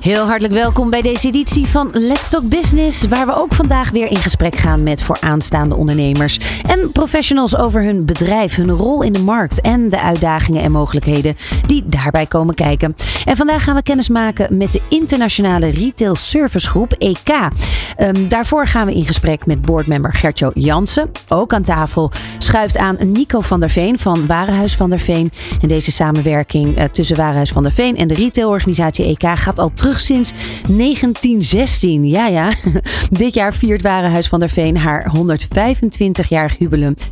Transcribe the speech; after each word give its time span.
Heel 0.00 0.26
hartelijk 0.26 0.54
welkom 0.54 0.90
bij 0.90 1.02
deze 1.02 1.26
editie 1.26 1.66
van 1.66 1.90
Let's 1.92 2.30
Talk 2.30 2.48
Business, 2.48 3.06
waar 3.06 3.26
we 3.26 3.34
ook 3.34 3.54
vandaag 3.54 3.90
weer 3.90 4.06
in 4.10 4.16
gesprek 4.16 4.56
gaan 4.56 4.82
met 4.82 5.02
vooraanstaande 5.02 5.74
ondernemers 5.74 6.38
en 6.66 6.92
professionals 6.92 7.56
over 7.56 7.82
hun 7.82 8.04
bedrijf, 8.04 8.54
hun 8.54 8.70
rol 8.70 9.02
in 9.02 9.12
de 9.12 9.18
markt 9.18 9.60
en 9.60 9.88
de 9.88 10.00
uitdagingen 10.00 10.62
en 10.62 10.72
mogelijkheden 10.72 11.36
die 11.66 11.82
daarbij 11.86 12.26
komen 12.26 12.54
kijken. 12.54 12.94
En 13.24 13.36
vandaag 13.36 13.64
gaan 13.64 13.74
we 13.74 13.82
kennis 13.82 14.08
maken 14.08 14.56
met 14.56 14.72
de 14.72 14.80
internationale 14.88 15.70
retail 15.70 16.14
servicegroep 16.14 16.92
EK. 16.92 17.48
Ehm, 17.96 18.28
daarvoor 18.28 18.66
gaan 18.66 18.86
we 18.86 18.94
in 18.94 19.06
gesprek 19.06 19.46
met 19.46 19.62
boardmember 19.62 20.14
Gertjo 20.14 20.50
Jansen. 20.54 21.10
Ook 21.28 21.52
aan 21.52 21.62
tafel 21.62 22.10
schuift 22.38 22.76
aan 22.76 22.96
Nico 23.12 23.40
van 23.40 23.60
der 23.60 23.70
Veen 23.70 23.98
van 23.98 24.26
Warenhuis 24.26 24.74
van 24.74 24.90
der 24.90 25.00
Veen. 25.00 25.32
En 25.60 25.68
deze 25.68 25.92
samenwerking 25.92 26.76
eh, 26.76 26.84
tussen 26.84 27.16
Warenhuis 27.16 27.50
van 27.50 27.62
der 27.62 27.72
Veen 27.72 27.96
en 27.96 28.08
de 28.08 28.14
retailorganisatie 28.14 29.04
EK 29.04 29.38
gaat 29.38 29.58
al 29.58 29.72
terug 29.74 29.89
sinds 29.98 30.32
1916. 30.68 32.08
Ja, 32.08 32.26
ja. 32.26 32.52
Dit 33.10 33.34
jaar 33.34 33.54
viert 33.54 33.82
Warenhuis 33.82 34.28
van 34.28 34.40
der 34.40 34.48
Veen 34.48 34.76
haar 34.76 35.12
125-jarig 35.16 36.56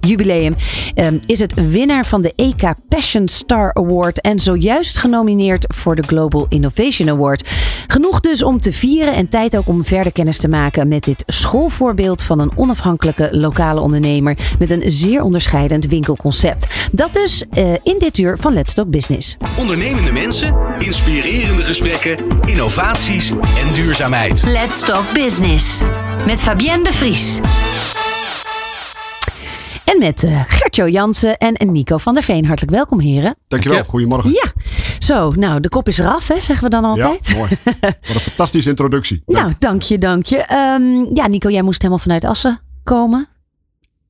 jubileum. 0.01 0.55
Ehm, 0.95 1.19
is 1.27 1.41
het 1.41 1.55
winnaar 1.71 2.07
van 2.07 2.23
de 2.23 2.33
EK 2.37 2.75
Passion 2.89 3.29
Star 3.29 3.75
Award 3.75 4.21
en 4.21 4.39
zojuist 4.39 4.99
genomineerd 4.99 5.65
voor 5.75 5.97
de 5.97 6.03
Global 6.03 6.47
Innovation 6.49 7.09
Award. 7.09 7.51
Genoeg 7.87 8.21
dus 8.21 8.43
om 8.43 8.61
te 8.61 8.73
vieren 8.73 9.15
en 9.15 9.29
tijd 9.29 9.57
ook 9.57 9.69
om 9.69 9.85
verder 9.85 10.13
kennis 10.13 10.37
te 10.37 10.49
maken 10.49 10.89
met 10.89 11.05
dit 11.05 11.23
schoolvoorbeeld 11.27 12.23
van 12.23 12.39
een 12.39 12.53
onafhankelijke 12.57 13.29
lokale 13.33 13.81
ondernemer 13.81 14.37
met 14.59 14.71
een 14.71 14.83
zeer 14.87 15.23
onderscheidend 15.23 15.87
winkelconcept. 15.87 16.67
Dat 16.93 17.13
dus 17.13 17.45
eh, 17.51 17.73
in 17.83 17.97
dit 17.99 18.19
uur 18.19 18.37
van 18.39 18.53
Let's 18.53 18.75
Talk 18.75 18.91
Business. 18.91 19.37
Ondernemende 19.59 20.13
mensen, 20.13 20.57
inspirerende 20.79 21.63
gesprekken, 21.63 22.17
innovaties 22.69 23.31
en 23.31 23.75
duurzaamheid. 23.75 24.43
Let's 24.43 24.81
Talk 24.81 25.13
Business 25.13 25.81
met 26.27 26.41
Fabienne 26.41 26.85
de 26.85 26.93
Vries. 26.93 27.39
En 29.85 29.99
met 29.99 30.23
uh, 30.23 30.41
Gertjo 30.47 30.89
Jansen 30.89 31.37
en 31.37 31.73
Nico 31.73 31.99
van 31.99 32.15
der 32.15 32.23
Veen. 32.23 32.47
Hartelijk 32.47 32.75
welkom, 32.75 33.01
heren. 33.01 33.37
Dankjewel, 33.49 33.85
goedemorgen. 33.85 34.31
Ja, 34.31 34.53
zo, 34.99 35.31
nou, 35.31 35.61
de 35.61 35.69
kop 35.69 35.89
is 35.89 35.99
eraf, 35.99 36.29
hè, 36.29 36.41
zeggen 36.41 36.65
we 36.65 36.71
dan 36.71 36.85
altijd. 36.85 37.27
Ja, 37.27 37.37
mooi. 37.37 37.51
Wat 37.81 37.95
een 38.15 38.21
fantastische 38.31 38.69
introductie. 38.69 39.23
Dank. 39.27 39.39
Nou, 39.39 39.55
dank 39.59 39.83
je, 39.83 39.99
dank 39.99 40.27
je. 40.27 40.37
Um, 40.37 41.11
ja, 41.17 41.27
Nico, 41.27 41.51
jij 41.51 41.63
moest 41.63 41.79
helemaal 41.79 42.03
vanuit 42.03 42.25
Assen 42.25 42.61
komen. 42.85 43.29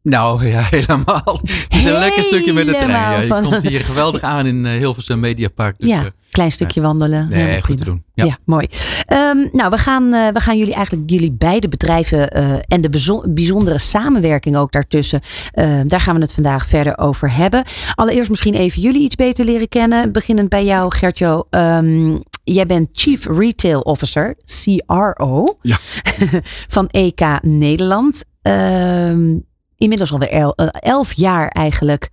Nou 0.08 0.46
ja, 0.52 0.60
helemaal. 0.70 1.40
Het 1.42 1.74
is 1.74 1.84
een 1.84 1.98
lekker 1.98 2.22
stukje 2.22 2.52
met 2.52 2.66
de 2.66 2.74
trein. 2.74 2.90
Ja. 2.90 3.20
Je 3.20 3.42
komt 3.42 3.62
hier 3.62 3.80
geweldig 3.80 4.22
aan 4.22 4.46
in 4.46 4.64
uh, 4.64 4.70
Hilversum 4.70 5.20
Mediapark. 5.20 5.74
Dus, 5.78 5.88
ja, 5.88 6.10
klein 6.30 6.50
stukje 6.50 6.80
wandelen. 6.80 7.28
Nee, 7.28 7.52
goed 7.52 7.60
prima. 7.60 7.78
te 7.78 7.84
doen. 7.84 8.02
Ja, 8.14 8.24
ja 8.24 8.38
mooi. 8.44 8.68
Um, 9.12 9.48
nou, 9.52 9.70
we 9.70 9.78
gaan, 9.78 10.14
uh, 10.14 10.28
we 10.28 10.40
gaan 10.40 10.58
jullie 10.58 10.74
eigenlijk, 10.74 11.10
jullie 11.10 11.32
beide 11.32 11.68
bedrijven 11.68 12.38
uh, 12.38 12.52
en 12.66 12.80
de 12.80 13.20
bijzondere 13.28 13.78
samenwerking 13.78 14.56
ook 14.56 14.72
daartussen. 14.72 15.20
daar 15.86 16.00
gaan 16.00 16.14
we 16.14 16.20
het 16.20 16.32
vandaag 16.32 16.66
verder 16.66 16.98
over 16.98 17.32
hebben. 17.32 17.64
Allereerst 17.94 18.30
misschien 18.30 18.54
even 18.54 18.82
jullie 18.82 19.02
iets 19.02 19.14
beter 19.14 19.44
leren 19.44 19.68
kennen. 19.68 20.12
Beginnend 20.12 20.48
bij 20.48 20.64
jou, 20.64 20.94
Gertjo. 20.94 21.46
Um, 21.50 22.22
jij 22.44 22.66
bent 22.66 22.88
Chief 22.92 23.26
Retail 23.26 23.80
Officer, 23.80 24.36
CRO, 24.44 25.44
ja. 25.62 25.78
van 26.76 26.88
EK 26.88 27.42
Nederland. 27.42 28.24
Um, 28.42 29.46
inmiddels 29.78 30.12
alweer 30.12 30.30
el, 30.30 30.52
uh, 30.56 30.66
elf 30.70 31.12
jaar 31.12 31.48
eigenlijk 31.48 32.10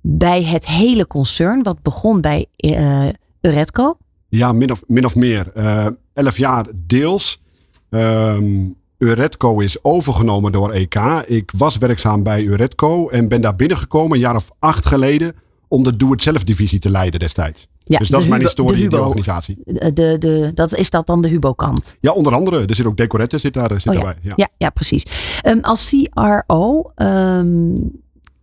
bij 0.00 0.44
het 0.44 0.66
hele 0.66 1.06
concern. 1.06 1.62
Wat 1.62 1.82
begon 1.82 2.20
bij 2.20 2.46
uh, 2.60 3.08
Uretco. 3.40 3.96
Ja, 4.28 4.52
min 4.52 4.70
of, 4.70 4.82
min 4.86 5.04
of 5.04 5.14
meer. 5.14 5.50
Uh, 5.56 5.86
elf 6.12 6.36
jaar 6.36 6.66
deels. 6.74 7.42
Um, 7.90 8.76
Uretco 8.98 9.58
is 9.58 9.84
overgenomen 9.84 10.52
door 10.52 10.70
EK. 10.70 10.94
Ik 11.26 11.52
was 11.56 11.78
werkzaam 11.78 12.22
bij 12.22 12.42
Uretco 12.42 13.08
en 13.08 13.28
ben 13.28 13.40
daar 13.40 13.56
binnengekomen 13.56 14.12
een 14.12 14.22
jaar 14.22 14.36
of 14.36 14.50
acht 14.58 14.86
geleden 14.86 15.34
om 15.68 15.84
de 15.84 15.96
Doe-het-zelf 15.96 16.44
divisie 16.44 16.78
te 16.78 16.90
leiden 16.90 17.20
destijds. 17.20 17.66
Ja, 17.88 17.98
dus 17.98 18.08
dat 18.08 18.20
is 18.20 18.28
mijn 18.28 18.40
Hubo, 18.40 18.54
historie 18.54 18.84
in 18.84 18.90
de 18.90 19.00
organisatie. 19.02 19.58
De, 19.64 19.92
de, 19.92 20.16
de, 20.18 20.50
dat, 20.54 20.74
is 20.74 20.90
dat 20.90 21.06
dan 21.06 21.22
de 21.22 21.28
Hubo-kant? 21.28 21.96
Ja, 22.00 22.12
onder 22.12 22.34
andere. 22.34 22.66
Er 22.66 22.74
zit 22.74 22.86
ook 22.86 22.96
Decorette 22.96 23.38
zit 23.38 23.54
daar, 23.54 23.80
zit 23.80 23.86
oh, 23.86 23.94
ja. 23.94 24.00
daarbij. 24.00 24.22
Ja. 24.22 24.32
ja, 24.36 24.48
ja 24.58 24.70
precies. 24.70 25.06
Um, 25.46 25.60
als 25.60 25.94
CRO, 25.94 26.90
um, 26.96 27.90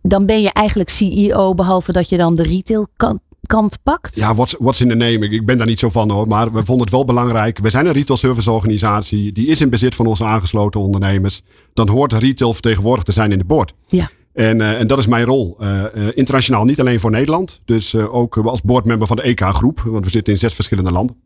dan 0.02 0.26
ben 0.26 0.42
je 0.42 0.52
eigenlijk 0.52 0.88
CEO, 0.90 1.54
behalve 1.54 1.92
dat 1.92 2.08
je 2.08 2.16
dan 2.16 2.34
de 2.34 2.42
retail 2.42 2.86
kant, 2.96 3.20
kant 3.46 3.78
pakt? 3.82 4.16
Ja, 4.16 4.34
what's, 4.34 4.54
what's 4.58 4.80
in 4.80 4.88
the 4.88 4.94
name? 4.94 5.28
Ik 5.28 5.46
ben 5.46 5.58
daar 5.58 5.66
niet 5.66 5.78
zo 5.78 5.88
van 5.88 6.10
hoor. 6.10 6.28
Maar 6.28 6.52
we 6.52 6.64
vonden 6.64 6.84
het 6.84 6.94
wel 6.94 7.04
belangrijk. 7.04 7.58
We 7.58 7.70
zijn 7.70 7.86
een 7.86 7.92
retail 7.92 8.18
service 8.18 8.50
organisatie. 8.50 9.32
Die 9.32 9.46
is 9.46 9.60
in 9.60 9.70
bezit 9.70 9.94
van 9.94 10.06
onze 10.06 10.24
aangesloten 10.24 10.80
ondernemers. 10.80 11.42
Dan 11.74 11.88
hoort 11.88 12.12
retail 12.12 12.52
vertegenwoordigd 12.52 13.06
te 13.06 13.12
zijn 13.12 13.32
in 13.32 13.38
de 13.38 13.44
board. 13.44 13.74
Ja. 13.86 14.10
En, 14.34 14.58
uh, 14.58 14.80
en 14.80 14.86
dat 14.86 14.98
is 14.98 15.06
mijn 15.06 15.24
rol. 15.24 15.56
Uh, 15.60 15.84
internationaal 16.14 16.64
niet 16.64 16.80
alleen 16.80 17.00
voor 17.00 17.10
Nederland. 17.10 17.60
Dus 17.64 17.94
ook 17.94 18.36
als 18.36 18.62
boardmember 18.62 19.06
van 19.06 19.16
de 19.16 19.22
EK-groep. 19.22 19.80
Want 19.80 20.04
we 20.04 20.10
zitten 20.10 20.32
in 20.32 20.38
zes 20.38 20.54
verschillende 20.54 20.92
landen. 20.92 21.16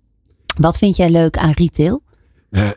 Wat 0.56 0.78
vind 0.78 0.96
jij 0.96 1.10
leuk 1.10 1.36
aan 1.36 1.52
retail? 1.52 2.02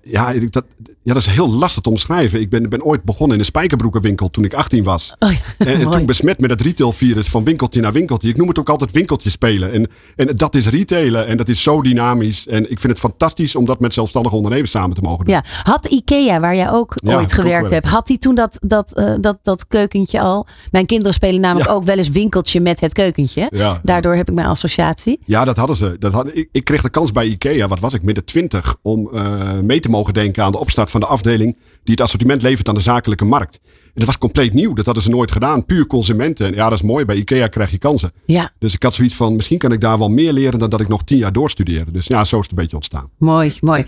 Ja, 0.03 0.33
dat, 0.33 0.63
ja, 1.03 1.13
dat 1.13 1.17
is 1.21 1.25
heel 1.25 1.49
lastig 1.49 1.81
te 1.83 1.89
omschrijven. 1.89 2.41
Ik 2.41 2.49
ben, 2.49 2.69
ben 2.69 2.83
ooit 2.83 3.03
begonnen 3.03 3.33
in 3.33 3.39
een 3.39 3.45
spijkerbroekenwinkel 3.45 4.29
toen 4.29 4.43
ik 4.43 4.53
18 4.53 4.83
was. 4.83 5.15
Oh 5.19 5.31
ja, 5.31 5.37
en, 5.65 5.79
en 5.79 5.89
toen 5.89 6.05
besmet 6.05 6.39
met 6.39 6.49
het 6.49 6.61
retailvirus 6.61 7.27
van 7.27 7.43
winkeltje 7.43 7.81
naar 7.81 7.91
winkeltje. 7.91 8.29
Ik 8.29 8.37
noem 8.37 8.47
het 8.47 8.59
ook 8.59 8.69
altijd 8.69 8.91
winkeltje 8.91 9.29
spelen. 9.29 9.71
En, 9.71 9.87
en 10.15 10.35
dat 10.35 10.55
is 10.55 10.67
retailen 10.67 11.27
en 11.27 11.37
dat 11.37 11.49
is 11.49 11.63
zo 11.63 11.81
dynamisch. 11.81 12.47
En 12.47 12.71
ik 12.71 12.79
vind 12.79 12.93
het 12.93 12.99
fantastisch 12.99 13.55
om 13.55 13.65
dat 13.65 13.79
met 13.79 13.93
zelfstandige 13.93 14.35
ondernemers 14.35 14.71
samen 14.71 14.95
te 14.95 15.01
mogen 15.01 15.25
doen. 15.25 15.33
Ja, 15.33 15.43
had 15.63 15.85
Ikea, 15.85 16.39
waar 16.39 16.55
jij 16.55 16.71
ook 16.71 16.93
Ja, 16.95 17.15
ooit 17.15 17.33
gewerkt 17.33 17.69
hebt, 17.69 17.85
had 17.85 18.07
die 18.07 18.17
toen 18.17 18.35
dat, 18.35 18.57
dat, 18.59 18.91
uh, 18.95 19.13
dat, 19.19 19.37
dat 19.43 19.67
keukentje 19.67 20.19
al? 20.21 20.47
Mijn 20.71 20.85
kinderen 20.85 21.13
spelen 21.13 21.41
namelijk 21.41 21.69
Ja. 21.69 21.75
ook 21.75 21.83
wel 21.83 21.97
eens 21.97 22.09
winkeltje 22.09 22.61
met 22.61 22.79
het 22.79 22.93
keukentje. 22.93 23.47
Ja. 23.53 23.79
Daardoor 23.83 24.15
heb 24.15 24.29
ik 24.29 24.35
mijn 24.35 24.47
associatie. 24.47 25.19
Ja, 25.25 25.45
dat 25.45 25.57
hadden 25.57 25.75
ze. 25.75 25.95
Dat 25.99 26.13
had, 26.13 26.27
ik, 26.33 26.49
ik 26.51 26.63
kreeg 26.63 26.81
de 26.81 26.89
kans 26.89 27.11
bij 27.11 27.25
IKEA, 27.25 27.67
wat 27.67 27.79
was 27.79 27.93
ik, 27.93 28.03
midden 28.03 28.25
twintig, 28.25 28.75
om 28.81 29.09
uh, 29.13 29.59
mee 29.65 29.79
te 29.79 29.89
mogen 29.89 30.13
denken 30.13 30.43
aan 30.43 30.51
de 30.51 30.59
opstart 30.59 30.91
van 30.91 30.99
de 30.99 31.05
afdeling 31.05 31.57
die 31.83 31.93
het 31.93 32.01
assortiment 32.01 32.41
levert 32.41 32.69
aan 32.69 32.75
de 32.75 32.81
zakelijke 32.81 33.25
markt. 33.25 33.59
En 33.63 33.91
dat 33.93 34.05
was 34.05 34.17
compleet 34.17 34.53
nieuw. 34.53 34.73
Dat 34.73 34.85
hadden 34.85 35.03
ze 35.03 35.09
nooit 35.09 35.31
gedaan. 35.31 35.65
Puur 35.65 35.87
consumenten. 35.87 36.47
En 36.47 36.53
ja, 36.53 36.63
dat 36.63 36.73
is 36.73 36.81
mooi. 36.81 37.05
Bij 37.05 37.15
IKEA 37.15 37.47
krijg 37.47 37.71
je 37.71 37.77
kansen. 37.77 38.11
Ja, 38.25 38.51
Dus 38.59 38.73
ik 38.73 38.83
had 38.83 38.93
zoiets 38.93 39.15
van, 39.15 39.35
misschien 39.35 39.57
kan 39.57 39.71
ik 39.71 39.79
daar 39.81 39.97
wel 39.97 40.09
meer 40.09 40.33
leren 40.33 40.59
dan 40.59 40.69
dat 40.69 40.79
ik 40.79 40.87
nog 40.87 41.03
tien 41.03 41.17
jaar 41.17 41.31
doorstudeerde. 41.33 41.91
Dus 41.91 42.05
ja, 42.07 42.23
zo 42.23 42.35
is 42.35 42.41
het 42.41 42.51
een 42.51 42.57
beetje 42.57 42.75
ontstaan. 42.75 43.09
mooi, 43.17 43.53
mooi. 43.59 43.83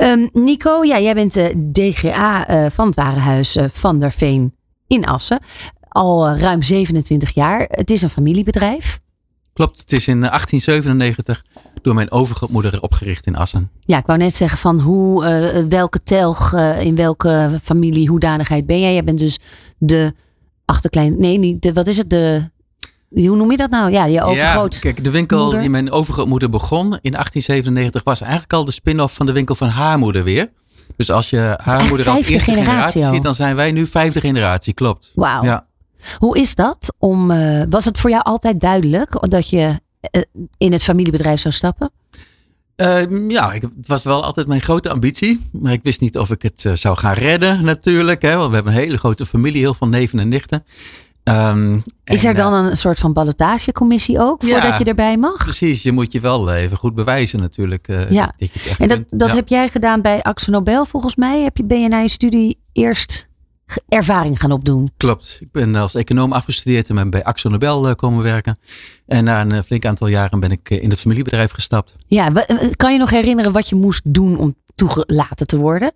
Um, 0.00 0.28
Nico, 0.32 0.84
ja, 0.84 1.00
jij 1.00 1.14
bent 1.14 1.34
de 1.34 1.70
DGA 1.72 2.50
uh, 2.50 2.70
van 2.70 2.86
het 2.86 2.94
Warenhuis 2.94 3.56
uh, 3.56 3.64
van 3.72 3.98
der 3.98 4.12
Veen 4.12 4.54
in 4.86 5.04
Assen. 5.06 5.40
Al 5.88 6.28
uh, 6.34 6.40
ruim 6.40 6.62
27 6.62 7.34
jaar. 7.34 7.66
Het 7.70 7.90
is 7.90 8.02
een 8.02 8.10
familiebedrijf. 8.10 9.00
Klopt, 9.52 9.80
het 9.80 9.92
is 9.92 10.08
in 10.08 10.20
1897 10.20 11.44
door 11.86 11.94
mijn 11.94 12.10
overgrootmoeder 12.10 12.82
opgericht 12.82 13.26
in 13.26 13.36
Assen. 13.36 13.70
Ja, 13.84 13.98
ik 13.98 14.06
wou 14.06 14.18
net 14.18 14.34
zeggen 14.34 14.58
van 14.58 14.80
hoe, 14.80 15.24
uh, 15.24 15.64
welke 15.68 16.02
telg, 16.02 16.52
uh, 16.52 16.80
in 16.80 16.96
welke 16.96 17.58
familie, 17.62 18.08
hoedanigheid 18.08 18.66
ben 18.66 18.80
jij? 18.80 18.92
Jij 18.92 19.04
bent 19.04 19.18
dus 19.18 19.38
de 19.78 20.14
achterklein, 20.64 21.18
nee, 21.18 21.38
niet 21.38 21.62
de, 21.62 21.72
wat 21.72 21.86
is 21.86 21.96
het, 21.96 22.10
de, 22.10 22.50
hoe 23.08 23.36
noem 23.36 23.50
je 23.50 23.56
dat 23.56 23.70
nou? 23.70 23.90
Ja, 23.90 24.04
je 24.04 24.22
overgroot. 24.22 24.74
Ja, 24.74 24.80
kijk, 24.80 25.04
de 25.04 25.10
winkel 25.10 25.42
moeder. 25.42 25.60
die 25.60 25.70
mijn 25.70 25.90
overgrootmoeder 25.90 26.50
begon 26.50 26.84
in 26.84 27.12
1897 27.12 28.02
was 28.04 28.20
eigenlijk 28.20 28.52
al 28.52 28.64
de 28.64 28.72
spin-off 28.72 29.14
van 29.14 29.26
de 29.26 29.32
winkel 29.32 29.54
van 29.54 29.68
haar 29.68 29.98
moeder 29.98 30.24
weer. 30.24 30.50
Dus 30.96 31.10
als 31.10 31.30
je 31.30 31.58
haar 31.62 31.78
Dus 31.78 31.88
moeder 31.88 32.08
als 32.08 32.18
eerste 32.18 32.52
generatie, 32.52 33.04
ziet, 33.04 33.22
dan 33.22 33.34
zijn 33.34 33.56
wij 33.56 33.72
nu 33.72 33.86
vijfde 33.86 34.20
generatie, 34.20 34.74
klopt. 34.74 35.12
Wauw. 35.14 35.44
Ja. 35.44 35.66
Hoe 36.18 36.38
is 36.38 36.54
dat? 36.54 36.94
Om, 36.98 37.30
uh, 37.30 37.62
was 37.68 37.84
het 37.84 37.98
voor 37.98 38.10
jou 38.10 38.22
altijd 38.22 38.60
duidelijk 38.60 39.28
dat 39.30 39.50
je 39.50 39.84
in 40.58 40.72
het 40.72 40.82
familiebedrijf 40.82 41.40
zou 41.40 41.54
stappen? 41.54 41.90
Uh, 42.76 43.28
ja, 43.28 43.52
ik, 43.52 43.62
het 43.62 43.86
was 43.86 44.02
wel 44.02 44.24
altijd 44.24 44.46
mijn 44.46 44.60
grote 44.60 44.90
ambitie. 44.90 45.40
Maar 45.52 45.72
ik 45.72 45.80
wist 45.82 46.00
niet 46.00 46.18
of 46.18 46.30
ik 46.30 46.42
het 46.42 46.64
uh, 46.64 46.72
zou 46.72 46.96
gaan 46.96 47.14
redden 47.14 47.64
natuurlijk. 47.64 48.22
Hè, 48.22 48.36
want 48.36 48.48
we 48.48 48.54
hebben 48.54 48.72
een 48.72 48.78
hele 48.78 48.98
grote 48.98 49.26
familie, 49.26 49.60
heel 49.60 49.74
veel 49.74 49.88
neven 49.88 50.18
en 50.18 50.28
nichten. 50.28 50.64
Um, 51.24 51.82
is 52.04 52.24
er 52.24 52.34
dan 52.34 52.52
een 52.52 52.76
soort 52.76 52.98
van 52.98 53.12
ballotagecommissie 53.12 54.20
ook, 54.20 54.42
voordat 54.42 54.62
ja, 54.62 54.78
je 54.78 54.84
erbij 54.84 55.16
mag? 55.16 55.36
Precies, 55.36 55.82
je 55.82 55.92
moet 55.92 56.12
je 56.12 56.20
wel 56.20 56.52
even 56.52 56.76
goed 56.76 56.94
bewijzen 56.94 57.40
natuurlijk. 57.40 57.88
Uh, 57.88 58.10
ja, 58.10 58.32
dat 58.36 58.52
je 58.52 58.74
en 58.78 58.88
dat, 58.88 58.96
kunt. 58.96 59.20
dat 59.20 59.28
ja. 59.28 59.34
heb 59.34 59.48
jij 59.48 59.68
gedaan 59.68 60.00
bij 60.00 60.22
Axo 60.22 60.50
Nobel 60.50 60.84
volgens 60.84 61.16
mij. 61.16 61.42
Heb 61.42 61.56
je, 61.56 61.64
ben 61.64 61.80
je 61.80 61.88
na 61.88 61.98
je 61.98 62.08
studie 62.08 62.58
eerst 62.72 63.28
ervaring 63.88 64.40
gaan 64.40 64.52
opdoen? 64.52 64.90
Klopt, 64.96 65.38
ik 65.40 65.52
ben 65.52 65.74
als 65.74 65.94
econoom 65.94 66.32
afgestudeerd 66.32 66.88
en 66.88 66.94
ben 66.94 67.10
bij 67.10 67.24
Axo 67.24 67.48
Nobel 67.48 67.88
uh, 67.88 67.94
komen 67.94 68.22
werken. 68.22 68.58
En 69.06 69.24
na 69.24 69.40
een 69.40 69.52
uh, 69.52 69.60
flink 69.62 69.84
aantal 69.84 70.06
jaren 70.06 70.40
ben 70.40 70.50
ik 70.50 70.70
uh, 70.70 70.82
in 70.82 70.90
het 70.90 71.00
familiebedrijf 71.00 71.50
gestapt. 71.50 71.96
Ja, 72.06 72.32
kan 72.76 72.92
je 72.92 72.98
nog 72.98 73.10
herinneren 73.10 73.52
wat 73.52 73.68
je 73.68 73.74
moest 73.76 74.00
doen 74.04 74.38
om 74.38 74.56
toegelaten 74.74 75.46
te 75.46 75.56
worden? 75.56 75.92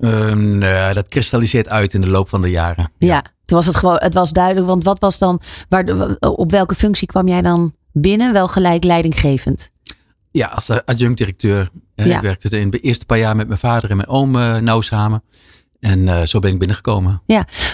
Um, 0.00 0.58
nou, 0.58 0.94
dat 0.94 1.08
kristalliseert 1.08 1.68
uit 1.68 1.94
in 1.94 2.00
de 2.00 2.08
loop 2.08 2.28
van 2.28 2.40
de 2.40 2.50
jaren. 2.50 2.92
Ja, 2.98 3.22
Toen 3.44 3.56
was 3.56 3.66
het 3.66 3.76
gewoon, 3.76 3.96
het 3.98 4.14
was 4.14 4.32
duidelijk, 4.32 4.66
want 4.66 4.84
wat 4.84 5.00
was 5.00 5.18
dan, 5.18 5.40
waar, 5.68 5.84
op 6.20 6.50
welke 6.50 6.74
functie 6.74 7.06
kwam 7.08 7.28
jij 7.28 7.42
dan 7.42 7.74
binnen? 7.92 8.32
Wel 8.32 8.48
gelijk 8.48 8.84
leidinggevend. 8.84 9.70
Ja, 10.30 10.46
als 10.46 10.70
adjunct-directeur. 10.70 11.68
Eh, 11.94 12.06
Ja. 12.06 12.16
Ik 12.16 12.22
werkte 12.22 12.60
in 12.60 12.70
de 12.70 12.78
eerste 12.78 13.06
paar 13.06 13.18
jaar 13.18 13.36
met 13.36 13.46
mijn 13.46 13.58
vader 13.58 13.90
en 13.90 13.96
mijn 13.96 14.08
oom 14.08 14.36
eh, 14.36 14.56
nauw 14.56 14.80
samen. 14.80 15.22
En 15.86 16.08
eh, 16.08 16.22
zo 16.22 16.38
ben 16.38 16.52
ik 16.52 16.58
binnengekomen. 16.58 17.22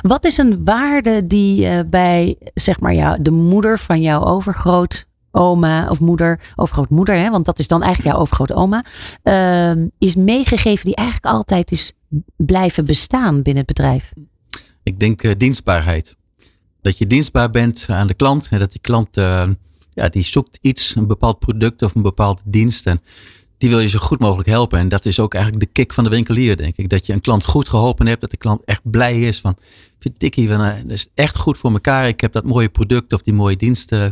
Wat 0.01 0.25
is 0.25 0.39
een 0.39 0.65
waarde 0.65 1.27
die 1.27 1.67
eh, 1.67 1.81
bij, 1.87 2.37
zeg 2.55 2.81
maar, 2.81 2.95
jou, 2.95 3.23
de 3.23 3.31
moeder 3.31 3.79
van 3.79 4.03
jouw 4.03 4.25
overgrootoma 4.25 5.89
of 5.89 6.01
moeder, 6.01 6.41
overgrootmoeder, 6.57 7.15
hè, 7.15 7.31
want 7.31 7.45
dat 7.45 7.59
is 7.59 7.67
dan 7.67 7.83
eigenlijk 7.83 8.13
jouw 8.13 8.23
overgrootoma, 8.23 8.85
ehm, 9.23 9.87
is 9.99 10.15
meegegeven 10.15 10.85
die 10.85 10.95
eigenlijk 10.95 11.35
altijd 11.35 11.71
is 11.71 11.93
blijven 12.37 12.85
bestaan 12.85 13.43
binnen 13.43 13.65
het 13.67 13.75
bedrijf? 13.75 14.13
Ik 14.83 15.01
denk 15.01 15.23
eh, 15.23 15.33
dienstbaarheid. 15.37 16.17
Dat 16.81 16.99
je 16.99 17.07
dienstbaar 17.07 17.51
bent 17.51 17.87
aan 17.89 18.07
de 18.07 18.15
klant. 18.15 18.49
En 18.51 18.59
dat 18.59 18.73
die 18.73 18.81
klant 18.81 19.17
ja, 19.95 20.09
die 20.09 20.23
zoekt 20.23 20.59
iets, 20.61 20.95
een 20.97 21.07
bepaald 21.07 21.39
product 21.39 21.83
of 21.83 21.95
een 21.95 22.03
bepaalde 22.03 22.41
dienst. 22.45 22.87
En 22.87 23.01
die 23.63 23.71
wil 23.71 23.81
je 23.81 23.89
zo 23.89 23.99
goed 23.99 24.19
mogelijk 24.19 24.49
helpen. 24.49 24.79
En 24.79 24.89
dat 24.89 25.07
is 25.07 25.21
ook 25.21 25.35
eigenlijk 25.35 25.65
de 25.65 25.73
kick 25.73 25.93
van 25.93 26.05
de 26.05 26.11
winkelier, 26.11 26.57
denk 26.57 26.77
ik. 26.77 26.89
Dat 26.89 27.07
je 27.07 27.13
een 27.13 27.21
klant 27.21 27.45
goed 27.45 27.69
geholpen 27.69 28.07
hebt. 28.07 28.21
Dat 28.21 28.31
de 28.31 28.37
klant 28.37 28.61
echt 28.65 28.81
blij 28.91 29.21
is 29.21 29.41
van, 29.41 29.57
verdikkie, 29.99 30.49
van, 30.49 30.65
eh, 30.65 30.75
dat 30.83 30.91
is 30.91 31.09
echt 31.15 31.37
goed 31.37 31.59
voor 31.59 31.73
elkaar. 31.73 32.09
Ik 32.09 32.21
heb 32.21 32.33
dat 32.33 32.45
mooie 32.45 32.69
product 32.69 33.13
of 33.13 33.23
die 33.23 33.35
mooie 33.35 33.57
dienst 33.57 33.93
eh, 33.93 34.07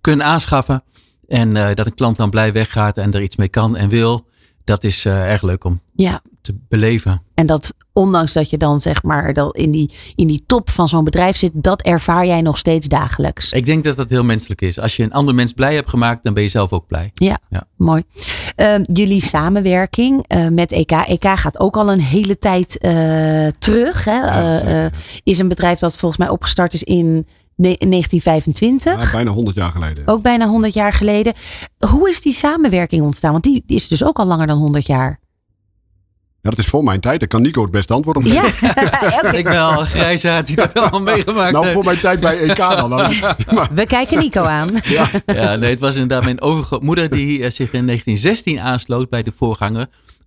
kunnen 0.00 0.26
aanschaffen. 0.26 0.82
En 1.28 1.56
eh, 1.56 1.74
dat 1.74 1.86
een 1.86 1.94
klant 1.94 2.16
dan 2.16 2.30
blij 2.30 2.52
weggaat 2.52 2.98
en 2.98 3.12
er 3.12 3.22
iets 3.22 3.36
mee 3.36 3.48
kan 3.48 3.76
en 3.76 3.88
wil. 3.88 4.26
Dat 4.66 4.84
is 4.84 5.04
eh, 5.04 5.30
erg 5.32 5.42
leuk 5.42 5.64
om 5.64 5.80
Ja, 5.94 6.22
te 6.40 6.54
beleven. 6.68 7.22
en 7.34 7.46
dat 7.46 7.74
ondanks 7.92 8.32
dat 8.32 8.50
je 8.50 8.58
dan 8.58 8.80
zeg 8.80 9.02
maar 9.02 9.36
in 9.50 9.70
die, 9.70 9.90
in 10.14 10.26
die 10.26 10.42
top 10.46 10.70
van 10.70 10.88
zo'n 10.88 11.04
bedrijf 11.04 11.36
zit, 11.36 11.50
dat 11.54 11.82
ervaar 11.82 12.26
jij 12.26 12.40
nog 12.40 12.58
steeds 12.58 12.86
dagelijks. 12.88 13.52
Ik 13.52 13.66
denk 13.66 13.84
dat 13.84 13.96
dat 13.96 14.10
heel 14.10 14.24
menselijk 14.24 14.60
is. 14.60 14.78
Als 14.78 14.96
je 14.96 15.02
een 15.02 15.12
ander 15.12 15.34
mens 15.34 15.52
blij 15.52 15.74
hebt 15.74 15.88
gemaakt, 15.88 16.22
dan 16.24 16.34
ben 16.34 16.42
je 16.42 16.48
zelf 16.48 16.72
ook 16.72 16.86
blij. 16.86 17.10
Ja, 17.14 17.38
Ja. 17.48 17.64
mooi. 17.76 18.02
Ehm, 18.56 18.82
jullie 18.92 19.20
samenwerking 19.20 20.24
eh, 20.26 20.48
met 20.48 20.72
EK. 20.72 20.90
EK 20.90 21.24
gaat 21.24 21.58
ook 21.60 21.76
al 21.76 21.92
een 21.92 22.00
hele 22.00 22.38
tijd 22.38 22.78
eh, 22.78 23.46
terug. 23.58 24.04
Hè? 24.04 24.18
Ja, 24.18 24.90
is 25.22 25.38
een 25.38 25.48
bedrijf 25.48 25.78
dat 25.78 25.96
volgens 25.96 26.20
mij 26.20 26.28
opgestart 26.28 26.74
is 26.74 26.82
in 26.82 27.26
1925. 27.56 29.02
Ja, 29.02 29.10
bijna 29.10 29.30
100 29.30 29.56
jaar 29.56 29.70
geleden. 29.70 30.06
Ook 30.06 30.22
bijna 30.22 30.46
100 30.46 30.74
jaar 30.74 30.92
geleden. 30.92 31.32
Hoe 31.78 32.08
is 32.08 32.20
die 32.20 32.32
samenwerking 32.32 33.02
ontstaan? 33.02 33.32
Want 33.32 33.44
die 33.44 33.64
is 33.66 33.88
dus 33.88 34.04
ook 34.04 34.18
al 34.18 34.26
langer 34.26 34.46
dan 34.46 34.58
100 34.58 34.86
jaar. 34.86 35.20
Ja, 36.42 36.52
dat 36.52 36.58
is 36.58 36.66
voor 36.66 36.84
mijn 36.84 37.00
tijd. 37.00 37.18
Daar 37.18 37.28
kan 37.28 37.42
Nico 37.42 37.62
het 37.62 37.70
beste 37.70 37.92
antwoord 37.92 38.16
op 38.16 38.22
geven. 38.22 38.52
Ja. 38.60 39.32
Ik 39.38 39.48
een 39.48 39.86
grijsaard 39.86 40.46
die 40.46 40.56
dat 40.56 40.74
allemaal 40.74 41.00
meegemaakt 41.00 41.52
Nou, 41.52 41.66
voor 41.66 41.84
mijn 41.84 41.98
tijd 41.98 42.20
bij 42.20 42.38
EK 42.38 42.56
dan. 42.56 42.88
Maar, 43.54 43.68
we 43.74 43.86
kijken 43.86 44.18
Nico 44.18 44.42
aan. 44.42 44.70
Ja, 45.26 45.56
nee, 45.56 45.70
het 45.70 45.80
was 45.80 45.94
inderdaad 45.94 46.24
mijn 46.24 46.40
overgrootmoeder 46.40 47.10
die 47.10 47.42
eh, 47.42 47.50
zich 47.50 47.72
in 47.72 47.86
1916 47.86 48.60
aansloot 48.60 49.08
bij 49.08 49.22
de 49.22 49.32
voorganger 49.36 49.86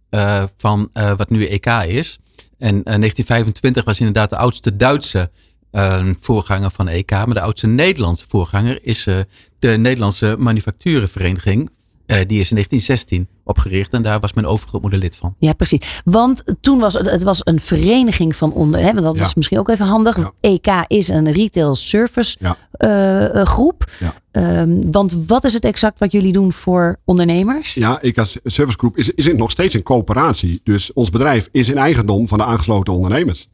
eh, 0.09 0.43
van 0.57 0.89
eh, 0.93 1.13
wat 1.17 1.29
nu 1.29 1.45
EK 1.45 1.65
is. 1.87 2.19
En 2.57 2.75
eh, 2.75 2.83
1925 2.83 3.83
was 3.83 3.99
inderdaad 3.99 4.29
de 4.29 4.37
oudste 4.37 4.75
Duitse 4.75 5.31
eh, 5.71 6.05
voorganger 6.19 6.71
van 6.71 6.87
EK. 6.87 7.11
Maar 7.11 7.33
de 7.33 7.41
oudste 7.41 7.67
Nederlandse 7.67 8.25
voorganger 8.27 8.79
is 8.81 9.07
eh, 9.07 9.17
de 9.59 9.67
Nederlandse 9.69 10.35
Manufacturenvereniging. 10.39 11.69
Eh, 12.05 12.17
die 12.17 12.39
is 12.39 12.49
in 12.49 12.55
1916 12.55 13.27
opgericht 13.43 13.93
en 13.93 14.01
daar 14.01 14.19
was 14.19 14.33
mijn 14.33 14.47
overgrootmoeder 14.47 14.99
lid 14.99 15.15
van. 15.15 15.35
Ja, 15.39 15.53
precies. 15.53 16.01
Want 16.03 16.43
toen 16.61 16.79
was 16.79 16.93
het, 16.93 17.09
het 17.11 17.23
was 17.23 17.41
een 17.43 17.59
vereniging 17.59 18.35
van 18.35 18.53
onder. 18.53 18.79
Hè, 18.79 18.85
want 18.93 19.03
dat 19.03 19.15
Ja. 19.15 19.25
is 19.25 19.33
misschien 19.33 19.59
ook 19.59 19.69
even 19.69 19.85
handig. 19.85 20.17
Ja. 20.17 20.31
EK 20.41 20.67
is 20.87 21.07
een 21.07 21.31
retail 21.31 21.75
service 21.75 22.37
Ja. 22.39 22.57
eh, 22.71 23.45
groep. 23.45 23.91
Ja. 23.99 24.13
Ehm, 24.31 24.91
want 24.91 25.15
wat 25.27 25.43
is 25.43 25.53
het 25.53 25.63
exact 25.65 25.99
wat 25.99 26.11
jullie 26.11 26.31
doen 26.31 26.53
voor 26.53 26.97
ondernemers? 27.05 27.73
ja, 27.73 28.01
EK 28.01 28.19
Service 28.43 28.77
Group 28.77 28.97
is, 28.97 29.09
is 29.09 29.33
nog 29.33 29.51
steeds 29.51 29.73
een 29.73 29.83
coöperatie. 29.83 30.61
Dus 30.63 30.93
ons 30.93 31.09
bedrijf 31.09 31.47
is 31.51 31.69
in 31.69 31.77
eigendom 31.77 32.27
van 32.27 32.37
de 32.37 32.43
aangesloten 32.43 32.93
ondernemers. 32.93 33.47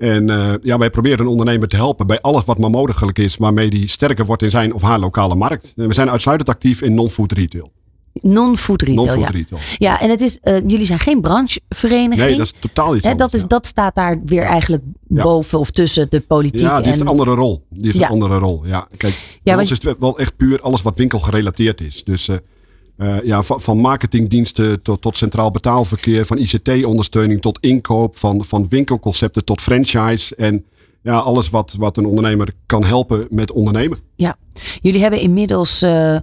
En 0.00 0.30
eh, 0.30 0.52
ja, 0.62 0.78
wij 0.78 0.90
proberen 0.90 1.18
een 1.20 1.26
ondernemer 1.26 1.68
te 1.68 1.76
helpen 1.76 2.06
bij 2.06 2.20
alles 2.20 2.44
wat 2.44 2.58
maar 2.58 2.70
mogelijk 2.70 3.18
is. 3.18 3.36
Waarmee 3.36 3.70
die 3.70 3.88
sterker 3.88 4.26
wordt 4.26 4.42
in 4.42 4.50
zijn 4.50 4.74
of 4.74 4.82
haar 4.82 4.98
lokale 4.98 5.34
markt. 5.34 5.72
En 5.76 5.88
we 5.88 5.94
zijn 5.94 6.10
uitsluitend 6.10 6.48
actief 6.48 6.82
in 6.82 6.94
non-food 6.94 7.32
retail. 7.32 7.72
Non-food 8.12 8.82
retail. 8.82 9.04
Non-food 9.06 9.24
ja. 9.28 9.30
retail. 9.38 9.60
ja, 9.78 10.00
en 10.00 10.10
het 10.10 10.20
is, 10.20 10.38
eh, 10.40 10.54
jullie 10.66 10.84
zijn 10.84 10.98
geen 10.98 11.20
branchevereniging. 11.20 12.26
Nee, 12.28 12.36
dat 12.36 12.46
is 12.46 12.52
totaal 12.58 12.94
iets 12.96 13.04
Hè, 13.04 13.10
anders. 13.10 13.30
dat, 13.30 13.34
is, 13.34 13.40
ja. 13.40 13.46
dat 13.56 13.66
staat 13.66 13.94
daar 13.94 14.20
weer 14.24 14.42
eigenlijk 14.42 14.82
Ja. 15.08 15.22
boven 15.22 15.58
of 15.58 15.70
tussen 15.70 16.06
de 16.10 16.20
politiek. 16.20 16.60
Ja, 16.60 16.76
die 16.76 16.86
heeft 16.86 16.96
en, 16.96 17.02
een 17.02 17.10
andere 17.10 17.34
rol. 17.34 17.64
Die 17.70 17.84
heeft 17.86 17.98
Ja. 17.98 18.06
een 18.06 18.12
andere 18.12 18.38
rol. 18.38 18.62
Ja, 18.66 18.86
kijk, 18.96 19.40
want- 19.42 19.58
ons 19.60 19.70
is 19.70 19.82
het 19.82 19.96
wel 19.98 20.18
echt 20.18 20.36
puur 20.36 20.60
alles 20.60 20.82
wat 20.82 20.96
winkelgerelateerd 20.98 21.80
is. 21.80 22.04
Dus 22.04 22.28
eh, 22.28 22.36
eh, 23.00 23.22
ja, 23.24 23.42
van, 23.42 23.60
van 23.60 23.78
marketingdiensten 23.78 24.82
tot, 24.82 25.00
tot 25.02 25.16
centraal 25.16 25.50
betaalverkeer, 25.50 26.26
van 26.26 26.38
ICT-ondersteuning 26.38 27.40
tot 27.40 27.58
inkoop, 27.60 28.18
van, 28.18 28.44
van 28.44 28.66
winkelconcepten 28.68 29.44
tot 29.44 29.60
franchise. 29.60 30.36
En 30.36 30.64
ja, 31.02 31.16
alles 31.18 31.50
wat, 31.50 31.74
wat 31.78 31.96
een 31.96 32.06
ondernemer 32.06 32.52
kan 32.66 32.84
helpen 32.84 33.26
met 33.30 33.52
ondernemen. 33.52 33.98
Ja, 34.16 34.36
jullie 34.82 35.00
hebben 35.00 35.20
inmiddels 35.20 35.82
eh, 35.82 36.16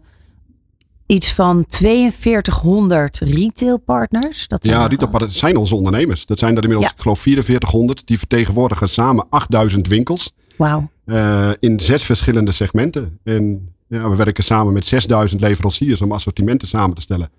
iets 1.05 1.33
van 1.33 1.65
4200 1.67 3.17
retailpartners. 3.19 4.47
Dat 4.47 4.65
Ja, 4.65 4.87
retailpartners 4.87 5.37
zijn 5.37 5.57
onze 5.57 5.75
ondernemers. 5.75 6.25
Dat 6.25 6.39
zijn 6.39 6.55
er 6.57 6.61
inmiddels, 6.63 6.87
Ja. 6.89 6.95
ik 6.95 7.01
geloof, 7.01 7.19
4400. 7.19 8.07
Die 8.07 8.17
vertegenwoordigen 8.17 8.89
samen 8.89 9.25
8000 9.29 9.87
winkels 9.87 10.31
Wauw. 10.55 10.89
eh, 11.05 11.49
in 11.59 11.79
zes 11.79 12.03
verschillende 12.03 12.51
segmenten. 12.51 13.19
En 13.23 13.75
ja, 13.87 14.09
we 14.09 14.15
werken 14.15 14.43
samen 14.43 14.73
met 14.73 14.85
6000 14.85 15.41
leveranciers 15.41 16.01
om 16.01 16.11
assortimenten 16.11 16.67
samen 16.67 16.95
te 16.95 17.01
stellen. 17.01 17.29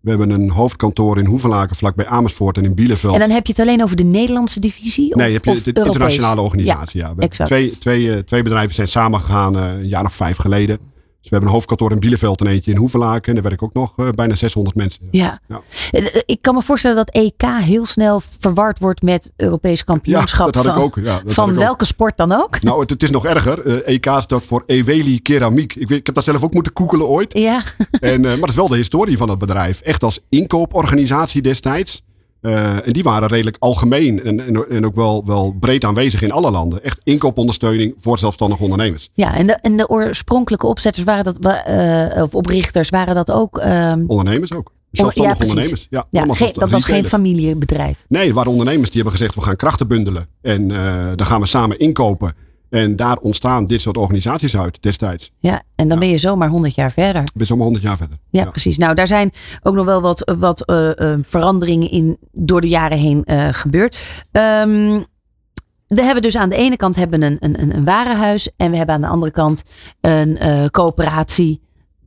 We 0.00 0.12
hebben 0.12 0.30
een 0.30 0.50
hoofdkantoor 0.50 1.18
in 1.18 1.24
Hoevelaken, 1.24 1.76
vlakbij 1.76 2.06
Amersfoort 2.06 2.56
en 2.56 2.64
in 2.64 2.74
Bielefeld. 2.74 3.14
En 3.14 3.20
dan 3.20 3.30
heb 3.30 3.46
je 3.46 3.52
het 3.52 3.60
alleen 3.60 3.82
over 3.82 3.96
de 3.96 4.02
Nederlandse 4.02 4.60
divisie? 4.60 5.14
Of, 5.14 5.20
nee, 5.20 5.32
heb 5.32 5.44
je 5.44 5.50
of 5.50 5.62
de 5.62 5.72
internationale 5.72 6.40
organisatie. 6.40 7.00
Ja, 7.00 7.14
twee, 7.28 7.78
twee, 7.78 8.12
eh, 8.12 8.18
twee 8.18 8.42
bedrijven 8.42 8.74
zijn 8.74 8.88
samengegaan 8.88 9.58
eh, 9.58 9.68
een 9.68 9.88
jaar 9.88 10.04
of 10.04 10.14
vijf 10.14 10.36
geleden. 10.36 10.78
Dus 11.26 11.34
we 11.38 11.40
hebben 11.44 11.54
een 11.54 11.60
hoofdkantoor 11.60 11.90
in 11.96 12.08
Bielefeld 12.08 12.40
en 12.40 12.46
eentje 12.46 12.70
in 12.70 12.76
Hoevelaken. 12.76 13.28
En 13.28 13.34
daar 13.34 13.42
werken 13.42 13.66
ook 13.66 13.74
nog 13.74 13.92
eh, 13.96 14.08
bijna 14.14 14.34
600 14.34 14.76
mensen. 14.76 15.08
Ja. 15.10 15.40
Ja. 15.48 15.60
Eh, 15.90 16.06
eh, 16.06 16.22
Ik 16.26 16.42
kan 16.42 16.54
me 16.54 16.62
voorstellen 16.62 16.96
dat 16.96 17.10
EK 17.10 17.42
heel 17.42 17.86
snel 17.86 18.22
verward 18.40 18.78
wordt 18.78 19.02
met 19.02 19.32
Europees 19.36 19.78
Ja, 19.78 19.84
kampioenschap. 19.84 20.52
dat 20.52 20.54
had 20.54 20.64
ik 20.64 20.72
van, 20.72 20.82
ook. 20.82 20.96
Ja, 21.02 21.20
van 21.26 21.48
ik 21.48 21.54
ook. 21.54 21.60
welke 21.60 21.84
sport 21.84 22.16
dan 22.16 22.32
ook? 22.32 22.62
Nou, 22.62 22.80
het, 22.80 22.90
het 22.90 23.02
is 23.02 23.10
nog 23.10 23.24
erger. 23.24 23.82
EK 23.84 24.10
staat 24.18 24.44
voor 24.44 24.62
Eweli 24.66 25.22
Keramiek. 25.22 25.74
Ik, 25.74 25.88
weet, 25.88 25.98
ik 25.98 26.06
heb 26.06 26.14
dat 26.14 26.24
zelf 26.24 26.42
ook 26.44 26.54
moeten 26.54 26.72
koekelen 26.72 27.06
ooit. 27.08 27.38
Ja, 27.38 27.62
En, 28.00 28.20
maar 28.20 28.38
dat 28.38 28.48
is 28.48 28.54
wel 28.54 28.68
de 28.68 28.76
historie 28.76 29.16
van 29.16 29.28
het 29.28 29.38
bedrijf. 29.38 29.80
Echt 29.80 30.02
als 30.02 30.20
inkooporganisatie 30.28 31.42
destijds. 31.42 32.02
Eh, 32.46 32.86
en 32.86 32.92
die 32.92 33.02
waren 33.02 33.28
redelijk 33.28 33.56
algemeen 33.58 34.22
en, 34.24 34.40
en, 34.40 34.68
en 34.70 34.86
ook 34.86 34.94
wel, 34.94 35.22
wel 35.26 35.56
breed 35.60 35.84
aanwezig 35.84 36.22
in 36.22 36.32
alle 36.32 36.50
landen. 36.50 36.84
Echt 36.84 37.00
inkoopondersteuning 37.02 37.94
voor 37.98 38.18
zelfstandige 38.18 38.62
ondernemers. 38.62 39.10
ja 39.14 39.34
en, 39.34 39.46
de, 39.46 39.52
en 39.52 39.76
de 39.76 39.88
oorspronkelijke 39.88 40.66
opzetters 40.66 41.04
waren 41.04 41.24
dat, 41.24 41.38
eh, 41.64 42.22
of 42.22 42.34
oprichters 42.34 42.88
waren 42.88 43.14
dat 43.14 43.30
ook. 43.30 43.58
ehm, 43.58 44.04
Ondernemers 44.06 44.52
ook. 44.52 44.72
ja, 44.90 45.02
Zelfstandige 45.02 45.42
ondernemers. 45.42 45.86
Ja, 45.90 46.06
dat 46.52 46.70
was 46.70 46.84
geen 46.84 47.04
familiebedrijf. 47.04 48.04
Nee, 48.08 48.28
er 48.28 48.34
waren 48.34 48.50
ondernemers 48.50 48.90
die 48.90 49.00
hebben 49.02 49.18
gezegd 49.18 49.34
we 49.34 49.42
gaan 49.42 49.56
krachten 49.56 49.88
bundelen. 49.88 50.28
En 50.42 50.70
eh, 50.70 51.06
dan 51.14 51.26
gaan 51.26 51.40
we 51.40 51.46
samen 51.46 51.78
inkopen. 51.78 52.34
En 52.68 52.96
daar 52.96 53.16
ontstaan 53.16 53.66
dit 53.66 53.80
soort 53.80 53.96
organisaties 53.96 54.56
uit 54.56 54.82
destijds. 54.82 55.32
Ja, 55.38 55.62
en 55.74 55.88
dan 55.88 55.98
ben 55.98 56.08
je 56.08 56.18
zomaar 56.18 56.48
100 56.48 56.74
jaar 56.74 56.92
verder. 56.92 57.22
Ben 57.34 57.46
zomaar 57.46 57.64
100 57.64 57.84
jaar 57.84 57.96
verder. 57.96 58.18
Ja, 58.30 58.44
precies. 58.44 58.78
Nou, 58.78 58.94
daar 58.94 59.06
zijn 59.06 59.32
ook 59.62 59.74
nog 59.74 59.84
wel 59.84 60.00
wat, 60.00 60.32
wat 60.38 60.64
eh, 60.64 61.12
eh, 61.12 61.18
veranderingen 61.22 61.90
in 61.90 62.16
door 62.32 62.60
de 62.60 62.68
jaren 62.68 62.98
heen 62.98 63.24
eh, 63.24 63.48
gebeurd. 63.50 64.24
Ehm, 64.32 65.02
we 65.86 66.02
hebben 66.02 66.22
dus 66.22 66.36
aan 66.36 66.48
de 66.48 66.56
ene 66.56 66.76
kant 66.76 66.96
hebben 66.96 67.22
een, 67.22 67.36
een, 67.40 67.60
een, 67.60 67.76
een 67.76 67.84
warenhuis. 67.84 68.50
En 68.56 68.70
we 68.70 68.76
hebben 68.76 68.94
aan 68.94 69.00
de 69.00 69.06
andere 69.06 69.32
kant 69.32 69.62
een 70.00 70.38
coöperatie. 70.70 71.65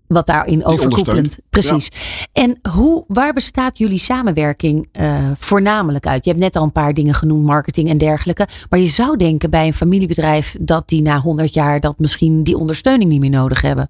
Wat 0.09 0.25
daarin 0.25 0.65
overkoepelend. 0.65 1.37
Precies. 1.49 1.89
En 2.31 2.59
hoe, 2.71 3.03
waar 3.07 3.33
bestaat 3.33 3.77
jullie 3.77 3.97
samenwerking 3.97 4.87
eh, 4.91 5.31
voornamelijk 5.37 6.07
uit? 6.07 6.23
Je 6.23 6.29
hebt 6.29 6.43
net 6.43 6.55
al 6.55 6.63
een 6.63 6.71
paar 6.71 6.93
dingen 6.93 7.13
genoemd, 7.13 7.45
marketing 7.45 7.89
en 7.89 7.97
dergelijke. 7.97 8.47
Maar 8.69 8.79
je 8.79 8.87
zou 8.87 9.17
denken 9.17 9.49
bij 9.49 9.67
een 9.67 9.73
familiebedrijf 9.73 10.55
dat 10.61 10.87
die 10.87 11.01
na 11.01 11.19
100 11.19 11.53
jaar 11.53 11.79
dat 11.79 11.99
misschien 11.99 12.43
die 12.43 12.57
ondersteuning 12.57 13.09
niet 13.09 13.19
meer 13.19 13.29
nodig 13.29 13.61
hebben. 13.61 13.89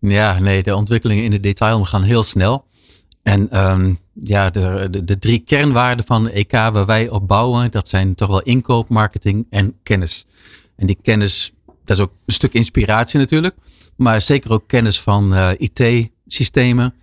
Ja, 0.00 0.38
nee, 0.38 0.62
de 0.62 0.76
ontwikkelingen 0.76 1.24
in 1.24 1.30
de 1.30 1.40
detail 1.40 1.84
gaan 1.84 2.02
heel 2.02 2.22
snel. 2.22 2.64
En 3.22 3.50
ehm, 3.50 3.94
ja, 4.12 4.50
de, 4.50 4.88
de, 4.90 5.04
de 5.04 5.18
drie 5.18 5.38
kernwaarden 5.38 6.04
van 6.04 6.28
EK 6.28 6.52
waar 6.52 6.86
wij 6.86 7.08
op 7.08 7.28
bouwen, 7.28 7.70
dat 7.70 7.88
zijn 7.88 8.14
toch 8.14 8.28
wel 8.28 8.42
inkoop, 8.42 8.88
marketing 8.88 9.46
en 9.50 9.74
kennis. 9.82 10.26
En 10.76 10.86
die 10.86 10.98
kennis, 11.02 11.52
dat 11.84 11.96
is 11.96 12.02
ook 12.02 12.12
een 12.26 12.34
stuk 12.34 12.52
inspiratie 12.52 13.18
natuurlijk, 13.18 13.56
maar 13.96 14.20
zeker 14.20 14.52
ook 14.52 14.68
kennis 14.68 15.00
van 15.00 15.34
IT-systemen, 15.58 16.94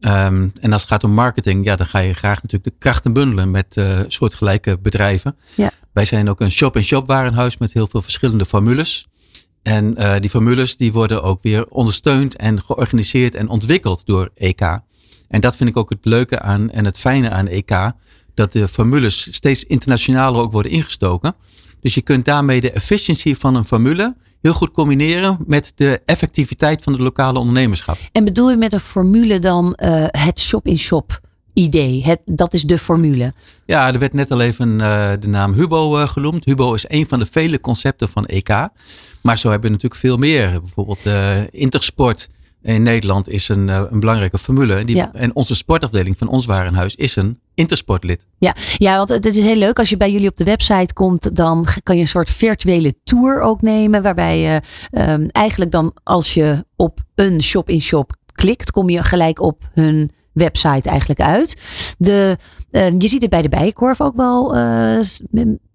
Ehm, 0.00 0.48
en 0.60 0.72
als 0.72 0.82
het 0.82 0.90
gaat 0.90 1.04
om 1.04 1.12
marketing, 1.12 1.64
ja, 1.64 1.76
dan 1.76 1.86
ga 1.86 1.98
je 1.98 2.12
graag 2.12 2.42
natuurlijk 2.42 2.64
de 2.64 2.78
krachten 2.78 3.12
bundelen 3.12 3.50
met 3.50 3.76
uh, 3.76 4.00
soortgelijke 4.06 4.78
bedrijven. 4.78 5.36
Ja. 5.54 5.70
Wij 5.92 6.04
zijn 6.04 6.28
ook 6.28 6.40
een 6.40 6.50
shop-in-shop 6.50 7.06
warenhuis 7.06 7.58
met 7.58 7.72
heel 7.72 7.86
veel 7.86 8.02
verschillende 8.02 8.46
formules. 8.46 9.08
En 9.62 9.94
uh, 9.98 10.14
die 10.20 10.30
formules 10.30 10.76
die 10.76 10.92
worden 10.92 11.22
ook 11.22 11.42
weer 11.42 11.66
ondersteund 11.68 12.36
en 12.36 12.62
georganiseerd 12.62 13.34
en 13.34 13.48
ontwikkeld 13.48 14.06
door 14.06 14.30
EK. 14.34 14.60
En 15.28 15.40
dat 15.40 15.56
vind 15.56 15.68
ik 15.68 15.76
ook 15.76 15.90
het 15.90 16.04
leuke 16.04 16.40
aan 16.40 16.70
en 16.70 16.84
het 16.84 16.98
fijne 16.98 17.30
aan 17.30 17.46
EK. 17.46 17.92
Dat 18.34 18.52
de 18.52 18.68
formules 18.68 19.28
steeds 19.34 19.64
internationaler 19.64 20.40
ook 20.40 20.52
worden 20.52 20.72
ingestoken. 20.72 21.34
Dus 21.80 21.94
je 21.94 22.02
kunt 22.02 22.24
daarmee 22.24 22.60
de 22.60 22.70
efficiëntie 22.70 23.36
van 23.36 23.54
een 23.54 23.64
formule 23.64 24.16
heel 24.40 24.52
goed 24.52 24.70
combineren 24.70 25.38
met 25.46 25.72
de 25.74 26.00
effectiviteit 26.04 26.82
van 26.82 26.92
het 26.92 27.02
lokale 27.02 27.38
ondernemerschap. 27.38 27.98
En 28.12 28.24
bedoel 28.24 28.50
je 28.50 28.56
met 28.56 28.72
een 28.72 28.80
formule 28.80 29.38
dan 29.38 29.78
uh, 29.82 30.04
het 30.06 30.40
shop-in-shop 30.40 31.20
idee? 31.54 32.04
Het, 32.04 32.20
dat 32.24 32.54
is 32.54 32.62
de 32.62 32.78
formule. 32.78 33.34
Ja, 33.66 33.92
er 33.92 33.98
werd 33.98 34.12
net 34.12 34.30
al 34.30 34.40
even 34.40 34.68
uh, 34.68 35.10
de 35.20 35.28
naam 35.28 35.52
Hubo 35.52 35.98
uh, 35.98 36.08
genoemd. 36.08 36.44
Hubo 36.44 36.74
is 36.74 36.84
een 36.88 37.08
van 37.08 37.18
de 37.18 37.26
vele 37.30 37.60
concepten 37.60 38.08
van 38.08 38.26
EK. 38.26 38.48
Maar 39.20 39.38
zo 39.38 39.50
hebben 39.50 39.70
we 39.70 39.74
natuurlijk 39.74 40.00
veel 40.00 40.16
meer. 40.16 40.60
Bijvoorbeeld 40.60 41.00
Intersport 41.50 42.28
in 42.62 42.82
Nederland 42.82 43.28
is 43.28 43.48
een, 43.48 43.68
een 43.68 44.00
belangrijke 44.00 44.38
formule. 44.38 44.84
Die, 44.84 44.96
Ja. 44.96 45.10
En 45.12 45.34
onze 45.34 45.54
sportafdeling 45.54 46.18
van 46.18 46.28
ons 46.28 46.46
warenhuis 46.46 46.94
is 46.94 47.16
een 47.16 47.38
Intersportlid. 47.54 48.26
Ja, 48.38 48.54
ja, 48.76 48.96
want 48.96 49.08
het 49.08 49.26
is 49.26 49.44
heel 49.44 49.56
leuk. 49.56 49.78
Als 49.78 49.88
je 49.88 49.96
bij 49.96 50.12
jullie 50.12 50.28
op 50.28 50.36
de 50.36 50.44
website 50.44 50.94
komt, 50.94 51.36
dan 51.36 51.66
kan 51.82 51.96
je 51.96 52.02
een 52.02 52.08
soort 52.08 52.30
virtuele 52.30 52.94
tour 53.04 53.40
ook 53.40 53.62
nemen. 53.62 54.02
Waarbij 54.02 54.38
je 54.38 54.60
um, 54.90 55.28
eigenlijk 55.28 55.70
dan 55.70 55.94
als 56.02 56.34
je 56.34 56.64
op 56.76 57.00
een 57.14 57.42
shop-in-shop 57.42 58.16
klikt, 58.32 58.70
kom 58.70 58.90
je 58.90 59.02
gelijk 59.04 59.40
op 59.40 59.68
hun 59.72 60.10
website 60.32 60.88
eigenlijk 60.88 61.20
uit. 61.20 61.56
De, 61.98 62.36
uh, 62.70 62.90
je 62.98 63.08
ziet 63.08 63.22
het 63.22 63.30
bij 63.30 63.42
de 63.42 63.48
Bijenkorf 63.48 64.00
ook 64.00 64.16
wel 64.16 64.56
uh, 64.56 64.98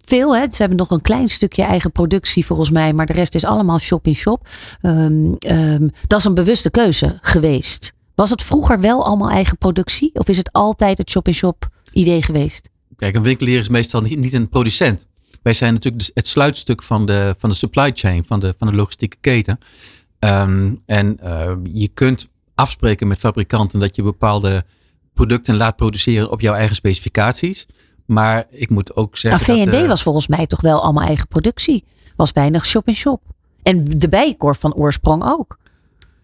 veel. 0.06 0.36
Hè? 0.36 0.42
Ze 0.42 0.58
hebben 0.58 0.78
nog 0.78 0.90
een 0.90 1.02
klein 1.02 1.30
stukje 1.30 1.64
eigen 1.64 1.92
productie 1.92 2.46
volgens 2.46 2.70
mij, 2.70 2.94
maar 2.94 3.06
de 3.06 3.14
rest 3.14 3.36
is 3.36 3.46
allemaal 3.46 3.80
shop-in-shop. 3.80 4.48
Um, 4.82 5.36
um, 5.40 5.92
dat 6.08 6.20
is 6.20 6.26
een 6.26 6.34
bewuste 6.34 6.70
keuze 6.70 7.18
geweest. 7.22 7.94
Was 8.16 8.30
het 8.30 8.44
vroeger 8.44 8.80
wel 8.80 9.06
allemaal 9.06 9.30
eigen 9.30 9.58
productie? 9.58 10.12
Of 10.14 10.28
is 10.28 10.38
het 10.38 10.52
altijd 10.52 10.98
het 10.98 11.10
shop-in-shop 11.10 11.70
idee 11.92 12.22
geweest? 12.22 12.70
Kijk, 12.96 13.16
een 13.16 13.24
winkelier 13.24 13.60
is 13.60 13.70
meestal 13.70 14.02
niet, 14.02 14.34
een 14.34 14.50
producent. 14.50 15.08
Wij 15.42 15.54
zijn 15.54 15.74
natuurlijk 15.74 16.12
het 16.14 16.28
sluitstuk 16.28 16.84
van 16.84 17.06
de, 17.06 17.36
van 17.38 17.50
de 17.50 17.56
supply 17.56 17.92
chain, 17.94 18.24
van 18.28 18.40
de, 18.40 18.56
van 18.58 18.68
de 18.68 18.76
logistieke 18.76 19.18
keten. 19.22 19.60
Um, 20.20 20.82
en 20.86 21.18
uh, 21.24 21.52
je 21.74 21.88
kunt 21.88 22.28
afspreken 22.56 23.08
met 23.08 23.20
fabrikanten 23.20 23.80
dat 23.80 23.96
je 23.96 24.04
bepaalde 24.04 24.64
producten 25.14 25.56
laat 25.56 25.76
produceren 25.76 26.32
op 26.32 26.42
jouw 26.42 26.54
eigen 26.54 26.76
specificaties. 26.76 27.68
Maar 28.06 28.46
ik 28.50 28.70
moet 28.70 28.96
ook 28.96 29.18
zeggen. 29.18 29.56
Nou, 29.56 29.66
V&D 29.66 29.72
dat, 29.72 29.82
uh, 29.82 29.88
was 29.88 30.04
volgens 30.04 30.28
mij 30.28 30.48
toch 30.48 30.62
wel 30.62 30.82
allemaal 30.84 31.08
eigen 31.08 31.28
productie. 31.28 31.84
Was 32.16 32.32
weinig 32.32 32.66
shop-in-shop. 32.66 33.22
En 33.64 33.86
de 34.00 34.10
bijenkorf 34.10 34.60
van 34.60 34.74
oorsprong 34.74 35.24
ook. 35.26 35.58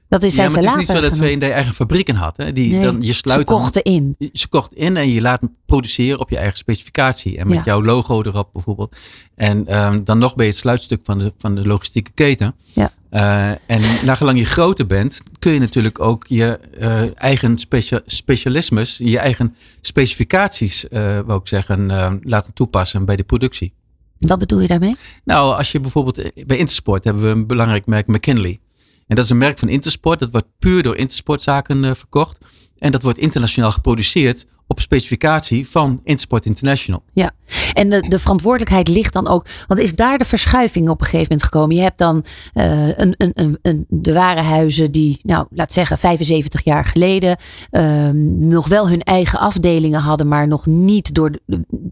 Dat 0.08 0.24
is, 0.24 0.36
ja, 0.36 0.46
maar 0.46 0.56
het 0.56 0.64
is 0.64 0.76
niet 0.76 0.88
zo 0.88 1.02
dat. 1.02 1.18
V&D 1.18 1.44
eigen 1.44 1.74
fabrieken 1.74 2.16
had. 2.16 2.38
Hè? 2.38 2.54
Die, 2.54 2.72
Nee, 2.72 2.82
dan, 2.82 3.02
je 3.02 3.14
sluit 3.14 3.40
ze 3.40 3.54
kochten 3.56 3.84
dan, 3.84 3.94
in. 3.94 4.30
Ze 4.34 4.48
kocht 4.48 4.74
in 4.74 4.98
en 4.98 5.10
je 5.10 5.22
laat 5.22 5.40
hem 5.42 5.56
produceren 5.66 6.20
op 6.20 6.30
je 6.30 6.38
eigen 6.38 6.58
specificatie. 6.58 7.38
En 7.38 7.48
met 7.48 7.58
Ja. 7.58 7.64
jouw 7.64 7.84
logo 7.84 8.24
erop 8.24 8.50
bijvoorbeeld. 8.54 8.96
En 9.36 9.84
um, 9.84 10.04
dan 10.04 10.18
nog 10.18 10.36
ben 10.36 10.46
je 10.46 10.52
het 10.52 10.60
sluitstuk 10.60 11.02
van 11.04 11.18
de, 11.18 11.34
van 11.38 11.56
de 11.56 11.68
logistieke 11.68 12.12
keten. 12.12 12.56
Ja. 12.74 12.92
Uh, 13.12 13.50
en 13.50 13.82
nagelang 14.06 14.38
je 14.38 14.46
groter 14.46 14.88
bent, 14.88 15.22
kun 15.40 15.52
je 15.52 15.60
natuurlijk 15.60 16.00
ook 16.00 16.26
je 16.28 16.60
uh, 16.80 17.22
eigen 17.22 17.58
specia 17.58 18.02
specialismes, 18.06 18.98
je 19.04 19.20
eigen 19.20 19.56
specificaties, 19.82 20.86
uh, 20.90 21.20
wou 21.20 21.40
ik 21.40 21.48
zeggen, 21.48 22.20
laten 22.24 22.54
toepassen 22.54 23.06
bij 23.06 23.16
de 23.16 23.24
productie. 23.24 23.74
Wat 24.18 24.40
bedoel 24.40 24.60
je 24.60 24.68
daarmee? 24.68 24.96
Nou, 25.24 25.56
als 25.56 25.72
je 25.72 25.80
bijvoorbeeld 25.80 26.32
bij 26.48 26.58
Intersport 26.58 27.04
hebben 27.04 27.24
we 27.24 27.30
een 27.30 27.48
belangrijk 27.48 27.86
merk 27.86 28.08
McKinley. 28.08 28.60
En 29.08 29.16
dat 29.16 29.26
is 29.26 29.30
een 29.30 29.38
merk 29.38 29.60
van 29.60 29.70
Intersport. 29.70 30.20
Dat 30.20 30.32
wordt 30.32 30.48
puur 30.60 30.84
door 30.84 30.96
Intersportzaken 30.96 31.96
verkocht. 31.96 32.38
En 32.78 32.92
dat 32.92 33.02
wordt 33.02 33.18
internationaal 33.18 33.72
geproduceerd 33.72 34.46
op 34.68 34.80
specificatie 34.80 35.70
van 35.70 36.02
Intersport 36.04 36.46
International. 36.46 37.04
Ja, 37.14 37.32
en 37.74 37.90
de, 37.90 38.00
de 38.08 38.20
verantwoordelijkheid 38.20 38.88
ligt 38.88 39.14
dan 39.14 39.28
ook. 39.28 39.46
Want 39.68 39.80
is 39.80 39.96
daar 39.96 40.18
de 40.18 40.26
verschuiving 40.26 40.90
op 40.90 41.00
een 41.00 41.06
gegeven 41.06 41.28
moment 41.30 41.44
gekomen? 41.44 41.76
Je 41.76 41.82
hebt 41.82 41.98
dan 41.98 42.24
uh, 42.54 42.88
een, 42.88 43.14
een, 43.18 43.32
een, 43.34 43.60
een, 43.62 43.86
de 43.90 44.14
warenhuizen 44.14 44.92
die, 44.92 45.20
nou, 45.24 45.46
laat 45.50 45.74
zeggen, 45.74 45.98
75 45.98 46.64
jaar 46.64 46.86
geleden 46.86 47.38
uh, 47.72 48.10
nog 48.50 48.68
wel 48.68 48.90
hun 48.90 49.02
eigen 49.02 49.40
afdelingen 49.40 50.02
hadden, 50.02 50.28
maar 50.28 50.48
nog 50.48 50.66
niet 50.66 51.14
door. 51.14 51.32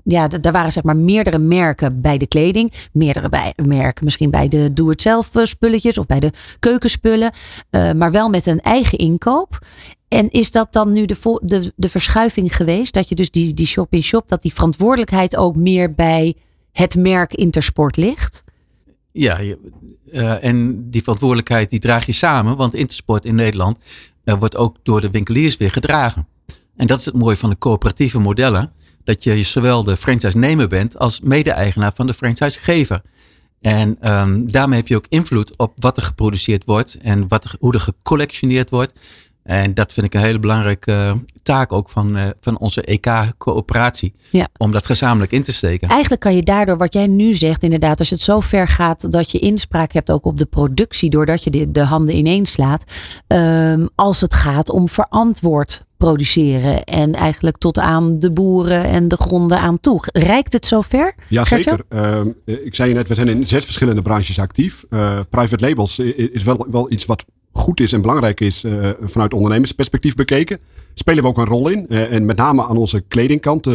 Ja, 0.04 0.28
daar 0.28 0.52
waren 0.52 0.72
zeg 0.72 0.84
maar 0.84 0.98
meerdere 0.98 1.38
merken 1.38 2.02
bij 2.02 2.18
de 2.18 2.28
kleding, 2.28 2.74
meerdere 2.92 3.30
bij, 3.30 3.54
merken 3.66 4.04
misschien 4.04 4.32
bij 4.32 4.48
de 4.48 4.74
doe-het-zelf 4.74 5.30
spulletjes 5.44 5.98
of 5.98 6.06
bij 6.06 6.20
de 6.20 6.32
keukenspullen, 6.60 7.32
uh, 7.72 7.92
maar 7.92 8.12
wel 8.12 8.30
met 8.30 8.46
een 8.46 8.62
eigen 8.62 8.98
inkoop. 8.98 9.60
En 10.10 10.30
is 10.30 10.52
dat 10.52 10.74
dan 10.74 10.92
nu 10.92 11.06
de, 11.06 11.40
de, 11.42 11.74
de 11.76 11.90
verschuiving 11.90 12.56
geweest? 12.56 12.94
Dat 12.94 13.10
je 13.10 13.16
dus 13.16 13.32
die, 13.32 13.54
die 13.54 13.66
shop-in-shop, 13.66 14.20
-shop, 14.20 14.30
dat 14.30 14.42
die 14.42 14.54
verantwoordelijkheid 14.54 15.36
ook 15.36 15.49
meer 15.56 15.94
bij 15.94 16.36
het 16.72 16.96
merk 16.96 17.34
Intersport 17.34 17.98
ligt? 17.98 18.44
Ja, 19.12 19.40
uh, 19.42 20.44
en 20.44 20.90
die 20.90 21.02
verantwoordelijkheid 21.02 21.70
die 21.70 21.80
draag 21.80 22.06
je 22.06 22.12
samen. 22.12 22.56
Want 22.56 22.74
Intersport 22.74 23.26
in 23.26 23.36
Nederland 23.36 23.78
uh, 24.24 24.36
wordt 24.40 24.56
ook 24.56 24.76
door 24.84 25.02
de 25.02 25.10
winkeliers 25.10 25.58
weer 25.58 25.72
gedragen. 25.72 26.28
En 26.76 26.88
dat 26.88 27.00
is 27.00 27.06
het 27.06 27.16
mooie 27.16 27.38
van 27.38 27.50
de 27.50 27.58
coöperatieve 27.58 28.20
modellen. 28.20 28.72
Dat 29.04 29.24
je 29.24 29.44
zowel 29.44 29.84
de 29.84 29.98
franchise-nemer 29.98 30.68
bent 30.68 30.98
als 30.98 31.20
mede-eigenaar 31.20 31.92
van 31.96 32.08
de 32.08 32.14
franchisegever. 32.14 33.02
En 33.62 34.12
um, 34.12 34.52
daarmee 34.52 34.80
heb 34.80 34.88
je 34.88 34.96
ook 34.96 35.06
invloed 35.10 35.58
op 35.58 35.74
wat 35.76 35.98
er 35.98 36.04
geproduceerd 36.04 36.66
wordt 36.66 36.98
en 37.02 37.28
wat 37.28 37.56
hoe 37.60 37.74
er 37.74 37.80
gecollectioneerd 37.80 38.70
wordt. 38.70 39.00
En 39.50 39.74
dat 39.74 39.94
vind 39.94 40.06
ik 40.06 40.14
een 40.14 40.22
hele 40.22 40.40
belangrijke 40.40 40.92
uh, 40.92 41.14
taak 41.44 41.74
ook 41.74 41.90
van, 41.90 42.18
uh, 42.18 42.24
van 42.42 42.60
onze 42.60 42.82
EK-coöperatie. 42.82 44.14
Ja. 44.30 44.48
Om 44.58 44.72
dat 44.72 44.86
gezamenlijk 44.86 45.32
in 45.32 45.44
te 45.44 45.54
steken. 45.54 45.88
Eigenlijk 45.88 46.22
kan 46.22 46.36
je 46.36 46.44
daardoor, 46.44 46.78
wat 46.78 46.94
jij 46.94 47.08
nu 47.08 47.34
zegt, 47.34 47.64
inderdaad, 47.64 48.00
als 48.00 48.10
het 48.10 48.22
zo 48.22 48.40
ver 48.40 48.68
gaat 48.68 49.12
dat 49.12 49.32
je 49.32 49.40
inspraak 49.40 49.94
hebt 49.94 50.12
ook 50.12 50.26
op 50.26 50.38
de 50.38 50.46
productie, 50.46 51.10
doordat 51.10 51.44
je 51.44 51.50
de, 51.50 51.72
de 51.72 51.84
handen 51.84 52.16
ineens 52.16 52.52
slaat. 52.52 52.84
Um, 53.28 53.90
als 53.96 54.22
het 54.22 54.34
gaat 54.34 54.70
om 54.70 54.90
verantwoord 54.90 55.84
produceren 55.98 56.84
en 56.84 57.14
eigenlijk 57.14 57.58
tot 57.58 57.78
aan 57.78 58.20
de 58.20 58.32
boeren 58.32 58.84
en 58.84 59.08
de 59.08 59.18
gronden 59.18 59.60
aan 59.60 59.80
toe. 59.80 60.04
Rijkt 60.12 60.54
het 60.54 60.66
zover? 60.66 61.16
Jazeker. 61.28 61.80
Uh, 61.90 62.20
ik 62.46 62.76
zei 62.76 62.90
je 62.90 62.96
net, 62.96 63.08
we 63.08 63.14
zijn 63.14 63.28
in 63.28 63.48
zes 63.48 63.66
verschillende 63.66 64.02
branches 64.02 64.40
actief. 64.40 64.86
Uh, 64.90 65.20
private 65.30 65.66
labels 65.66 66.00
is 66.00 66.44
wel, 66.44 66.68
wel 66.70 66.92
iets 66.92 67.06
wat 67.06 67.26
goed 67.52 67.80
is 67.80 67.94
en 67.94 68.02
belangrijk 68.02 68.40
is 68.40 68.64
uh, 68.64 68.90
vanuit 69.02 69.34
ondernemersperspectief 69.34 70.16
bekeken. 70.16 70.60
Spelen 70.94 71.24
we 71.24 71.30
ook 71.30 71.38
een 71.38 71.46
rol 71.46 71.70
in. 71.70 71.86
Uh, 71.90 72.14
en 72.14 72.26
met 72.26 72.38
name 72.38 72.64
aan 72.64 72.78
onze 72.78 73.02
kledingkant, 73.08 73.68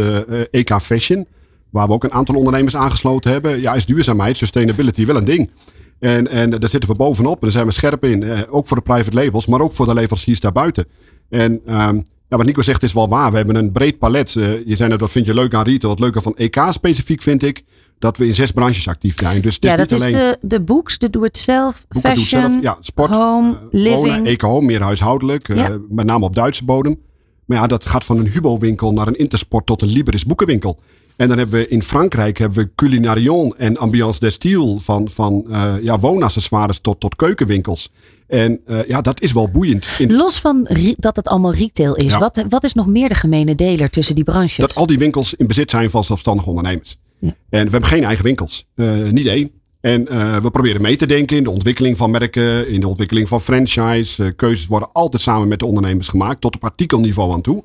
EK 0.50 0.81
Fashion, 0.81 1.26
waar 1.71 1.87
we 1.87 1.93
ook 1.93 2.04
een 2.04 2.12
aantal 2.12 2.35
ondernemers 2.35 2.76
aangesloten 2.76 3.31
hebben. 3.31 3.61
Ja, 3.61 3.75
is 3.75 3.87
duurzaamheid, 3.87 4.37
sustainability 4.37 5.07
wel 5.07 5.16
een 5.16 5.25
ding. 5.25 5.50
En, 5.99 6.28
en 6.28 6.50
daar 6.50 6.69
zitten 6.69 6.90
we 6.90 6.97
bovenop 6.97 7.35
en 7.35 7.40
daar 7.40 7.52
zijn 7.52 7.66
we 7.66 7.73
scherp 7.73 8.04
in. 8.04 8.49
ook 8.49 8.66
voor 8.66 8.76
de 8.76 8.83
private 8.83 9.16
labels, 9.16 9.47
maar 9.47 9.61
ook 9.61 9.73
voor 9.73 9.87
de 9.87 9.95
leveranciers 9.95 10.40
daarbuiten. 10.40 10.87
En 11.28 11.52
um, 11.52 12.04
ja, 12.28 12.37
wat 12.37 12.47
Nico 12.47 12.62
zegt 12.62 12.83
is 12.83 12.93
wel 12.93 13.09
waar. 13.09 13.31
We 13.31 13.37
hebben 13.37 13.57
een 13.57 13.73
breed 13.73 13.99
palet. 13.99 14.33
je 14.33 14.76
zei 14.76 14.88
net, 14.88 15.00
wat 15.00 15.11
vind 15.11 15.26
je 15.26 15.35
leuk 15.35 15.54
aan 15.54 15.64
retail? 15.64 15.93
Het 15.93 16.00
leuke 16.00 16.23
van 16.23 16.37
EK 16.37 16.64
specifiek 16.71 17.23
vind 17.23 17.43
ik 17.43 17.64
dat 18.04 18.16
we 18.16 18.26
in 18.26 18.34
zes 18.34 18.50
branches 18.50 18.88
actief 18.88 19.18
zijn. 19.18 19.40
Dus 19.40 19.54
het 19.54 19.64
ja, 19.64 19.76
dat 19.76 19.90
niet 19.90 20.00
is 20.00 20.06
alleen 20.06 20.16
de, 20.16 20.38
de 20.40 20.61
books, 20.61 20.99
de 20.99 21.11
doe-het-zelf, 21.11 21.87
fashion, 21.88 22.14
doe 22.14 22.50
zelf, 22.50 22.62
ja, 22.62 22.76
sport, 22.80 23.11
home, 23.11 23.50
uh, 23.50 23.56
living. 23.70 23.94
wonen, 23.94 24.25
eco-home, 24.25 24.66
meer 24.66 24.82
huishoudelijk. 24.82 25.49
Ja. 25.49 25.70
Uh, 25.70 25.76
met 25.88 26.06
name 26.06 26.25
op 26.25 26.34
Duitse 26.34 26.64
bodem. 26.64 27.00
Maar 27.44 27.58
ja, 27.58 27.66
dat 27.66 27.87
gaat 27.87 28.04
van 28.04 28.18
een 28.18 28.28
Hubo-winkel 28.28 28.92
naar 28.92 29.06
een 29.06 29.18
Intersport 29.18 29.66
tot 29.66 29.82
een 29.82 29.88
Liberis 29.88 30.25
boekenwinkel. 30.25 30.78
En 31.16 31.28
dan 31.28 31.38
hebben 31.38 31.61
we 31.61 31.68
in 31.68 31.82
Frankrijk 31.82 32.38
hebben 32.38 32.64
we 32.64 32.70
Culinarion 32.75 33.54
en 33.56 33.76
Ambiance 33.76 34.20
des 34.20 34.34
Style 34.34 34.76
van, 34.80 35.11
van 35.11 35.44
uh, 35.49 35.75
ja, 35.82 35.99
woonaccessoires 35.99 36.78
tot, 36.80 37.00
tot 37.00 37.16
keukenwinkels. 37.16 37.90
En 38.26 38.61
uh, 38.66 38.78
ja, 38.88 39.00
dat 39.00 39.20
is 39.20 39.32
wel 39.32 39.50
boeiend. 39.50 39.87
In, 39.99 40.12
Los 40.12 40.40
van 40.40 40.68
dat 40.96 41.16
het 41.16 41.28
allemaal 41.28 41.54
retail 41.54 41.94
is, 41.94 42.12
Ja. 42.12 42.18
wat, 42.18 42.44
wat 42.49 42.64
is 42.64 42.73
nog 42.73 42.87
meer 42.87 43.08
de 43.08 43.14
gemene 43.14 43.54
deler 43.54 43.90
tussen 43.90 44.14
die 44.14 44.25
branches? 44.25 44.56
dat 44.56 44.75
al 44.75 44.87
die 44.87 44.99
winkels 44.99 45.34
in 45.34 45.46
bezit 45.46 45.70
zijn 45.70 45.90
van 45.90 46.04
zelfstandige 46.04 46.49
ondernemers. 46.49 46.99
Ja. 47.25 47.37
En 47.59 47.64
we 47.64 47.71
hebben 47.71 47.85
geen 47.85 48.04
eigen 48.04 48.25
winkels. 48.25 48.66
Uh, 48.75 49.09
niet 49.09 49.26
één. 49.26 49.50
En 49.81 50.07
uh, 50.12 50.37
we 50.37 50.50
proberen 50.50 50.83
mee 50.83 50.97
te 50.97 51.07
denken 51.07 51.37
in 51.37 51.45
de 51.45 51.50
ontwikkeling 51.50 51.97
van 51.97 52.11
merken, 52.11 52.69
in 52.69 52.81
de 52.81 52.88
ontwikkeling 52.88 53.28
van 53.28 53.40
franchise. 53.40 54.23
Uh, 54.23 54.31
keuzes 54.37 54.66
worden 54.66 54.93
altijd 54.93 55.23
samen 55.23 55.49
met 55.49 55.59
de 55.59 55.66
ondernemers 55.66 56.09
gemaakt, 56.09 56.40
tot 56.40 56.54
op 56.54 56.64
artikelniveau 56.64 57.33
aan 57.33 57.40
toe. 57.40 57.64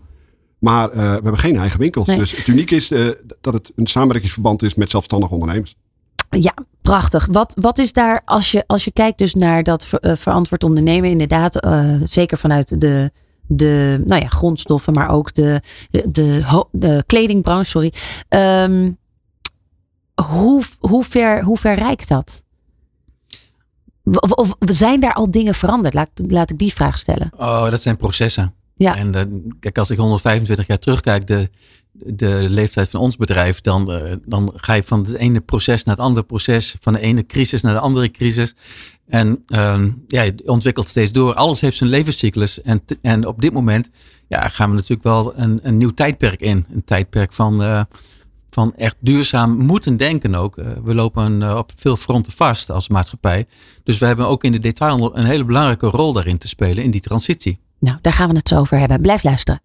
Maar 0.59 0.89
uh, 0.89 0.95
we 0.95 1.01
hebben 1.01 1.37
geen 1.37 1.57
eigen 1.57 1.79
winkels. 1.79 2.07
Nee. 2.07 2.17
Dus 2.17 2.35
het 2.35 2.47
uniek 2.47 2.71
is 2.71 2.91
uh, 2.91 3.07
dat 3.41 3.53
het 3.53 3.71
een 3.75 3.87
samenwerkingsverband 3.87 4.63
is 4.63 4.75
met 4.75 4.89
zelfstandige 4.89 5.33
ondernemers. 5.33 5.75
Ja, 6.29 6.53
prachtig. 6.81 7.27
Wat, 7.31 7.53
wat 7.61 7.79
is 7.79 7.93
daar, 7.93 8.21
als 8.25 8.51
je, 8.51 8.63
als 8.67 8.83
je 8.83 8.91
kijkt 8.91 9.17
dus 9.17 9.33
naar 9.33 9.63
dat 9.63 9.85
ver, 9.85 9.99
uh, 10.01 10.11
verantwoord 10.15 10.63
ondernemen, 10.63 11.09
inderdaad, 11.09 11.67
zeker 12.05 12.37
vanuit 12.37 12.81
de, 12.81 13.11
de 13.47 14.03
nou 14.05 14.21
ja, 14.21 14.27
grondstoffen, 14.27 14.93
maar 14.93 15.09
ook 15.09 15.33
de, 15.33 15.61
de, 15.91 16.11
de, 16.11 16.65
de 16.71 17.03
kledingbranche. 17.05 17.69
Sorry. 17.69 17.93
Um, 18.29 18.97
hoe, 20.23 20.63
hoe, 20.79 21.03
ver, 21.03 21.43
hoe 21.43 21.57
ver 21.57 21.75
reikt 21.75 22.07
dat? 22.07 22.43
Of, 24.03 24.31
of, 24.31 24.55
zijn 24.59 24.99
daar 24.99 25.13
al 25.13 25.31
dingen 25.31 25.53
veranderd? 25.53 25.93
Laat, 25.93 26.09
laat 26.27 26.51
ik 26.51 26.57
die 26.57 26.73
vraag 26.73 26.97
stellen. 26.97 27.31
Oh, 27.37 27.69
dat 27.69 27.81
zijn 27.81 27.97
processen. 27.97 28.53
Ja. 28.75 28.95
En 28.95 29.15
uh, 29.15 29.21
kijk, 29.59 29.77
als 29.77 29.89
ik 29.89 29.97
125 29.97 30.67
jaar 30.67 30.79
terugkijk, 30.79 31.27
de, 31.27 31.49
de 31.91 32.45
leeftijd 32.49 32.89
van 32.89 32.99
ons 32.99 33.15
bedrijf, 33.15 33.61
dan, 33.61 33.91
uh, 33.91 34.13
dan 34.25 34.53
ga 34.55 34.73
je 34.73 34.83
van 34.83 35.05
het 35.05 35.15
ene 35.15 35.39
proces 35.39 35.83
naar 35.83 35.95
het 35.95 36.03
andere 36.03 36.25
proces, 36.25 36.75
van 36.79 36.93
de 36.93 36.99
ene 36.99 37.25
crisis 37.25 37.61
naar 37.61 37.73
de 37.73 37.79
andere 37.79 38.11
crisis. 38.11 38.55
En 39.07 39.43
uh, 39.47 39.83
ja, 40.07 40.21
je 40.21 40.33
ontwikkelt 40.45 40.87
steeds 40.87 41.11
door. 41.11 41.33
Alles 41.33 41.61
heeft 41.61 41.77
zijn 41.77 41.89
levenscyclus. 41.89 42.61
En, 42.61 42.81
en 43.01 43.25
op 43.25 43.41
dit 43.41 43.53
moment 43.53 43.89
ja, 44.27 44.49
gaan 44.49 44.69
we 44.69 44.75
natuurlijk 44.75 45.03
wel 45.03 45.37
een, 45.37 45.59
een 45.61 45.77
nieuw 45.77 45.89
tijdperk 45.89 46.41
in. 46.41 46.65
Een 46.73 46.83
tijdperk 46.83 47.33
van, 47.33 47.61
uh, 47.61 47.81
van 48.59 48.73
echt 48.75 48.95
duurzaam 48.99 49.57
moeten 49.57 49.97
denken 49.97 50.35
ook. 50.35 50.57
Uh, 50.57 50.65
we 50.83 50.93
lopen 50.93 51.41
uh, 51.41 51.55
op 51.55 51.71
veel 51.75 51.97
fronten 51.97 52.33
vast 52.33 52.69
als 52.69 52.87
maatschappij. 52.87 53.45
Dus 53.83 53.97
we 53.97 54.05
hebben 54.05 54.27
ook 54.27 54.43
in 54.43 54.51
de 54.51 54.59
detail 54.59 55.17
een 55.17 55.25
hele 55.25 55.45
belangrijke 55.45 55.87
rol 55.87 56.13
daarin 56.13 56.37
te 56.37 56.47
spelen 56.47 56.83
in 56.83 56.91
die 56.91 57.01
transitie. 57.01 57.59
Nou, 57.79 57.97
daar 58.01 58.13
gaan 58.13 58.29
we 58.29 58.35
het 58.35 58.47
zo 58.47 58.59
over 58.59 58.79
hebben. 58.79 59.01
Blijf 59.01 59.23
luisteren. 59.23 59.61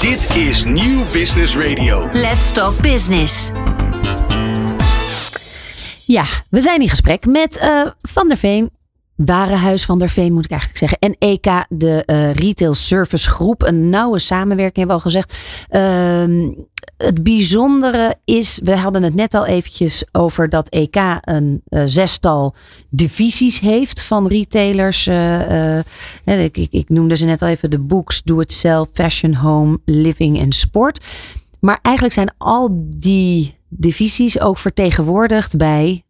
Dit 0.00 0.36
is 0.36 0.64
Nieuw 0.64 1.02
Business 1.12 1.56
Radio. 1.56 2.08
Let's 2.12 2.52
Talk 2.52 2.80
Business. 2.80 3.50
Ja, 6.06 6.24
we 6.50 6.60
zijn 6.60 6.80
in 6.80 6.88
gesprek 6.88 7.26
met 7.26 7.58
uh, 7.62 7.86
Van 8.02 8.28
der 8.28 8.36
Veen, 8.36 8.70
Warenhuis 9.16 9.84
van 9.84 9.98
der 9.98 10.08
Veen 10.08 10.32
moet 10.32 10.44
ik 10.44 10.50
eigenlijk 10.50 10.80
zeggen. 10.80 10.98
En 10.98 11.16
EK, 11.18 11.64
de 11.68 12.02
uh, 12.06 12.32
Retail 12.32 12.74
Service 12.74 13.30
Groep. 13.30 13.62
Een 13.62 13.88
nauwe 13.88 14.18
samenwerking 14.18 14.76
hebben 14.76 14.96
we 14.96 15.02
al 15.02 15.10
gezegd. 15.10 15.38
Uh, 15.70 16.50
het 16.96 17.22
bijzondere 17.22 18.14
is, 18.24 18.60
we 18.64 18.76
hadden 18.76 19.02
het 19.02 19.14
net 19.14 19.34
al 19.34 19.46
eventjes 19.46 20.04
over 20.12 20.48
dat 20.48 20.68
EK 20.68 20.96
een 21.20 21.62
uh, 21.68 21.82
zestal 21.86 22.54
divisies 22.90 23.60
heeft 23.60 24.02
van 24.02 24.26
retailers. 24.26 25.06
Uh, 25.06 25.78
ik, 26.24 26.56
ik, 26.56 26.68
ik, 26.70 26.88
noemde 26.88 27.16
ze 27.16 27.24
net 27.24 27.42
al 27.42 27.48
even 27.48 27.70
de 27.70 27.78
books, 27.78 28.22
do 28.22 28.40
it 28.40 28.52
self, 28.52 28.88
fashion, 28.92 29.34
home, 29.34 29.78
living 29.84 30.38
en 30.38 30.52
sport. 30.52 31.04
Maar 31.60 31.78
eigenlijk 31.82 32.14
zijn 32.14 32.34
al 32.38 32.86
die 32.88 33.58
divisies 33.68 34.40
ook 34.40 34.58
vertegenwoordigd 34.58 35.56
bij 35.56 36.04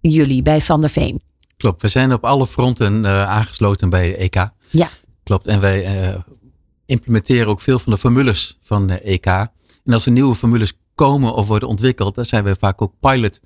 jullie, 0.00 0.42
bij 0.42 0.60
Van 0.60 0.80
der 0.80 0.90
Veen. 0.90 1.22
Klopt, 1.56 1.82
we 1.82 1.88
zijn 1.88 2.12
op 2.12 2.24
alle 2.24 2.46
fronten 2.46 3.06
aangesloten 3.28 3.88
bij 3.88 4.16
EK. 4.16 4.48
Ja. 4.70 4.88
Klopt, 5.22 5.46
en 5.46 5.60
wij 5.60 6.22
implementeren 6.86 7.48
ook 7.48 7.60
veel 7.60 7.78
van 7.78 7.92
de 7.92 7.98
formules 7.98 8.58
van 8.62 8.86
de 8.86 9.00
EK. 9.00 9.26
En 9.26 9.92
als 9.92 10.06
er 10.06 10.12
nieuwe 10.12 10.34
formules 10.34 10.72
komen 10.94 11.34
of 11.34 11.46
worden 11.46 11.68
ontwikkeld, 11.68 12.14
dan 12.14 12.24
zijn 12.24 12.44
we 12.44 12.56
vaak 12.58 12.82
ook 12.82 12.92
pilot 13.00 13.40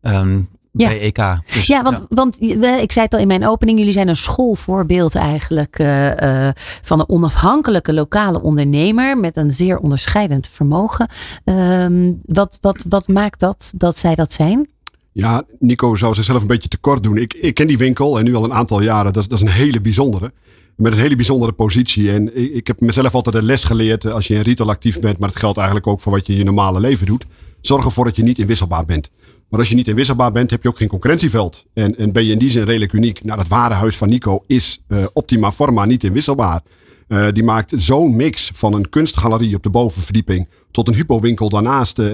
um, 0.00 0.48
ja. 0.72 0.88
bij 0.88 1.00
EK. 1.00 1.40
Dus, 1.46 1.66
ja, 1.66 1.82
want, 1.82 1.98
ja. 1.98 2.06
want 2.08 2.42
ik 2.80 2.92
zei 2.92 3.04
het 3.04 3.14
al 3.14 3.20
in 3.20 3.26
mijn 3.26 3.46
opening, 3.46 3.78
jullie 3.78 3.92
zijn 3.92 4.08
een 4.08 4.16
schoolvoorbeeld 4.16 5.14
eigenlijk 5.14 5.78
uh, 5.78 6.16
uh, 6.16 6.48
van 6.82 7.00
een 7.00 7.08
onafhankelijke 7.08 7.92
lokale 7.92 8.42
ondernemer 8.42 9.18
met 9.18 9.36
een 9.36 9.50
zeer 9.50 9.78
onderscheidend 9.78 10.48
vermogen. 10.48 11.08
Um, 11.44 12.20
wat, 12.24 12.58
wat, 12.60 12.84
wat 12.88 13.08
maakt 13.08 13.40
dat 13.40 13.72
dat 13.74 13.98
zij 13.98 14.14
dat 14.14 14.32
zijn? 14.32 14.68
Ja, 15.12 15.44
Nico 15.58 15.96
zou 15.96 16.14
zichzelf 16.14 16.40
een 16.40 16.46
beetje 16.46 16.68
tekort 16.68 17.02
doen. 17.02 17.16
Ik, 17.16 17.34
ik 17.34 17.54
ken 17.54 17.66
die 17.66 17.78
winkel 17.78 18.18
en 18.18 18.24
nu 18.24 18.34
al 18.34 18.44
een 18.44 18.52
aantal 18.52 18.82
jaren. 18.82 19.12
Dat, 19.12 19.28
dat 19.28 19.38
is 19.38 19.44
een 19.44 19.52
hele 19.52 19.80
bijzondere 19.80 20.32
met 20.80 20.92
een 20.92 20.98
hele 20.98 21.16
bijzondere 21.16 21.52
positie. 21.52 22.12
En 22.12 22.54
ik, 22.54 22.66
heb 22.66 22.80
mezelf 22.80 23.14
altijd 23.14 23.34
een 23.34 23.44
les 23.44 23.64
geleerd 23.64 24.12
als 24.12 24.26
je 24.26 24.34
in 24.34 24.40
retail 24.40 24.70
actief 24.70 25.00
bent, 25.00 25.18
maar 25.18 25.28
dat 25.28 25.38
geldt 25.38 25.56
eigenlijk 25.56 25.86
ook 25.86 26.00
voor 26.00 26.12
wat 26.12 26.26
je 26.26 26.32
in 26.32 26.38
je 26.38 26.44
normale 26.44 26.80
leven 26.80 27.06
doet. 27.06 27.26
Zorg 27.60 27.84
ervoor 27.84 28.04
dat 28.04 28.16
je 28.16 28.22
niet 28.22 28.38
inwisselbaar 28.38 28.84
bent. 28.84 29.10
Maar 29.48 29.60
als 29.60 29.68
je 29.68 29.74
niet 29.74 29.88
inwisselbaar 29.88 30.32
bent, 30.32 30.50
heb 30.50 30.62
je 30.62 30.68
ook 30.68 30.76
geen 30.76 30.88
concurrentieveld. 30.88 31.66
En, 31.74 31.98
en 31.98 32.12
ben 32.12 32.24
je 32.24 32.32
in 32.32 32.38
die 32.38 32.50
zin 32.50 32.64
redelijk 32.64 32.92
uniek. 32.92 33.24
Nou, 33.24 33.38
dat 33.38 33.48
ware 33.48 33.74
huis 33.74 33.96
van 33.96 34.08
Nico 34.08 34.44
is 34.46 34.82
uh, 34.88 35.04
optima 35.12 35.52
forma 35.52 35.84
niet 35.84 36.04
inwisselbaar. 36.04 36.62
Uh, 37.10 37.26
die 37.32 37.42
maakt 37.42 37.72
zo'n 37.76 38.16
mix 38.16 38.50
van 38.54 38.74
een 38.74 38.88
kunstgalerie 38.88 39.54
op 39.56 39.62
de 39.62 39.70
bovenverdieping 39.70 40.48
tot 40.70 40.88
een 40.88 40.94
hypowinkel 40.94 41.48
daarnaast. 41.48 41.98
Uh, 41.98 42.06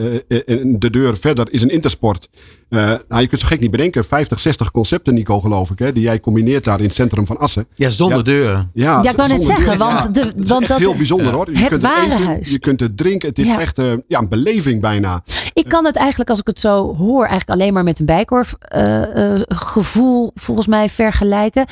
de 0.65 0.91
deur 0.91 1.17
verder 1.17 1.53
is 1.53 1.63
een 1.63 1.69
intersport. 1.69 2.29
nou, 2.69 3.21
je 3.21 3.27
kunt 3.27 3.41
zo 3.41 3.47
gek 3.47 3.61
niet 3.61 3.71
bedenken. 3.71 4.05
50, 4.05 4.41
60 4.41 4.71
concepten, 4.71 5.15
Nico, 5.15 5.41
geloof 5.41 5.71
ik. 5.71 5.79
Hè, 5.79 5.93
die 5.93 6.03
jij 6.03 6.21
combineert 6.21 6.65
daar 6.65 6.79
in 6.79 6.85
het 6.85 6.95
centrum 6.95 7.27
van 7.27 7.39
Assen. 7.39 7.67
Ja, 7.75 7.89
zonder 7.89 8.19
ja, 8.19 8.25
deur. 8.25 8.69
Ja, 8.73 9.03
ja 9.03 9.11
ik 9.11 9.17
wou 9.17 9.29
net 9.29 9.45
zeggen. 9.45 9.79
Want, 9.79 10.01
ja, 10.01 10.09
de, 10.09 10.21
het 10.21 10.49
want 10.49 10.67
dat, 10.67 10.79
heel 10.79 10.95
bijzonder 10.95 11.33
hoor. 11.33 11.51
Je 11.53 11.59
het 11.59 11.69
kunt 11.69 11.83
ware 11.83 12.13
eten, 12.13 12.25
huis. 12.25 12.51
Je 12.51 12.59
kunt 12.59 12.81
het 12.81 12.97
drinken. 12.97 13.29
Het 13.29 13.39
is 13.39 13.47
ja. 13.47 13.61
echt 13.61 13.77
ja, 14.09 14.19
een 14.19 14.29
beleving 14.29 14.81
bijna. 14.81 15.23
Ik 15.53 15.69
kan 15.69 15.85
het 15.85 15.97
eigenlijk, 15.97 16.31
als 16.31 16.39
ik 16.39 16.47
het 16.47 16.61
zo 16.61 16.95
hoor, 16.95 17.27
eigenlijk 17.27 17.61
alleen 17.61 17.73
maar 17.73 17.85
met 17.85 17.99
een 17.99 18.07
bijkorf 18.07 18.55
uh, 18.77 19.33
uh, 19.33 19.41
gevoel 19.49 20.31
volgens 20.35 20.67
mij 20.67 20.89
vergelijken. 20.89 21.67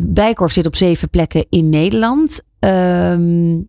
Bijkorf 0.00 0.52
zit 0.52 0.66
op 0.66 0.76
zeven 0.76 1.10
plekken 1.10 1.46
in 1.48 1.68
Nederland. 1.68 2.42
Um, 2.60 3.68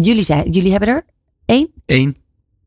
jullie, 0.00 0.22
zijn, 0.22 0.50
jullie 0.50 0.70
hebben 0.70 0.88
er 0.88 1.04
één? 1.44 1.70
Eén. 1.86 2.16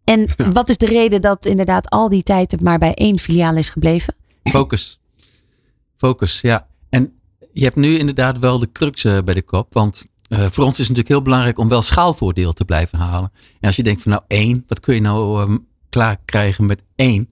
En 0.03 0.21
ja. 0.37 0.51
wat 0.51 0.69
is 0.69 0.77
de 0.77 0.85
reden 0.85 1.21
dat 1.21 1.45
inderdaad 1.45 1.89
al 1.89 2.09
die 2.09 2.23
tijd 2.23 2.51
het 2.51 2.61
maar 2.61 2.79
bij 2.79 2.93
één 2.93 3.19
filiaal 3.19 3.55
is 3.55 3.69
gebleven? 3.69 4.15
Focus. 4.43 4.99
Focus, 5.97 6.41
ja. 6.41 6.67
En 6.89 7.13
je 7.51 7.63
hebt 7.63 7.75
nu 7.75 7.97
inderdaad 7.97 8.39
wel 8.39 8.59
de 8.59 8.71
crux 8.71 9.05
uh, 9.05 9.17
bij 9.25 9.33
de 9.33 9.41
kop. 9.41 9.73
Want 9.73 10.05
uh, 10.29 10.39
voor 10.39 10.63
ons 10.63 10.79
is 10.79 10.87
het 10.87 10.97
natuurlijk 10.97 11.07
heel 11.07 11.21
belangrijk 11.21 11.57
om 11.57 11.69
wel 11.69 11.81
schaalvoordeel 11.81 12.53
te 12.53 12.65
blijven 12.65 12.97
halen. 12.97 13.31
En 13.59 13.67
als 13.67 13.75
je 13.75 13.83
denkt 13.83 14.01
van 14.01 14.11
nou 14.11 14.23
één, 14.27 14.63
wat 14.67 14.79
kun 14.79 14.95
je 14.95 15.01
nou 15.01 15.41
um, 15.41 15.67
klaar 15.89 16.17
krijgen 16.25 16.65
met 16.65 16.83
één? 16.95 17.29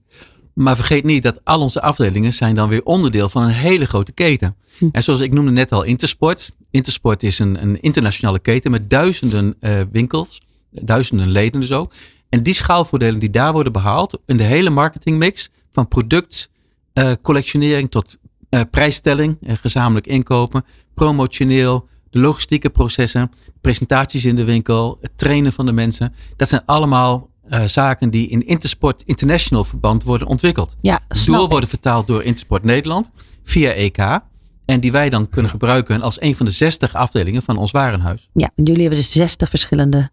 Maar 0.54 0.76
vergeet 0.76 1.04
niet 1.04 1.22
dat 1.22 1.44
al 1.44 1.60
onze 1.60 1.82
afdelingen 1.82 2.32
zijn 2.32 2.54
dan 2.54 2.68
weer 2.68 2.84
onderdeel 2.84 3.28
van 3.28 3.42
een 3.42 3.48
hele 3.48 3.86
grote 3.86 4.12
keten. 4.12 4.56
Hm. 4.78 4.88
En 4.92 5.02
zoals 5.02 5.20
ik 5.20 5.32
noemde 5.32 5.50
net 5.50 5.72
al 5.72 5.82
Intersport. 5.82 6.56
Intersport 6.76 7.22
is 7.22 7.38
een, 7.38 7.62
een 7.62 7.80
internationale 7.80 8.38
keten 8.38 8.70
met 8.70 8.90
duizenden 8.90 9.54
uh, 9.60 9.80
winkels. 9.92 10.40
Duizenden 10.70 11.30
leden 11.30 11.60
dus 11.60 11.72
ook. 11.72 11.92
En 12.28 12.42
die 12.42 12.54
schaalvoordelen 12.54 13.20
die 13.20 13.30
daar 13.30 13.52
worden 13.52 13.72
behaald 13.72 14.18
in 14.26 14.36
de 14.36 14.42
hele 14.42 14.70
marketingmix. 14.70 15.50
Van 15.70 15.88
product, 15.88 16.50
uh, 16.94 17.12
collectionering 17.22 17.90
tot 17.90 18.16
uh, 18.50 18.60
prijsstelling 18.70 19.36
en 19.40 19.56
gezamenlijk 19.56 20.06
inkopen. 20.06 20.64
Promotioneel, 20.94 21.88
de 22.10 22.20
logistieke 22.20 22.70
processen, 22.70 23.30
presentaties 23.60 24.24
in 24.24 24.36
de 24.36 24.44
winkel, 24.44 24.98
het 25.00 25.12
trainen 25.16 25.52
van 25.52 25.66
de 25.66 25.72
mensen. 25.72 26.14
Dat 26.36 26.48
zijn 26.48 26.62
allemaal 26.66 27.30
uh, 27.48 27.64
zaken 27.64 28.10
die 28.10 28.28
in 28.28 28.46
Intersport 28.46 29.02
International 29.04 29.64
verband 29.64 30.02
worden 30.02 30.28
ontwikkeld. 30.28 30.74
Ja, 30.80 31.00
door 31.24 31.48
worden 31.48 31.68
vertaald 31.68 32.06
door 32.06 32.22
Intersport 32.22 32.62
Nederland 32.62 33.10
via 33.42 33.70
EK. 33.70 34.20
En 34.66 34.80
die 34.80 34.92
wij 34.92 35.10
dan 35.10 35.28
kunnen 35.28 35.50
gebruiken 35.50 36.02
als 36.02 36.20
een 36.20 36.36
van 36.36 36.46
de 36.46 36.52
60 36.52 36.94
afdelingen 36.94 37.42
van 37.42 37.56
ons 37.56 37.70
warenhuis. 37.70 38.28
Ja, 38.32 38.50
jullie 38.54 38.80
hebben 38.80 38.98
dus 38.98 39.12
60 39.12 39.48
verschillende 39.48 40.10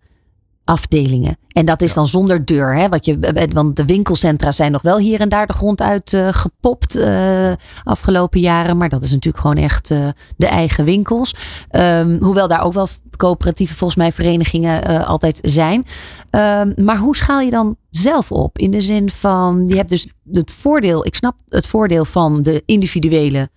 afdelingen. 0.63 1.37
En 1.47 1.65
dat 1.65 1.81
is 1.81 1.89
ja. 1.89 1.95
dan 1.95 2.07
zonder 2.07 2.45
deur. 2.45 2.75
Hè? 2.75 2.89
Wat 2.89 3.05
je, 3.05 3.47
want 3.53 3.75
de 3.75 3.85
winkelcentra 3.85 4.51
zijn 4.51 4.71
nog 4.71 4.81
wel 4.81 4.97
hier 4.97 5.19
en 5.19 5.29
daar 5.29 5.47
de 5.47 5.53
grond 5.53 5.81
uit 5.81 6.13
uh, 6.13 6.27
gepopt 6.31 6.97
uh, 6.97 7.51
afgelopen 7.83 8.39
jaren. 8.39 8.77
Maar 8.77 8.89
dat 8.89 9.03
is 9.03 9.11
natuurlijk 9.11 9.43
gewoon 9.43 9.63
echt 9.63 9.91
uh, 9.91 10.07
de 10.37 10.47
eigen 10.47 10.85
winkels. 10.85 11.35
Um, 11.71 12.21
hoewel 12.21 12.47
daar 12.47 12.63
ook 12.63 12.73
wel 12.73 12.87
coöperatieve 13.17 13.75
volgens 13.75 13.99
mij 13.99 14.11
verenigingen 14.11 15.05
altijd 15.05 15.39
zijn. 15.41 15.85
Um, 16.31 16.73
maar 16.85 16.97
hoe 16.97 17.15
schaal 17.15 17.39
je 17.39 17.51
dan 17.51 17.75
zelf 17.89 18.31
op? 18.31 18.57
In 18.57 18.71
de 18.71 18.81
zin 18.81 19.09
van, 19.09 19.63
je 19.67 19.75
hebt 19.75 19.89
dus 19.89 20.07
het 20.31 20.51
voordeel, 20.51 21.05
ik 21.05 21.15
snap 21.15 21.35
het 21.49 21.67
voordeel 21.67 22.05
van 22.05 22.41
de 22.41 22.63
individuele 22.65 23.49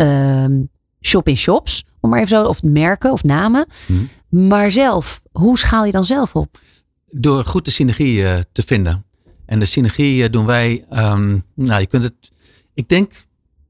um, 0.00 0.70
shop-in-shops. 1.00 1.84
Om 2.00 2.10
maar 2.10 2.18
even 2.18 2.36
zo, 2.36 2.44
of 2.44 2.62
merken 2.62 3.12
of 3.12 3.22
namen. 3.22 3.66
Hmm. 3.86 4.08
Maar 4.28 4.70
zelf, 4.70 5.20
hoe 5.32 5.58
schaal 5.58 5.84
je 5.84 5.92
dan 5.92 6.04
zelf 6.04 6.34
op? 6.36 6.58
Door 7.06 7.44
goed 7.44 7.64
de 7.64 7.70
synergie 7.70 8.18
uh, 8.18 8.38
te 8.52 8.62
vinden. 8.62 9.04
En 9.46 9.58
de 9.58 9.64
synergie 9.64 10.22
uh, 10.22 10.28
doen 10.30 10.46
wij, 10.46 10.84
um, 10.90 11.44
nou 11.54 11.80
je 11.80 11.86
kunt 11.86 12.02
het, 12.02 12.30
ik 12.74 12.88
denk, 12.88 13.12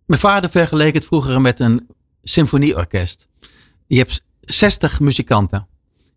mijn 0.07 0.21
vader 0.21 0.51
vergeleek 0.51 0.95
het 0.95 1.05
vroeger 1.05 1.41
met 1.41 1.61
een 1.61 1.87
symfonieorkest. 2.23 3.29
Je 3.87 3.99
hebt 3.99 4.23
60 4.41 5.01
muzikanten. 5.01 5.67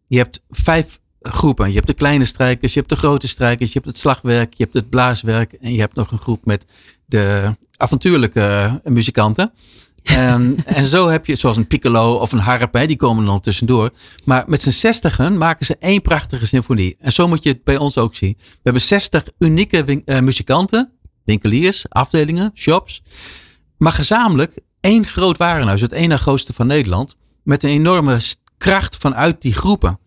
Je 0.07 0.17
hebt 0.17 0.43
vijf 0.49 0.99
groepen. 1.21 1.67
Je 1.67 1.75
hebt 1.75 1.87
de 1.87 1.93
kleine 1.93 2.25
strijkers, 2.25 2.73
je 2.73 2.79
hebt 2.79 2.91
de 2.91 2.97
grote 2.97 3.27
strijkers, 3.27 3.67
je 3.67 3.73
hebt 3.73 3.85
het 3.91 3.97
slagwerk, 3.97 4.53
je 4.53 4.63
hebt 4.63 4.75
het 4.75 4.89
blaaswerk 4.89 5.53
en 5.53 5.73
je 5.73 5.79
hebt 5.79 5.95
nog 5.95 6.11
een 6.11 6.17
groep 6.17 6.45
met 6.45 6.65
de 7.05 7.55
avontuurlijke 7.77 8.79
muzikanten. 8.83 9.53
En, 10.03 10.57
en 10.65 10.85
zo 10.85 11.07
heb 11.09 11.25
je, 11.25 11.35
zoals 11.35 11.57
een 11.57 11.67
piccolo 11.67 12.13
of 12.15 12.31
een 12.31 12.39
harp, 12.39 12.87
die 12.87 12.95
komen 12.95 13.25
dan 13.25 13.39
tussendoor. 13.39 13.91
Maar 14.25 14.43
met 14.47 14.61
z'n 14.61 14.69
zestigen 14.69 15.37
maken 15.37 15.65
ze 15.65 15.77
één 15.79 16.01
prachtige 16.01 16.45
symfonie. 16.45 16.95
En 16.99 17.11
zo 17.11 17.27
moet 17.27 17.43
je 17.43 17.49
het 17.49 17.63
bij 17.63 17.77
ons 17.77 17.97
ook 17.97 18.15
zien. 18.15 18.35
We 18.37 18.59
hebben 18.63 18.81
60 18.81 19.23
unieke 19.39 20.01
uh, 20.05 20.19
muzikanten, 20.19 20.91
winkeliers, 21.23 21.89
afdelingen, 21.89 22.51
shops. 22.53 23.03
Maar 23.77 23.91
gezamenlijk 23.91 24.59
één 24.79 25.05
groot 25.05 25.37
warenhuis, 25.37 25.81
het 25.81 25.91
ene 25.91 26.17
grootste 26.17 26.53
van 26.53 26.67
Nederland. 26.67 27.15
Met 27.43 27.63
een 27.63 27.69
enorme 27.69 28.19
kracht 28.57 28.97
vanuit 28.97 29.41
die 29.41 29.53
groepen. 29.53 29.99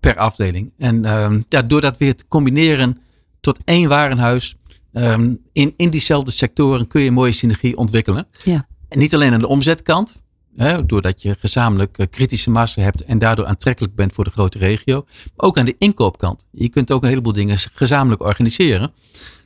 per 0.00 0.16
afdeling. 0.16 0.72
En 0.76 1.04
ehm, 1.04 1.40
ja, 1.48 1.62
door 1.62 1.80
dat 1.80 1.96
weer 1.96 2.16
te 2.16 2.24
combineren 2.28 2.98
tot 3.40 3.58
één 3.64 3.88
warenhuis. 3.88 4.56
ehm, 4.92 5.34
in, 5.52 5.74
in 5.76 5.90
diezelfde 5.90 6.30
sectoren 6.30 6.86
kun 6.86 7.00
je 7.00 7.10
mooie 7.10 7.32
synergie 7.32 7.76
ontwikkelen. 7.76 8.26
Ja. 8.44 8.66
Niet 8.88 9.14
alleen 9.14 9.32
aan 9.32 9.40
de 9.40 9.48
omzetkant. 9.48 10.22
Hè, 10.56 10.86
doordat 10.86 11.22
je 11.22 11.36
gezamenlijk 11.38 11.98
eh, 11.98 12.06
kritische 12.10 12.50
massa 12.50 12.82
hebt 12.82 13.04
en 13.04 13.18
daardoor 13.18 13.46
aantrekkelijk 13.46 13.94
bent 13.94 14.12
voor 14.12 14.24
de 14.24 14.30
grote 14.30 14.58
regio. 14.58 15.04
Maar 15.06 15.46
ook 15.48 15.58
aan 15.58 15.64
de 15.64 15.74
inkoopkant. 15.78 16.46
Je 16.52 16.68
kunt 16.68 16.92
ook 16.92 17.02
een 17.02 17.08
heleboel 17.08 17.32
dingen 17.32 17.58
gezamenlijk 17.58 18.22
organiseren. 18.22 18.92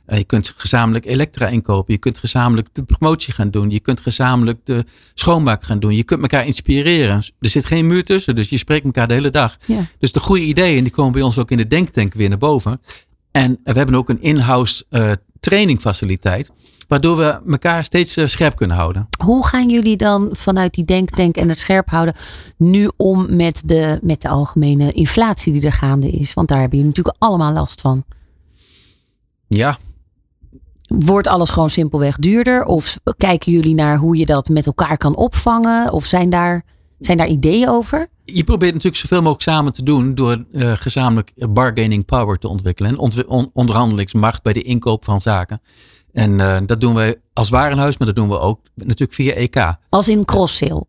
Eh, 0.05 0.17
je 0.17 0.23
kunt 0.23 0.53
gezamenlijk 0.55 1.05
elektra 1.05 1.47
inkopen. 1.47 1.93
Je 1.93 1.99
kunt 1.99 2.17
gezamenlijk 2.17 2.67
de 2.73 2.83
promotie 2.83 3.33
gaan 3.33 3.51
doen. 3.51 3.69
Je 3.69 3.79
kunt 3.79 4.01
gezamenlijk 4.01 4.59
de 4.63 4.85
schoonmaak 5.13 5.63
gaan 5.63 5.79
doen. 5.79 5.95
Je 5.95 6.03
kunt 6.03 6.21
elkaar 6.21 6.45
inspireren. 6.45 7.23
Er 7.39 7.49
zit 7.49 7.65
geen 7.65 7.87
muur 7.87 8.03
tussen, 8.03 8.35
dus 8.35 8.49
je 8.49 8.57
spreekt 8.57 8.85
elkaar 8.85 9.07
de 9.07 9.13
hele 9.13 9.29
dag. 9.29 9.57
Ja. 9.65 9.85
Dus 9.99 10.11
de 10.11 10.19
goede 10.19 10.43
ideeën 10.43 10.83
die 10.83 10.91
komen 10.91 11.11
bij 11.11 11.21
ons 11.21 11.37
ook 11.37 11.51
in 11.51 11.57
de 11.57 11.67
denktank 11.67 12.13
weer 12.13 12.29
naar 12.29 12.37
boven. 12.37 12.81
En 13.31 13.59
we 13.63 13.71
hebben 13.71 13.95
ook 13.95 14.09
een 14.09 14.21
in-house 14.21 14.85
eh, 14.89 15.11
trainingfaciliteit. 15.39 16.51
Waardoor 16.87 17.17
we 17.17 17.39
elkaar 17.51 17.83
steeds 17.83 18.17
eh, 18.17 18.27
scherp 18.27 18.55
kunnen 18.55 18.77
houden. 18.77 19.07
Hoe 19.23 19.45
gaan 19.47 19.69
jullie 19.69 19.97
dan 19.97 20.29
vanuit 20.31 20.73
die 20.73 20.85
denktank 20.85 21.35
en 21.35 21.47
het 21.49 21.57
scherp 21.57 21.89
houden 21.89 22.13
nu 22.57 22.89
om 22.97 23.35
met 23.35 23.61
de, 23.65 23.99
met 24.01 24.21
de 24.21 24.29
algemene 24.29 24.91
inflatie 24.91 25.53
die 25.53 25.65
er 25.65 25.73
gaande 25.73 26.09
is? 26.09 26.33
Want 26.33 26.47
daar 26.47 26.59
hebben 26.59 26.77
jullie 26.77 26.93
natuurlijk 26.95 27.23
allemaal 27.23 27.53
last 27.53 27.81
van. 27.81 28.03
Ja, 29.47 29.77
Wordt 30.87 31.27
alles 31.27 31.49
gewoon 31.49 31.69
simpelweg 31.69 32.17
duurder? 32.17 32.63
Of 32.65 32.97
kijken 33.17 33.51
jullie 33.51 33.73
naar 33.75 33.97
hoe 33.97 34.17
je 34.17 34.25
dat 34.25 34.49
met 34.49 34.65
elkaar 34.65 34.97
kan 34.97 35.15
opvangen? 35.15 35.91
Of 35.91 36.05
zijn 36.05 36.29
daar, 36.29 36.65
zijn 36.99 37.17
daar 37.17 37.27
ideeën 37.27 37.69
over? 37.69 38.07
je 38.25 38.43
probeert 38.43 38.73
natuurlijk 38.73 39.01
zoveel 39.01 39.17
mogelijk 39.21 39.41
samen 39.41 39.73
te 39.73 39.83
doen 39.83 40.15
door 40.15 40.45
eh, 40.51 40.71
gezamenlijk 40.75 41.31
bargaining 41.49 42.05
power 42.05 42.37
te 42.37 42.47
ontwikkelen. 42.47 42.91
En 42.91 43.25
on- 43.27 43.49
onderhandelingsmacht 43.53 44.43
bij 44.43 44.53
de 44.53 44.61
inkoop 44.61 45.05
van 45.05 45.21
zaken. 45.21 45.61
En 46.13 46.39
eh, 46.39 46.57
dat 46.65 46.81
doen 46.81 46.93
wij 46.93 47.15
als 47.33 47.49
warenhuis, 47.49 47.97
maar 47.97 48.07
dat 48.07 48.15
doen 48.15 48.29
we 48.29 48.39
ook 48.39 48.59
natuurlijk 48.75 49.13
via 49.13 49.33
EK. 49.33 49.75
Als 49.89 50.07
in 50.07 50.25
cross-sale. 50.25 50.85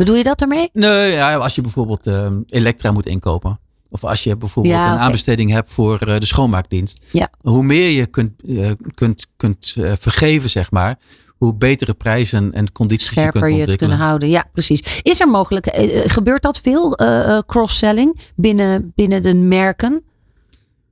Bedoel 0.00 0.16
je 0.16 0.22
dat 0.22 0.40
ermee? 0.40 0.70
Nee, 0.72 1.10
ja, 1.10 1.36
als 1.36 1.54
je 1.54 1.60
bijvoorbeeld 1.60 2.06
eh, 2.06 2.30
elektra 2.46 2.92
moet 2.92 3.06
inkopen. 3.06 3.60
Of 3.90 4.04
als 4.04 4.24
je 4.24 4.36
bijvoorbeeld 4.36 4.74
Ja, 4.74 4.92
een 4.92 4.98
aanbesteding 4.98 5.50
hebt 5.50 5.72
voor 5.72 5.98
eh, 5.98 6.18
de 6.18 6.26
schoonmaakdienst. 6.26 7.04
Ja. 7.12 7.28
Hoe 7.40 7.62
meer 7.62 7.90
je 7.90 8.06
kunt, 8.06 8.32
eh, 8.48 8.70
kunt, 8.94 9.26
kunt 9.36 9.76
vergeven, 9.98 10.50
zeg 10.50 10.70
maar. 10.70 10.98
Hoe 11.26 11.54
betere 11.54 11.94
prijzen 11.94 12.52
en 12.52 12.72
condities 12.72 13.06
je 13.06 13.12
Scherper 13.12 13.40
kunt 13.40 13.44
je 13.44 13.50
het 13.50 13.60
ontwikkelen. 13.60 13.90
kunnen 13.90 14.06
houden. 14.08 14.28
Ja, 14.28 14.44
precies. 14.52 15.00
Is 15.02 15.20
er 15.20 15.28
mogelijk, 15.28 15.68
gebeurt 16.04 16.42
dat 16.42 16.58
veel, 16.58 16.98
cross-selling 17.46 18.20
binnen, 18.36 18.92
binnen 18.94 19.22
de 19.22 19.34
merken? 19.34 20.02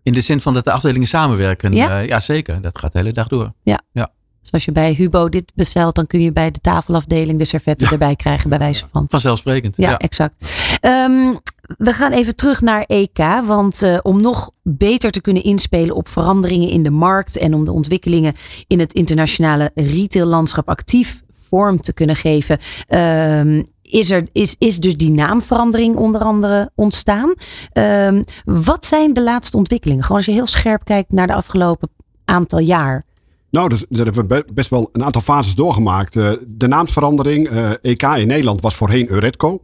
In 0.09 0.15
de 0.15 0.21
zin 0.21 0.41
van 0.41 0.55
dat 0.55 0.65
de 0.65 0.73
afdelingen 0.73 1.07
samenwerken. 1.07 1.73
Ja? 1.73 1.89
Ja, 1.89 1.99
ja 1.99 2.21
zeker. 2.21 2.61
Dat 2.61 2.79
gaat 2.79 2.93
de 2.93 2.99
hele 2.99 3.13
dag 3.13 3.29
door. 3.29 3.53
Dus 4.41 4.53
als 4.53 4.65
je 4.65 4.73
bij 4.73 4.93
Hubo 4.93 5.29
dit 5.29 5.53
bestelt, 5.55 5.95
dan 5.95 6.07
kun 6.07 6.21
je 6.21 6.33
bij 6.33 6.51
de 6.51 6.59
tafelafdeling 6.61 7.39
de 7.39 7.45
servetten 7.45 7.91
erbij 7.91 8.17
krijgen, 8.17 8.51
bij 8.51 8.59
wijze 8.59 8.85
van. 8.93 9.07
Vanzelfsprekend. 9.09 9.77
Ja, 9.77 9.91
ja. 9.91 9.97
exact. 9.97 10.35
Ehm, 10.81 11.35
we 11.79 11.93
gaan 11.93 12.13
even 12.13 12.37
terug 12.37 12.61
naar 12.61 12.85
EK. 12.87 13.19
Want 13.45 13.83
eh, 13.83 13.99
om 14.03 14.21
nog 14.23 14.51
beter 14.63 15.11
te 15.11 15.21
kunnen 15.21 15.43
inspelen 15.43 15.97
op 15.97 16.09
veranderingen 16.09 16.69
in 16.69 16.83
de 16.83 16.91
markt 16.91 17.39
en 17.39 17.55
om 17.55 17.65
de 17.65 17.73
ontwikkelingen 17.73 18.35
in 18.67 18.79
het 18.81 18.93
internationale 18.93 19.71
retaillandschap 19.75 20.69
actief 20.69 21.23
vorm 21.49 21.81
te 21.81 21.93
kunnen 21.93 22.17
geven, 22.17 22.59
ehm, 22.87 23.63
is, 23.91 24.11
er, 24.11 24.27
is, 24.33 24.55
is 24.59 24.79
dus 24.79 24.97
die 24.97 25.11
naamverandering 25.11 25.97
onder 25.97 26.21
andere 26.21 26.71
ontstaan. 26.75 27.35
Ehm, 27.73 28.23
wat 28.45 28.85
zijn 28.85 29.13
de 29.13 29.23
laatste 29.23 29.57
ontwikkelingen? 29.57 30.03
Gewoon 30.03 30.17
als 30.17 30.27
je 30.27 30.33
heel 30.33 30.47
scherp 30.47 30.85
kijkt 30.85 31.13
naar 31.13 31.27
de 31.27 31.35
afgelopen 31.35 31.89
aantal 32.25 32.59
jaar. 32.59 33.07
Nou, 33.51 33.69
dus, 33.69 33.85
daar 33.89 34.05
hebben 34.05 34.23
we 34.23 34.29
be- 34.45 34.53
best 34.53 34.71
wel 34.71 34.89
een 34.93 35.05
aantal 35.05 35.21
fases 35.21 35.55
doorgemaakt. 35.55 36.17
Eh, 36.17 36.31
de 36.49 36.67
naamsverandering, 36.67 37.49
eh, 37.49 37.71
EK 37.83 38.03
in 38.03 38.27
Nederland 38.27 38.61
was 38.61 38.75
voorheen 38.75 39.11
Euretco. 39.11 39.63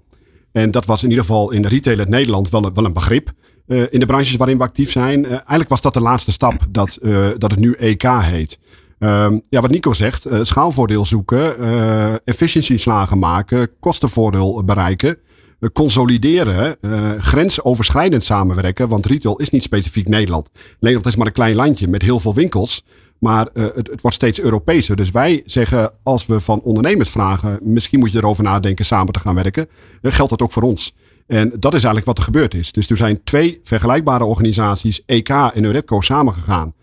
En 0.52 0.70
dat 0.70 0.86
was 0.86 1.02
in 1.02 1.08
ieder 1.10 1.24
geval 1.24 1.50
in 1.50 1.64
retail 1.66 2.00
in 2.00 2.10
Nederland 2.10 2.48
wel, 2.48 2.64
een- 2.64 2.74
wel 2.74 2.84
een 2.84 2.92
begrip. 2.92 3.32
eh, 3.66 3.82
in 3.90 4.00
de 4.00 4.06
branches 4.06 4.36
waarin 4.36 4.56
we 4.58 4.62
actief 4.64 4.90
zijn. 4.90 5.26
Eigenlijk 5.26 5.68
was 5.68 5.80
dat 5.80 5.94
de 5.94 6.00
laatste 6.00 6.32
stap, 6.32 6.66
dat, 6.70 6.98
dat 7.38 7.50
het 7.50 7.60
nu 7.60 7.72
EK 7.78 8.02
heet. 8.02 8.58
Ehm, 9.04 9.38
ja, 9.48 9.60
wat 9.60 9.70
Nico 9.70 9.92
zegt, 9.92 10.24
eh, 10.24 10.38
schaalvoordeel 10.42 11.06
zoeken, 11.06 11.58
eh 11.58 12.14
efficiëntieslagen 12.24 13.18
maken, 13.18 13.68
kostenvoordeel 13.80 14.64
bereiken, 14.64 15.18
eh, 15.60 15.68
consolideren, 15.72 16.76
grensoverschrijdend 17.20 18.24
samenwerken. 18.24 18.88
Want 18.88 19.06
retail 19.06 19.36
is 19.36 19.50
niet 19.50 19.62
specifiek 19.62 20.08
Nederland. 20.08 20.50
Nederland 20.80 21.06
is 21.06 21.16
maar 21.16 21.26
een 21.26 21.32
klein 21.32 21.54
landje 21.54 21.88
met 21.88 22.02
heel 22.02 22.20
veel 22.20 22.34
winkels. 22.34 22.84
Maar 23.18 23.48
het, 23.52 23.86
het 23.90 24.00
wordt 24.00 24.16
steeds 24.16 24.40
Europeeser. 24.40 24.96
Dus 24.96 25.10
wij 25.10 25.42
zeggen, 25.44 25.92
als 26.02 26.26
we 26.26 26.40
van 26.40 26.60
ondernemers 26.60 27.10
vragen, 27.10 27.58
misschien 27.62 27.98
moet 27.98 28.12
je 28.12 28.18
erover 28.18 28.44
nadenken 28.44 28.84
samen 28.84 29.12
te 29.12 29.20
gaan 29.20 29.34
werken, 29.34 29.68
geldt 30.02 30.30
dat 30.30 30.42
ook 30.42 30.52
voor 30.52 30.62
ons. 30.62 30.94
En 31.26 31.48
dat 31.48 31.74
is 31.74 31.84
eigenlijk 31.84 32.06
wat 32.06 32.18
er 32.18 32.24
gebeurd 32.24 32.54
is. 32.54 32.72
Dus 32.72 32.90
er 32.90 32.96
zijn 32.96 33.24
twee 33.24 33.60
vergelijkbare 33.62 34.24
organisaties, 34.24 35.02
EK 35.06 35.28
en 35.28 35.64
Euretco, 35.64 36.00
samengegaan. 36.00 36.74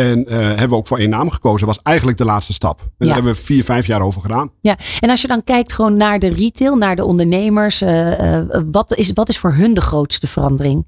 En 0.00 0.26
eh, 0.26 0.38
hebben 0.38 0.68
we 0.68 0.76
ook 0.76 0.86
voor 0.86 0.98
één 0.98 1.10
naam 1.10 1.30
gekozen. 1.30 1.66
was 1.66 1.78
eigenlijk 1.82 2.18
de 2.18 2.24
laatste 2.24 2.52
stap. 2.52 2.80
En 2.80 2.86
Ja. 2.98 3.06
daar 3.06 3.14
hebben 3.14 3.32
we 3.32 3.38
vier, 3.38 3.64
vijf 3.64 3.86
jaar 3.86 4.00
over 4.00 4.20
gedaan. 4.20 4.50
Ja, 4.60 4.76
en 5.00 5.10
als 5.10 5.20
je 5.20 5.28
dan 5.28 5.44
kijkt 5.44 5.72
gewoon 5.72 5.96
naar 5.96 6.18
de 6.18 6.28
retail, 6.28 6.76
naar 6.76 6.96
de 6.96 7.04
ondernemers, 7.04 7.80
eh, 7.80 8.36
eh, 8.38 8.46
wat, 8.70 8.96
is, 8.96 9.12
wat 9.12 9.28
is 9.28 9.38
voor 9.38 9.52
hun 9.54 9.74
de 9.74 9.80
grootste 9.80 10.26
verandering? 10.26 10.86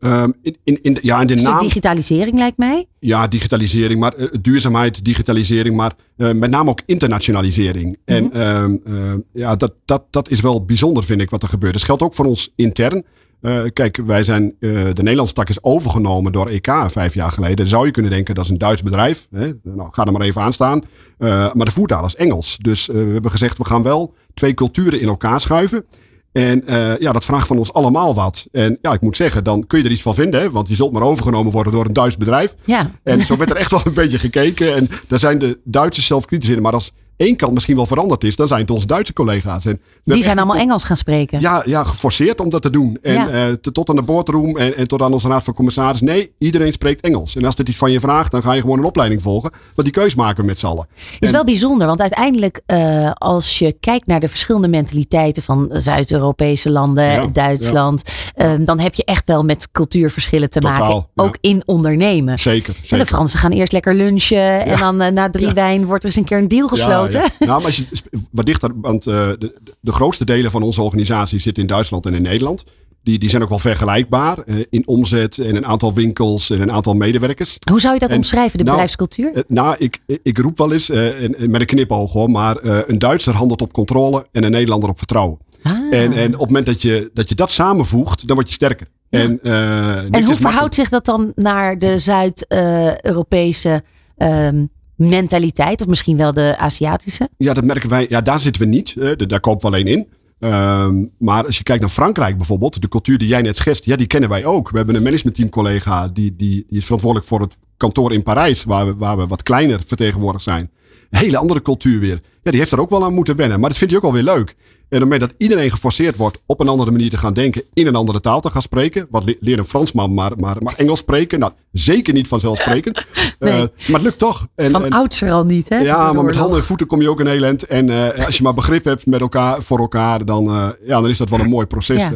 Ehm, 0.00 0.30
in, 0.42 0.56
in, 0.64 0.78
in 0.82 0.94
de, 0.94 1.00
ja, 1.02 1.20
in 1.20 1.26
de 1.26 1.32
Een 1.32 1.38
stuk 1.38 1.50
naam. 1.52 1.62
digitalisering 1.62 2.36
lijkt 2.38 2.56
mij. 2.58 2.86
Ja, 2.98 3.28
digitalisering, 3.28 4.00
maar 4.00 4.14
duurzaamheid, 4.40 5.04
digitalisering, 5.04 5.76
maar 5.76 5.92
met 6.16 6.50
name 6.50 6.70
ook 6.70 6.80
internationalisering. 6.86 7.96
En 8.04 8.32
ehm, 8.32 8.76
eh, 8.84 8.94
ja, 9.32 9.56
dat, 9.56 9.72
dat, 9.84 10.02
dat 10.10 10.30
is 10.30 10.40
wel 10.40 10.64
bijzonder, 10.64 11.04
vind 11.04 11.20
ik, 11.20 11.30
wat 11.30 11.42
er 11.42 11.48
gebeurt. 11.48 11.72
Dat 11.72 11.82
geldt 11.82 12.02
ook 12.02 12.14
voor 12.14 12.24
ons 12.24 12.52
intern. 12.56 13.04
Eh, 13.42 13.60
kijk, 13.72 13.96
wij 13.96 14.24
zijn, 14.24 14.54
eh, 14.60 14.70
de 14.70 15.02
Nederlandse 15.02 15.34
tak 15.34 15.48
is 15.48 15.62
overgenomen 15.62 16.32
door 16.32 16.48
EK 16.48 16.72
vijf 16.86 17.14
jaar 17.14 17.32
geleden. 17.32 17.56
Dan 17.56 17.66
zou 17.66 17.86
je 17.86 17.90
kunnen 17.90 18.10
denken, 18.10 18.34
dat 18.34 18.44
is 18.44 18.50
een 18.50 18.58
Duits 18.58 18.82
bedrijf. 18.82 19.26
Hè? 19.30 19.50
Nou, 19.62 19.88
ga 19.92 20.04
er 20.04 20.12
maar 20.12 20.20
even 20.20 20.42
aan 20.42 20.52
staan. 20.52 20.82
Eh, 21.18 21.28
maar 21.28 21.66
de 21.66 21.72
voertaal 21.72 22.06
is 22.06 22.16
Engels. 22.16 22.56
Dus 22.60 22.86
we 22.86 23.08
hebben 23.12 23.30
gezegd, 23.30 23.58
we 23.58 23.64
gaan 23.64 23.82
wel 23.82 24.14
twee 24.34 24.54
culturen 24.54 25.00
in 25.00 25.08
elkaar 25.08 25.40
schuiven. 25.40 25.84
En 26.32 26.62
ja, 26.98 27.12
dat 27.12 27.24
vraagt 27.24 27.46
van 27.46 27.58
ons 27.58 27.72
allemaal 27.72 28.14
wat. 28.14 28.46
En 28.52 28.78
ja, 28.82 28.92
ik 28.92 29.00
moet 29.00 29.16
zeggen, 29.16 29.44
dan 29.44 29.66
kun 29.66 29.78
je 29.78 29.84
er 29.84 29.90
iets 29.90 30.02
van 30.02 30.14
vinden. 30.14 30.40
Hè? 30.40 30.50
Want 30.50 30.68
je 30.68 30.74
zult 30.74 30.92
maar 30.92 31.02
overgenomen 31.02 31.52
worden 31.52 31.72
door 31.72 31.84
een 31.84 31.92
Duits 31.92 32.16
bedrijf. 32.16 32.54
Ja, 32.64 32.90
En 33.02 33.20
zo 33.20 33.36
werd 33.36 33.50
er 33.50 33.56
echt 33.56 33.70
wel 33.70 33.80
een 33.84 33.94
beetje 33.94 34.18
gekeken. 34.18 34.74
En 34.74 34.88
daar 35.08 35.18
zijn 35.18 35.38
de 35.38 35.58
Duitsers 35.64 36.06
zelf 36.06 36.24
kritisch 36.24 36.48
in. 36.48 36.62
Maar 36.62 36.72
als 36.72 36.92
één 37.22 37.36
kant 37.36 37.52
misschien 37.52 37.76
wel 37.76 37.86
veranderd 37.86 38.24
is, 38.24 38.36
dan 38.36 38.48
zijn 38.48 38.60
het 38.60 38.70
onze 38.70 38.86
Duitse 38.86 39.12
collega's. 39.12 39.64
En 39.66 39.80
die 40.04 40.22
zijn 40.22 40.36
allemaal 40.38 40.56
Engels 40.56 40.84
gaan 40.84 40.96
spreken. 40.96 41.40
Ja, 41.40 41.62
ja, 41.66 41.84
geforceerd 41.84 42.40
om 42.40 42.50
dat 42.50 42.62
te 42.62 42.70
doen. 42.70 42.98
En 43.02 43.12
Ja. 43.12 43.28
eh, 43.28 43.52
tot 43.52 43.88
aan 43.88 43.96
de 43.96 44.02
boardroom 44.02 44.56
en, 44.56 44.76
en 44.76 44.88
tot 44.88 45.02
aan 45.02 45.12
onze 45.12 45.28
raad 45.28 45.44
van 45.44 45.54
commissaris. 45.54 46.00
Nee, 46.00 46.32
iedereen 46.38 46.72
spreekt 46.72 47.00
Engels. 47.00 47.36
En 47.36 47.44
als 47.44 47.54
dit 47.54 47.68
iets 47.68 47.76
van 47.78 47.90
je 47.92 48.00
vraagt, 48.00 48.30
dan 48.30 48.42
ga 48.42 48.52
je 48.52 48.60
gewoon 48.60 48.78
een 48.78 48.84
opleiding 48.84 49.22
volgen. 49.22 49.50
Want 49.74 49.92
die 49.92 50.02
keus 50.02 50.14
maken 50.14 50.40
we 50.40 50.46
met 50.46 50.58
z'n 50.58 50.66
allen. 50.66 50.86
is 51.20 51.28
En- 51.28 51.34
wel 51.34 51.44
bijzonder, 51.44 51.86
want 51.86 52.00
uiteindelijk 52.00 52.60
eh, 52.66 53.10
als 53.14 53.58
je 53.58 53.76
kijkt 53.80 54.06
naar 54.06 54.20
de 54.20 54.28
verschillende 54.28 54.68
mentaliteiten 54.68 55.42
van 55.42 55.70
Zuid-Europese 55.72 56.70
landen, 56.70 57.04
Ja, 57.04 57.26
Duitsland, 57.26 58.02
eh, 58.34 58.52
dan 58.58 58.80
heb 58.80 58.94
je 58.94 59.04
echt 59.04 59.26
wel 59.26 59.42
met 59.44 59.68
cultuurverschillen 59.72 60.50
te 60.50 60.58
Totaal, 60.60 60.78
maken. 60.94 61.08
Ook 61.14 61.36
in 61.40 61.62
ondernemen. 61.66 62.38
Zeker, 62.38 62.76
En 62.90 62.98
de. 62.98 63.06
Fransen 63.06 63.38
gaan 63.38 63.50
eerst 63.52 63.72
lekker 63.72 63.94
lunchen 63.94 64.64
en 64.64 64.78
dan 64.78 65.00
eh, 65.00 65.12
na 65.12 65.30
drie 65.30 65.50
wijn 65.52 65.84
wordt 65.86 66.02
er 66.02 66.08
eens 66.08 66.18
een 66.18 66.24
keer 66.24 66.38
een 66.38 66.48
deal 66.48 66.68
gesloten. 66.68 67.11
Ja. 67.12 67.46
Nou, 67.46 67.50
maar 67.58 67.64
als 67.66 67.76
je 67.76 67.86
wat 68.30 68.46
dichter, 68.46 68.70
want 68.74 69.06
eh, 69.06 69.14
de, 69.38 69.58
de, 69.80 69.92
grootste 69.92 70.24
delen 70.24 70.50
van 70.50 70.62
onze 70.62 70.82
organisatie 70.82 71.38
zitten 71.38 71.62
in 71.62 71.68
Duitsland 71.68 72.06
en 72.06 72.14
in 72.14 72.22
Nederland. 72.22 72.64
Die, 73.02 73.18
die 73.18 73.28
zijn 73.28 73.42
ook 73.42 73.48
wel 73.48 73.58
vergelijkbaar 73.58 74.38
eh, 74.38 74.56
in 74.70 74.86
omzet 74.86 75.38
en 75.38 75.56
een 75.56 75.66
aantal 75.66 75.94
winkels 75.94 76.50
en 76.50 76.60
een 76.60 76.72
aantal 76.72 76.94
medewerkers. 76.94 77.58
Hoe 77.70 77.80
zou 77.80 77.94
je 77.94 78.00
dat 78.00 78.10
En- 78.10 78.16
omschrijven, 78.16 78.58
de 78.58 78.64
nou, 78.64 78.70
bedrijfscultuur? 78.76 79.32
Eh, 79.34 79.42
nou, 79.48 79.76
ik, 79.78 79.98
ik 80.22 80.38
roep 80.38 80.58
wel 80.58 80.72
eens, 80.72 80.90
en- 80.90 81.38
en 81.38 81.50
met 81.50 81.60
een 81.60 81.66
knipoog 81.66 82.12
hoor, 82.12 82.30
maar 82.30 82.56
een 82.62 82.98
Duitser 82.98 83.34
handelt 83.34 83.62
op 83.62 83.72
controle 83.72 84.26
en 84.32 84.42
een 84.42 84.50
Nederlander 84.50 84.88
op 84.88 84.98
vertrouwen. 84.98 85.38
Ah. 85.62 85.72
En, 85.72 86.12
en 86.12 86.34
op 86.34 86.40
het 86.40 86.48
moment 86.48 86.66
dat 86.66 86.82
je, 86.82 87.10
dat 87.14 87.28
je 87.28 87.34
dat 87.34 87.50
samenvoegt, 87.50 88.26
dan 88.26 88.36
word 88.36 88.48
je 88.48 88.54
sterker. 88.54 88.86
En, 89.10 89.42
En 89.42 90.24
hoe 90.24 90.34
verhoudt 90.34 90.74
zich 90.74 90.88
dat 90.88 91.04
dan 91.04 91.32
naar 91.34 91.78
de 91.78 91.98
Zuid-Europese 91.98 93.82
ehm, 94.16 94.64
mentaliteit? 94.96 95.80
Of 95.80 95.86
misschien 95.86 96.16
wel 96.16 96.32
de 96.32 96.54
Aziatische? 96.58 97.28
Ja, 97.36 97.52
dat 97.52 97.64
merken 97.64 97.88
wij. 97.88 98.06
Ja, 98.08 98.20
daar 98.20 98.40
zitten 98.40 98.62
we 98.62 98.68
niet. 98.68 98.94
daar 99.28 99.40
kopen 99.40 99.70
we 99.70 99.76
alleen 99.76 99.86
in. 99.86 100.06
Ehm, 100.38 101.04
maar 101.18 101.46
als 101.46 101.58
je 101.58 101.62
kijkt 101.62 101.80
naar 101.80 101.90
Frankrijk 101.90 102.36
bijvoorbeeld, 102.36 102.80
de 102.80 102.88
cultuur 102.88 103.18
die 103.18 103.28
jij 103.28 103.42
net 103.42 103.56
schetst, 103.56 103.84
ja, 103.84 103.96
die 103.96 104.06
kennen 104.06 104.28
wij 104.28 104.44
ook. 104.44 104.70
We 104.70 104.76
hebben 104.76 104.94
een 104.94 105.02
managementteam 105.02 105.48
collega 105.48 106.08
die, 106.08 106.36
die, 106.36 106.64
die 106.68 106.78
is 106.78 106.84
verantwoordelijk 106.84 107.28
voor 107.28 107.40
het 107.40 107.56
kantoor 107.76 108.12
in 108.12 108.22
Parijs, 108.22 108.64
waar 108.64 108.86
we, 108.86 108.94
waar 108.94 109.16
we 109.16 109.26
wat 109.26 109.42
kleiner 109.42 109.80
vertegenwoordigd 109.86 110.44
zijn. 110.44 110.70
Een 111.12 111.18
hele 111.18 111.36
andere 111.36 111.62
cultuur 111.62 112.00
weer. 112.00 112.18
Ja, 112.42 112.50
die 112.50 112.60
heeft 112.60 112.72
er 112.72 112.80
ook 112.80 112.90
wel 112.90 113.04
aan 113.04 113.14
moeten 113.14 113.36
wennen, 113.36 113.60
maar 113.60 113.68
dat 113.68 113.78
vindt 113.78 113.94
hij 113.94 114.02
ook 114.02 114.12
wel 114.12 114.22
weer 114.24 114.34
leuk. 114.34 114.56
En 114.88 114.98
daarmee 114.98 115.18
dat 115.18 115.34
iedereen 115.36 115.70
geforceerd 115.70 116.16
wordt 116.16 116.38
op 116.46 116.60
een 116.60 116.68
andere 116.68 116.90
manier 116.90 117.10
te 117.10 117.16
gaan 117.16 117.32
denken, 117.32 117.62
in 117.72 117.86
een 117.86 117.94
andere 117.94 118.20
taal 118.20 118.40
te 118.40 118.50
gaan 118.50 118.62
spreken. 118.62 119.06
Wat 119.10 119.24
le- 119.24 119.36
leert 119.40 119.58
een 119.58 119.64
Fransman 119.64 120.14
maar, 120.14 120.32
maar, 120.36 120.56
maar 120.62 120.74
Engels 120.76 120.98
spreken? 120.98 121.38
Nou, 121.38 121.52
zeker 121.72 122.14
niet 122.14 122.28
vanzelfsprekend. 122.28 123.04
Nee. 123.38 123.52
Eh, 123.52 123.58
maar 123.58 124.00
het 124.00 124.02
lukt 124.02 124.18
toch. 124.18 124.46
En, 124.54 124.70
Van 124.70 124.84
en- 124.84 124.92
oudsher 124.92 125.32
al 125.32 125.44
niet, 125.44 125.68
hè? 125.68 125.78
ja, 125.78 126.12
maar 126.12 126.24
met 126.24 126.36
handen 126.36 126.58
en 126.58 126.64
voeten 126.64 126.86
kom 126.86 127.00
je 127.00 127.10
ook 127.10 127.20
een 127.20 127.26
heel 127.26 127.42
eind. 127.42 127.66
En 127.66 127.90
eh, 128.14 128.26
als 128.26 128.36
je 128.36 128.42
maar 128.42 128.54
begrip 128.54 128.84
hebt 128.84 129.06
met 129.06 129.20
elkaar, 129.20 129.62
voor 129.62 129.78
elkaar, 129.78 130.24
dan, 130.24 130.48
eh, 130.48 130.68
ja, 130.86 131.00
dan 131.00 131.08
is 131.08 131.18
dat 131.18 131.28
wel 131.28 131.40
een 131.40 131.48
mooi 131.48 131.66
proces. 131.66 132.02
Ja. 132.02 132.12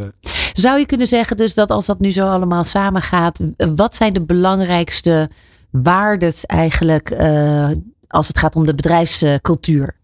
Zou 0.52 0.78
je 0.78 0.86
kunnen 0.86 1.06
zeggen 1.06 1.36
dus 1.36 1.54
dat 1.54 1.70
als 1.70 1.86
dat 1.86 2.00
nu 2.00 2.10
zo 2.10 2.26
allemaal 2.28 2.64
samengaat, 2.64 3.38
wat 3.76 3.94
zijn 3.94 4.12
de 4.12 4.22
belangrijkste 4.24 5.30
waarden 5.70 6.32
eigenlijk 6.46 7.10
als 8.08 8.28
het 8.28 8.38
gaat 8.38 8.56
om 8.56 8.66
de 8.66 8.74
bedrijfscultuur? 8.74 9.96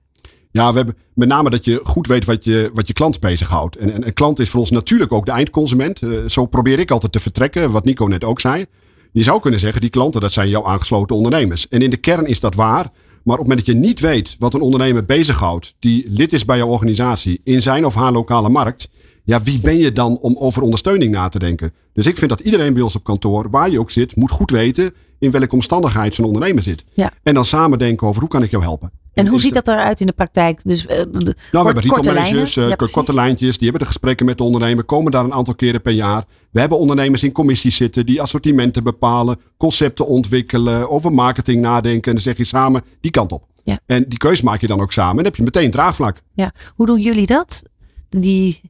Ja, 0.51 0.71
we 0.71 0.77
hebben 0.77 0.97
met 1.15 1.29
name 1.29 1.51
dat 1.51 1.65
je 1.65 1.81
goed 1.83 2.07
weet 2.07 2.25
wat 2.25 2.45
je, 2.45 2.71
wat 2.75 2.87
je 2.87 2.93
klant 2.93 3.21
bezighoudt. 3.21 3.77
En, 3.77 3.93
en 3.93 4.07
een 4.07 4.13
klant 4.13 4.39
is 4.39 4.51
voor 4.51 4.61
ons 4.61 4.71
natuurlijk 4.71 5.13
ook 5.13 5.27
de 5.27 5.33
eindconsument. 5.33 6.03
Eh, 6.03 6.11
zo 6.27 6.47
probeer 6.47 6.79
ik 6.79 6.91
altijd 6.91 7.13
te 7.13 7.21
vertrekken, 7.21 7.71
wat 7.71 7.85
Nico 7.85 8.07
net 8.07 8.25
ook 8.25 8.41
zei. 8.41 8.67
Je 9.13 9.23
zou 9.23 9.41
kunnen 9.41 9.61
zeggen, 9.61 9.81
die 9.81 9.91
klanten, 9.91 10.21
dat 10.21 10.33
zijn 10.33 10.49
jouw 10.49 10.67
aangesloten 10.67 11.17
ondernemers. 11.17 11.69
En 11.69 11.81
in 11.81 11.91
de 11.91 11.97
kern 11.97 12.27
is 12.27 12.41
dat 12.41 12.55
waar. 12.55 12.91
Maar 13.23 13.39
op 13.39 13.41
het 13.41 13.49
moment 13.49 13.67
dat 13.67 13.75
je 13.75 13.81
niet 13.83 14.01
weet 14.01 14.37
wat 14.39 14.55
een 14.55 14.61
ondernemer 14.61 15.05
bezighoudt, 15.05 15.75
die 15.79 16.07
lid 16.11 16.33
is 16.33 16.45
bij 16.45 16.57
jouw 16.57 16.69
organisatie, 16.69 17.41
in 17.45 17.63
zijn 17.63 17.87
of 17.87 17.95
haar 17.95 18.13
lokale 18.13 18.49
markt, 18.49 18.89
ja, 19.25 19.43
wie 19.43 19.61
ben 19.61 19.77
je 19.77 19.93
dan 19.93 20.19
om 20.19 20.37
over 20.39 20.63
ondersteuning 20.63 21.13
na 21.13 21.29
te 21.29 21.39
denken? 21.39 21.73
Dus 21.93 22.07
ik 22.07 22.17
vind 22.19 22.31
dat 22.31 22.41
iedereen 22.41 22.73
bij 22.73 22.83
ons 22.83 22.97
op 22.97 23.05
kantoor, 23.05 23.51
waar 23.51 23.71
je 23.71 23.81
ook 23.81 23.91
zit, 23.91 24.17
moet 24.17 24.31
goed 24.31 24.51
weten 24.51 24.95
in 25.19 25.31
welke 25.31 25.55
omstandigheid 25.55 26.15
zijn 26.15 26.27
ondernemer 26.27 26.63
zit. 26.63 26.85
Ja. 26.93 27.11
En 27.23 27.35
dan 27.35 27.45
samen 27.45 27.79
denken 27.79 28.07
over 28.07 28.21
hoe 28.21 28.31
kan 28.31 28.43
ik 28.43 28.51
jou 28.51 28.63
helpen. 28.63 28.93
En 29.15 29.27
hoe 29.27 29.41
ziet 29.41 29.55
dat 29.55 29.69
eruit 29.69 30.01
in 30.01 30.07
de 30.07 30.13
praktijk? 30.13 30.61
Dus, 30.65 30.87
eh, 30.87 30.97
nou, 30.97 31.35
we 31.51 31.59
hebben 31.59 31.83
retailmanagers, 31.83 32.57
eh, 32.57 32.69
Ja, 32.69 32.75
korte 32.75 33.15
lijntjes. 33.15 33.59
Die 33.59 33.69
hebben 33.69 33.81
de 33.81 33.93
gesprekken 33.93 34.27
met 34.27 34.39
de 34.39 34.45
ondernemer. 34.45 34.85
Komen 34.85 35.13
daar 35.13 35.25
een 35.25 35.33
aantal 35.33 35.55
keren 35.55 35.83
per 35.83 35.93
jaar. 35.93 36.25
We 36.51 36.61
hebben 36.61 36.79
ondernemers 36.79 37.23
in 37.23 37.33
commissies 37.33 37.77
zitten. 37.77 38.07
Die 38.07 38.23
assortimenten 38.23 38.83
bepalen. 38.83 39.41
Concepten 39.57 40.07
ontwikkelen. 40.07 40.91
Over 40.91 41.13
marketing 41.13 41.61
nadenken. 41.61 42.09
En 42.09 42.13
dan 42.13 42.23
zeg 42.23 42.37
je 42.37 42.45
samen 42.45 42.83
die 43.01 43.11
kant 43.11 43.33
op. 43.33 43.47
Ja. 43.65 43.79
En 43.87 44.05
die 44.09 44.19
keus 44.19 44.43
maak 44.43 44.61
je 44.61 44.67
dan 44.67 44.81
ook 44.81 44.93
samen. 44.93 45.11
En 45.11 45.17
dan 45.17 45.25
heb 45.25 45.37
je 45.37 45.43
meteen 45.43 45.71
draagvlak. 45.71 46.23
Ja. 46.35 46.53
Hoe 46.75 46.87
doen 46.87 47.01
jullie 47.01 47.27
dat? 47.27 47.63
Die, 48.09 48.61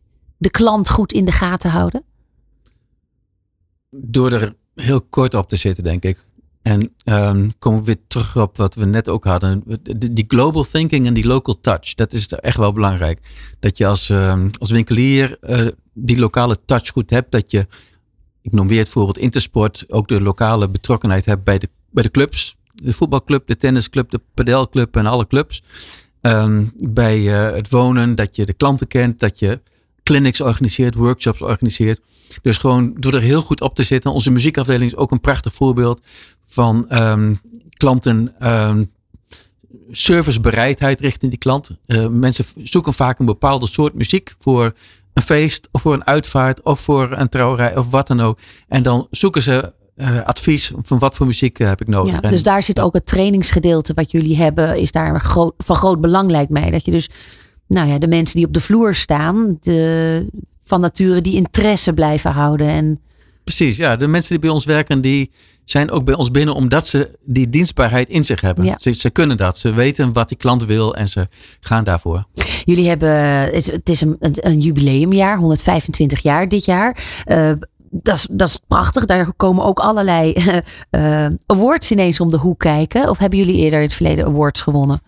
de 0.43 0.51
klant 0.51 0.91
goed 0.91 1.13
in 1.13 1.25
de 1.25 1.33
gaten 1.33 1.71
houden? 1.71 2.05
Door 3.91 4.33
er 4.33 4.55
heel 4.75 5.01
kort 5.01 5.35
op 5.35 5.49
te 5.49 5.57
zitten, 5.57 5.85
denk 5.85 6.03
ik. 6.03 6.25
En 6.63 6.95
ehm 7.05 7.49
komen 7.59 7.79
we 7.79 7.85
weer 7.85 8.01
terug 8.07 8.37
op 8.37 8.57
wat 8.57 8.75
we 8.75 8.85
net 8.85 9.09
ook 9.09 9.25
hadden. 9.25 9.63
Die 9.83 10.13
die 10.13 10.25
global 10.29 10.65
thinking 10.65 11.07
en 11.07 11.15
die 11.15 11.27
local 11.27 11.61
touch. 11.61 11.95
Dat 11.95 12.13
is 12.13 12.29
echt 12.29 12.57
wel 12.57 12.73
belangrijk. 12.73 13.21
Dat 13.61 13.79
je 13.79 13.87
als, 13.87 14.11
ehm, 14.11 14.49
als 14.59 14.71
winkelier 14.71 15.39
eh, 15.41 15.69
die 15.93 16.19
lokale 16.19 16.59
touch 16.65 16.89
goed 16.89 17.11
hebt. 17.11 17.31
Dat 17.31 17.51
je, 17.51 17.67
ik 18.43 18.53
noem 18.53 18.69
weer 18.69 18.79
het 18.79 18.89
voorbeeld 18.89 19.19
Intersport, 19.19 19.85
ook 19.89 20.09
de 20.09 20.21
lokale 20.21 20.69
betrokkenheid 20.69 21.25
hebt 21.25 21.45
bij 21.45 21.59
de, 21.59 21.69
bij 21.91 22.03
de 22.03 22.11
clubs. 22.11 22.57
De 22.75 22.93
voetbalclub, 22.93 23.47
de 23.47 23.57
tennisclub, 23.57 24.11
de 24.11 24.21
padelclub 24.35 24.97
en 24.97 25.07
alle 25.07 25.27
clubs. 25.27 25.63
Ehm, 26.21 26.65
bij 26.75 27.19
eh, 27.19 27.55
het 27.55 27.71
wonen, 27.71 28.15
dat 28.15 28.37
je 28.37 28.47
de 28.47 28.53
klanten 28.53 28.87
kent. 28.87 29.21
Dat 29.21 29.39
je 29.39 29.61
clinics 30.03 30.41
organiseert, 30.41 30.95
workshops 30.95 31.43
organiseert. 31.43 32.01
Dus 32.43 32.57
gewoon 32.59 32.95
door 32.99 33.15
er 33.15 33.21
heel 33.21 33.43
goed 33.43 33.61
op 33.61 33.75
te 33.75 33.83
zitten. 33.83 34.13
Onze 34.13 34.31
muziekafdeling 34.31 34.91
is 34.91 34.97
ook 34.97 35.11
een 35.11 35.21
prachtig 35.21 35.55
voorbeeld 35.55 36.01
van 36.47 36.89
ehm, 36.89 37.35
klanten. 37.77 38.35
ehm, 38.39 38.85
servicebereidheid 39.91 41.01
richting 41.01 41.31
die 41.31 41.41
klant. 41.41 41.71
Eh, 41.87 42.07
mensen 42.07 42.45
zoeken 42.63 42.95
vaak 42.95 43.19
een 43.19 43.27
bepaalde 43.27 43.67
soort 43.67 43.95
muziek 43.95 44.35
voor 44.39 44.73
een 45.13 45.23
feest 45.23 45.69
of 45.73 45.81
voor 45.83 45.93
een 45.95 46.07
uitvaart 46.07 46.63
of 46.63 46.81
voor 46.81 47.13
een 47.13 47.29
trouwerij 47.29 47.77
of 47.77 47.91
wat 47.91 48.07
dan 48.07 48.21
ook. 48.21 48.39
En 48.69 48.83
dan 48.83 49.07
zoeken 49.11 49.43
ze 49.43 49.73
eh, 49.97 50.23
advies 50.25 50.73
van 50.83 50.99
wat 50.99 51.15
voor 51.17 51.27
muziek 51.27 51.59
eh, 51.59 51.69
heb 51.69 51.81
ik 51.81 51.87
nodig. 51.89 52.13
Ja, 52.13 52.21
En- 52.21 52.31
dus 52.31 52.43
daar 52.43 52.63
zit 52.63 52.81
ook 52.81 52.93
het 52.95 53.07
trainingsgedeelte 53.07 53.95
wat 53.95 54.11
jullie 54.11 54.37
hebben, 54.37 54.79
is 54.79 54.93
daar 54.93 55.21
groot, 55.21 55.55
van 55.59 55.77
groot 55.77 56.01
belang 56.01 56.31
lijkt 56.31 56.51
mij. 56.51 56.71
Dat 56.71 56.85
je 56.85 56.91
dus, 56.91 57.09
nou 57.67 57.89
ja, 57.89 57.99
de 57.99 58.09
mensen 58.09 58.37
die 58.37 58.47
op 58.47 58.53
de 58.53 58.61
vloer 58.61 58.95
staan, 58.95 59.59
de, 59.61 60.27
van 60.65 60.81
nature 60.81 61.21
die 61.21 61.35
interesse 61.35 61.93
blijven 61.93 62.31
houden. 62.31 62.67
En 62.67 63.01
Precies, 63.45 63.77
ja. 63.77 63.97
De 63.97 64.07
mensen 64.07 64.31
die 64.31 64.39
bij 64.39 64.51
ons 64.51 64.65
werken, 64.65 65.01
die 65.01 65.31
zijn 65.65 65.91
ook 65.91 66.05
bij 66.05 66.15
ons 66.15 66.31
binnen 66.31 66.55
omdat 66.55 66.87
ze 66.87 67.19
die 67.25 67.49
dienstbaarheid 67.49 68.09
in 68.09 68.25
zich 68.25 68.41
hebben. 68.41 68.65
Ja. 68.65 68.77
Ze, 68.79 68.93
ze 68.93 69.11
kunnen 69.11 69.37
dat. 69.37 69.59
Ze 69.59 69.73
weten 69.73 70.13
wat 70.13 70.29
die 70.29 70.37
klant 70.37 70.65
wil 70.65 70.95
en 70.95 71.09
ze 71.09 71.29
gaan 71.61 71.85
daarvoor. 71.85 72.25
jullie 72.65 72.89
hebben, 72.89 73.11
het 73.41 73.89
is, 73.89 74.01
een, 74.01 74.17
een 74.21 74.61
jubileumjaar, 74.61 75.39
125 75.39 76.23
jaar 76.23 76.49
dit 76.49 76.65
jaar. 76.65 77.23
Eh, 77.25 77.53
dat 77.91 78.17
is, 78.17 78.27
dat 78.31 78.49
is 78.49 78.59
prachtig. 78.67 79.05
Daar 79.05 79.33
komen 79.33 79.65
ook 79.65 79.79
allerlei 79.79 80.33
eh, 80.33 81.25
eh, 81.25 81.33
awards 81.47 81.91
ineens 81.91 82.21
om 82.21 82.31
de 82.31 82.39
hoek 82.39 82.59
kijken. 82.59 83.09
Of 83.09 83.19
hebben 83.19 83.39
jullie 83.39 83.57
eerder 83.57 83.79
in 83.79 83.85
het 83.85 83.95
verleden 83.95 84.25
awards 84.25 84.61
gewonnen? 84.61 85.03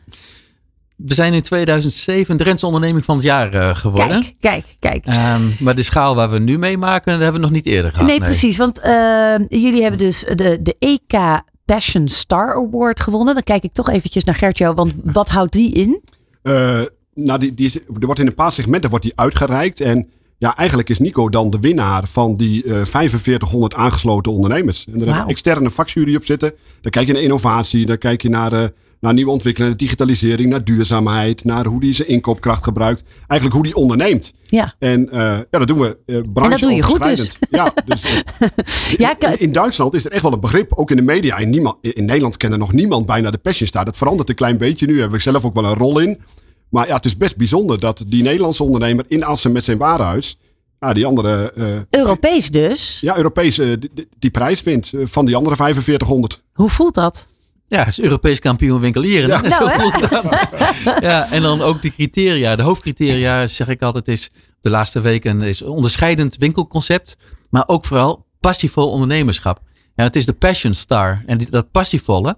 We 0.96 1.14
zijn 1.14 1.32
in 1.34 1.42
2007 1.42 2.36
Drentse 2.36 2.66
onderneming 2.66 3.04
van 3.04 3.16
het 3.16 3.24
jaar 3.24 3.52
eh, 3.54 3.74
geworden. 3.76 4.20
Kijk, 4.20 4.34
kijk, 4.40 4.64
kijk. 4.78 5.06
Ehm, 5.06 5.42
maar 5.58 5.74
de 5.74 5.82
schaal 5.82 6.14
waar 6.14 6.30
we 6.30 6.38
nu 6.38 6.58
mee 6.58 6.78
maken, 6.78 7.12
dat 7.12 7.22
hebben 7.22 7.40
we 7.40 7.46
nog 7.46 7.56
niet 7.56 7.66
eerder 7.66 7.90
gehad. 7.90 8.06
nee, 8.06 8.20
precies. 8.20 8.56
Want 8.56 8.78
eh, 8.78 9.34
jullie 9.48 9.82
hebben 9.82 9.98
dus 10.00 10.24
de, 10.34 10.58
de 10.62 10.76
EK 10.78 11.42
Passion 11.64 12.08
Star 12.08 12.54
Award 12.54 13.00
gewonnen. 13.00 13.34
Dan 13.34 13.42
kijk 13.42 13.62
ik 13.64 13.72
toch 13.72 13.90
eventjes 13.90 14.24
naar 14.24 14.34
Gertjo, 14.34 14.74
want 14.74 14.92
wat 15.04 15.28
houdt 15.28 15.52
die 15.52 15.72
in? 15.72 16.00
Eh, 16.42 16.80
nou, 17.14 17.38
die, 17.38 17.54
die 17.54 17.66
is, 17.66 17.74
er 17.74 17.82
wordt 18.00 18.20
in 18.20 18.26
een 18.26 18.34
paar 18.34 18.52
segmenten 18.52 18.90
wordt 18.90 19.04
die 19.04 19.12
uitgereikt. 19.16 19.80
En 19.80 20.08
ja, 20.38 20.56
eigenlijk 20.56 20.88
is 20.88 20.98
Nico 20.98 21.28
dan 21.28 21.50
de 21.50 21.60
winnaar 21.60 22.06
van 22.08 22.34
die 22.34 22.64
eh 22.64 22.84
4500 22.84 23.74
aangesloten 23.74 24.32
ondernemers. 24.32 24.78
En 24.78 24.84
daar 24.84 24.96
hebben 24.96 25.14
Wauw. 25.14 25.26
we 25.26 25.30
externe 25.30 25.70
vakjury 25.70 26.16
op 26.16 26.24
zitten. 26.24 26.52
Dan 26.80 26.90
kijk 26.90 27.06
je 27.06 27.12
naar 27.12 27.22
innovatie, 27.22 27.86
dan 27.86 27.98
kijk 27.98 28.22
je 28.22 28.28
naar, 28.28 28.52
eh, 28.52 28.64
naar 29.04 29.14
nieuwe 29.14 29.30
ontwikkelingen, 29.30 29.76
digitalisering, 29.76 30.50
naar 30.50 30.64
duurzaamheid, 30.64 31.44
naar 31.44 31.66
hoe 31.66 31.80
die 31.80 31.94
zijn 31.94 32.08
inkoopkracht 32.08 32.64
gebruikt. 32.64 33.02
Eigenlijk 33.26 33.52
hoe 33.52 33.62
die 33.62 33.74
onderneemt. 33.74 34.32
Ja, 34.44 34.74
En 34.78 35.10
eh, 35.10 35.20
ja, 35.20 35.58
dat 35.58 35.66
doen 35.66 35.78
we 35.78 35.98
uh, 36.06 36.20
dat 36.32 36.58
doe 36.58 36.72
je 36.72 36.82
goed 36.82 37.02
dus. 37.02 37.38
Ja, 37.50 37.74
dus 37.86 38.02
eh, 38.38 38.48
Ja, 38.98 39.20
in, 39.20 39.40
in 39.40 39.52
Duitsland 39.52 39.94
is 39.94 40.04
er 40.04 40.12
echt 40.12 40.22
wel 40.22 40.32
een 40.32 40.40
begrip, 40.40 40.72
ook 40.74 40.90
in 40.90 40.96
de 40.96 41.02
media. 41.02 41.38
In, 41.38 41.50
niemand, 41.50 41.76
in 41.80 42.04
Nederland 42.04 42.36
kende 42.36 42.56
nog 42.56 42.72
niemand 42.72 43.06
bijna 43.06 43.30
de 43.30 43.38
Passion 43.38 43.68
Star. 43.68 43.84
Dat 43.84 43.96
verandert 43.96 44.28
een 44.28 44.34
klein 44.34 44.58
beetje. 44.58 44.86
Nu 44.86 45.00
hebben 45.00 45.16
we 45.16 45.22
zelf 45.22 45.44
ook 45.44 45.54
wel 45.54 45.64
een 45.64 45.74
rol 45.74 45.98
in. 45.98 46.20
Maar 46.68 46.86
ja, 46.86 46.94
het 46.94 47.04
is 47.04 47.16
best 47.16 47.36
bijzonder 47.36 47.80
dat 47.80 48.04
die 48.06 48.22
Nederlandse 48.22 48.62
ondernemer 48.62 49.04
in 49.08 49.24
Assen 49.24 49.52
met 49.52 49.64
zijn 49.64 49.78
warenhuis, 49.78 50.38
ja, 50.80 50.92
die 50.92 51.06
andere, 51.06 51.52
Europees 51.90 52.50
dus. 52.50 52.98
ja, 53.00 53.16
Europese, 53.16 53.78
die, 54.18 54.30
prijs 54.30 54.62
wint 54.62 54.92
eh, 54.92 55.00
van 55.04 55.26
die 55.26 55.36
andere 55.36 55.56
4500. 55.56 56.42
Hoe 56.52 56.70
voelt 56.70 56.94
dat? 56.94 57.26
Ja, 57.66 57.78
het 57.78 57.88
is 57.88 58.00
Europees 58.00 58.38
kampioen 58.38 58.80
winkelieren. 58.80 59.28
Ja. 59.28 59.40
Nou, 59.40 59.52
Zo 59.52 59.68
hè? 59.68 59.80
voelt 59.80 60.10
dat. 60.10 60.48
Ja, 61.02 61.30
en 61.30 61.42
dan 61.42 61.62
ook 61.62 61.82
de 61.82 61.90
criteria. 61.90 62.56
De 62.56 62.62
hoofdcriteria, 62.62 63.46
zeg 63.46 63.68
ik 63.68 63.82
altijd, 63.82 64.08
is 64.08 64.30
de 64.60 64.70
laatste 64.70 65.00
weken 65.00 65.42
is 65.42 65.62
onderscheidend 65.62 66.36
winkelconcept. 66.36 67.16
Maar 67.50 67.64
ook 67.66 67.84
vooral 67.84 68.26
passievol 68.40 68.90
ondernemerschap. 68.90 69.60
Ja, 69.94 70.04
het 70.04 70.16
is 70.16 70.26
de 70.26 70.32
Passion 70.32 70.74
Star. 70.74 71.22
En 71.26 71.38
die, 71.38 71.50
dat 71.50 71.70
passievolle, 71.70 72.36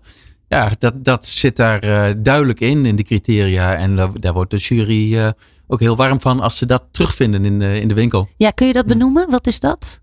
ja, 0.48 0.70
dat, 0.78 1.04
dat 1.04 1.26
zit 1.26 1.56
daar 1.56 1.78
eh, 1.78 2.14
duidelijk 2.18 2.60
in, 2.60 2.86
in 2.86 2.96
de 2.96 3.02
criteria. 3.02 3.74
En 3.74 3.96
daar, 3.96 4.20
daar 4.20 4.32
wordt 4.32 4.50
de 4.50 4.56
jury 4.56 5.18
eh, 5.18 5.28
ook 5.66 5.80
heel 5.80 5.96
warm 5.96 6.20
van 6.20 6.40
als 6.40 6.56
ze 6.58 6.66
dat 6.66 6.84
terugvinden 6.90 7.44
in 7.44 7.58
de, 7.58 7.80
in 7.80 7.88
de 7.88 7.94
winkel. 7.94 8.28
Ja, 8.36 8.50
kun 8.50 8.66
je 8.66 8.72
dat 8.72 8.86
benoemen? 8.86 9.30
Wat 9.30 9.46
is 9.46 9.60
dat? 9.60 10.00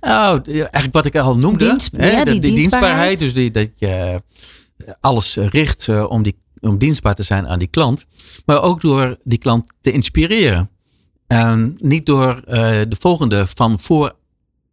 Nou, 0.00 0.40
ja, 0.44 0.62
eigenlijk 0.62 0.94
wat 0.94 1.04
ik 1.04 1.16
al 1.16 1.36
noemde. 1.36 1.64
Dienst- 1.68 1.90
hè, 1.96 2.10
ja, 2.10 2.24
de- 2.24 2.30
die 2.30 2.40
die, 2.40 2.54
dienstbaarheid. 2.54 3.18
dienstbaarheid. 3.18 3.18
Dus 3.18 3.34
die, 3.34 3.50
dat 3.50 3.70
je 3.76 3.86
eh, 4.86 4.92
alles 5.00 5.36
richt 5.36 5.88
eh, 5.88 6.10
om, 6.10 6.22
die, 6.22 6.38
om 6.60 6.78
dienstbaar 6.78 7.14
te 7.14 7.22
zijn 7.22 7.48
aan 7.48 7.58
die 7.58 7.68
klant. 7.68 8.06
Maar 8.46 8.62
ook 8.62 8.80
door 8.80 9.16
die 9.24 9.38
klant 9.38 9.66
te 9.80 9.92
inspireren. 9.92 10.70
En 11.26 11.76
niet 11.78 12.06
door 12.06 12.42
eh, 12.46 12.56
de 12.88 12.96
volgende 12.98 13.46
van 13.54 13.80
voor 13.80 14.12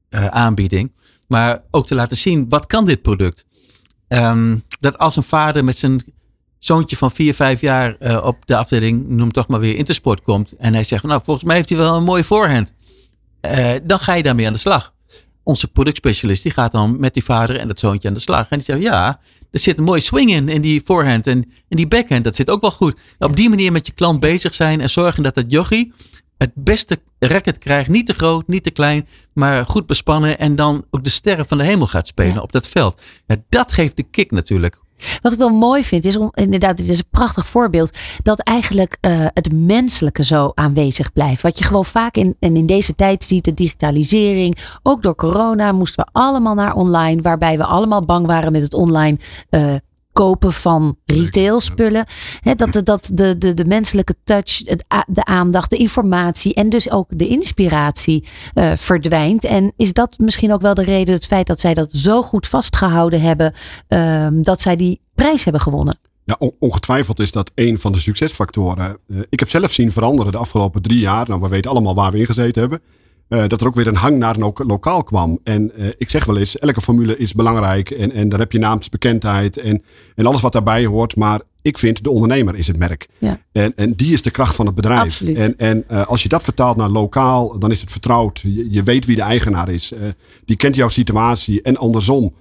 eh, 0.09 0.25
aanbieding. 0.27 0.91
Maar 1.27 1.63
ook 1.71 1.87
te 1.87 1.95
laten 1.95 2.17
zien, 2.17 2.49
wat 2.49 2.65
kan 2.65 2.85
dit 2.85 3.01
product? 3.01 3.45
Ehm, 4.07 4.57
dat 4.79 4.97
als 4.97 5.15
een 5.15 5.23
vader 5.23 5.63
met 5.63 5.77
zijn 5.77 6.03
zoontje 6.59 6.97
van 6.97 7.11
4, 7.11 7.33
5 7.33 7.61
jaar 7.61 7.95
eh, 7.99 8.23
op 8.25 8.45
de 8.45 8.57
afdeling, 8.57 9.07
noem 9.07 9.31
toch 9.31 9.47
maar 9.47 9.59
weer 9.59 9.75
Intersport 9.75 10.21
komt. 10.21 10.51
En 10.57 10.73
hij 10.73 10.83
zegt, 10.83 11.03
nou 11.03 11.21
volgens 11.23 11.45
mij 11.45 11.55
heeft 11.55 11.69
hij 11.69 11.77
wel 11.77 11.95
een 11.95 12.03
mooie 12.03 12.23
voorhand. 12.23 12.73
Eh, 13.41 13.73
dan 13.83 13.99
ga 13.99 14.13
je 14.13 14.23
daarmee 14.23 14.47
aan 14.47 14.53
de 14.53 14.59
slag. 14.59 14.93
Onze 15.47 15.67
productspecialist 15.67 16.43
die 16.43 16.51
gaat 16.51 16.71
dan 16.71 16.99
met 16.99 17.13
die 17.13 17.23
vader 17.23 17.57
en 17.57 17.67
dat 17.67 17.79
zoontje 17.79 18.07
aan 18.07 18.13
de 18.13 18.19
slag. 18.19 18.49
En 18.49 18.57
die 18.57 18.65
zegt, 18.65 18.81
ja, 18.81 19.19
er 19.51 19.59
zit 19.59 19.77
een 19.77 19.83
mooie 19.83 19.99
swing 20.01 20.31
in, 20.31 20.49
in 20.49 20.61
die 20.61 20.81
voorhand. 20.85 21.27
En, 21.27 21.51
en 21.69 21.77
die 21.77 21.87
backhand, 21.87 22.23
dat 22.23 22.35
zit 22.35 22.49
ook 22.49 22.61
wel 22.61 22.71
goed. 22.71 22.99
Op 23.19 23.35
die 23.35 23.49
manier 23.49 23.71
met 23.71 23.87
je 23.87 23.93
klant 23.93 24.19
bezig 24.19 24.55
zijn 24.55 24.81
en 24.81 24.89
zorgen 24.89 25.23
dat 25.23 25.35
dat 25.35 25.51
jochie 25.51 25.93
het 26.37 26.51
beste 26.53 26.99
racket 27.19 27.57
krijgt. 27.57 27.89
Niet 27.89 28.05
te 28.05 28.13
groot, 28.13 28.47
niet 28.47 28.63
te 28.63 28.71
klein, 28.71 29.07
maar 29.33 29.65
goed 29.65 29.85
bespannen. 29.85 30.39
En 30.39 30.55
dan 30.55 30.85
ook 30.91 31.03
de 31.03 31.09
sterren 31.09 31.47
van 31.47 31.57
de 31.57 31.63
hemel 31.63 31.87
gaat 31.87 32.07
spelen 32.07 32.33
Ja. 32.33 32.41
op 32.41 32.51
dat 32.51 32.67
veld. 32.67 33.01
Ja, 33.27 33.35
dat 33.49 33.71
geeft 33.71 33.95
de 33.95 34.03
kick 34.03 34.31
natuurlijk. 34.31 34.79
Wat 35.21 35.31
ik 35.31 35.37
wel 35.37 35.49
mooi 35.49 35.83
vind 35.83 36.05
is, 36.05 36.17
om, 36.17 36.31
inderdaad, 36.33 36.77
dit 36.77 36.89
is 36.89 36.97
een 36.97 37.09
prachtig 37.11 37.47
voorbeeld, 37.47 37.97
dat 38.23 38.39
eigenlijk 38.39 38.97
uh, 39.01 39.25
het 39.33 39.51
menselijke 39.51 40.23
zo 40.23 40.51
aanwezig 40.55 41.13
blijft. 41.13 41.41
Wat 41.41 41.57
je 41.57 41.63
gewoon 41.63 41.85
vaak 41.85 42.15
in, 42.15 42.35
en 42.39 42.55
in 42.55 42.65
deze 42.65 42.95
tijd 42.95 43.23
ziet, 43.23 43.45
de 43.45 43.53
digitalisering, 43.53 44.57
ook 44.83 45.03
door 45.03 45.15
corona 45.15 45.71
moesten 45.71 46.05
we 46.05 46.19
allemaal 46.19 46.53
naar 46.53 46.75
online, 46.75 47.21
waarbij 47.21 47.57
we 47.57 47.65
allemaal 47.65 48.05
bang 48.05 48.25
waren 48.25 48.51
met 48.51 48.61
het 48.61 48.73
online 48.73 49.17
uh, 49.49 49.75
kopen 50.17 50.53
van 50.53 50.97
retail 51.05 51.59
spullen. 51.59 52.05
dat 52.55 52.73
de, 52.73 52.83
dat 52.83 53.09
de, 53.13 53.37
de, 53.37 53.53
de 53.53 53.65
menselijke 53.65 54.15
touch, 54.23 54.63
de 55.07 55.25
aandacht, 55.25 55.69
de 55.69 55.77
informatie 55.77 56.53
en 56.53 56.69
dus 56.69 56.91
ook 56.91 57.07
de 57.09 57.27
inspiratie 57.27 58.27
uh, 58.53 58.71
verdwijnt. 58.75 59.43
En 59.43 59.73
is 59.75 59.93
dat 59.93 60.17
misschien 60.17 60.53
ook 60.53 60.61
wel 60.61 60.73
de 60.73 60.83
reden, 60.83 61.13
het 61.13 61.27
feit 61.27 61.47
dat 61.47 61.59
zij 61.59 61.73
dat 61.73 61.89
zo 61.91 62.21
goed 62.21 62.47
vastgehouden 62.47 63.21
hebben, 63.21 63.53
uh, 63.89 64.27
dat 64.31 64.61
zij 64.61 64.75
die 64.75 65.01
prijs 65.15 65.43
hebben 65.43 65.61
gewonnen? 65.61 65.99
Ja, 66.23 66.39
ongetwijfeld 66.59 67.19
is 67.19 67.31
dat 67.31 67.51
een 67.55 67.79
van 67.79 67.91
de 67.91 67.99
succesfactoren. 67.99 68.97
Uh, 69.07 69.19
ik 69.29 69.39
heb 69.39 69.49
zelf 69.49 69.71
zien 69.71 69.91
veranderen 69.91 70.31
de 70.31 70.37
afgelopen 70.37 70.81
drie 70.81 70.99
jaar. 70.99 71.27
Nou, 71.27 71.41
we 71.41 71.47
weten 71.47 71.71
allemaal 71.71 71.95
waar 71.95 72.11
we 72.11 72.19
in 72.19 72.25
gezeten 72.25 72.61
hebben. 72.61 72.81
Uh, 73.29 73.47
dat 73.47 73.61
er 73.61 73.67
ook 73.67 73.75
weer 73.75 73.87
een 73.87 73.95
hang 73.95 74.17
naar 74.17 74.35
een 74.35 74.53
lokaal 74.55 75.03
kwam. 75.03 75.39
En 75.43 75.71
uh, 75.75 75.87
ik 75.97 76.09
zeg 76.09 76.25
wel 76.25 76.37
eens, 76.37 76.59
elke 76.59 76.81
formule 76.81 77.17
is 77.17 77.33
belangrijk. 77.33 77.89
En, 77.89 78.11
en 78.11 78.29
daar 78.29 78.39
heb 78.39 78.51
je 78.51 78.59
naamsbekendheid 78.59 79.57
en, 79.57 79.83
en 80.15 80.25
alles 80.25 80.41
wat 80.41 80.51
daarbij 80.51 80.85
hoort. 80.85 81.15
Maar 81.15 81.41
ik 81.61 81.77
vind 81.77 82.03
de 82.03 82.09
ondernemer 82.09 82.55
is 82.55 82.67
het 82.67 82.77
merk. 82.77 83.07
Ja. 83.17 83.39
En, 83.51 83.73
en 83.75 83.93
die 83.93 84.13
is 84.13 84.21
de 84.21 84.31
kracht 84.31 84.55
van 84.55 84.65
het 84.65 84.75
bedrijf. 84.75 85.01
Absoluut. 85.01 85.37
En, 85.37 85.57
en 85.57 85.83
uh, 85.91 86.07
als 86.07 86.23
je 86.23 86.29
dat 86.29 86.43
vertaalt 86.43 86.77
naar 86.77 86.89
lokaal, 86.89 87.59
dan 87.59 87.71
is 87.71 87.81
het 87.81 87.91
vertrouwd. 87.91 88.39
Je, 88.39 88.67
je 88.71 88.83
weet 88.83 89.05
wie 89.05 89.15
de 89.15 89.21
eigenaar 89.21 89.69
is. 89.69 89.93
die 90.45 90.55
kent 90.55 90.75
jouw 90.75 90.89
situatie 90.89 91.61
en 91.61 91.77
andersom. 91.77 92.33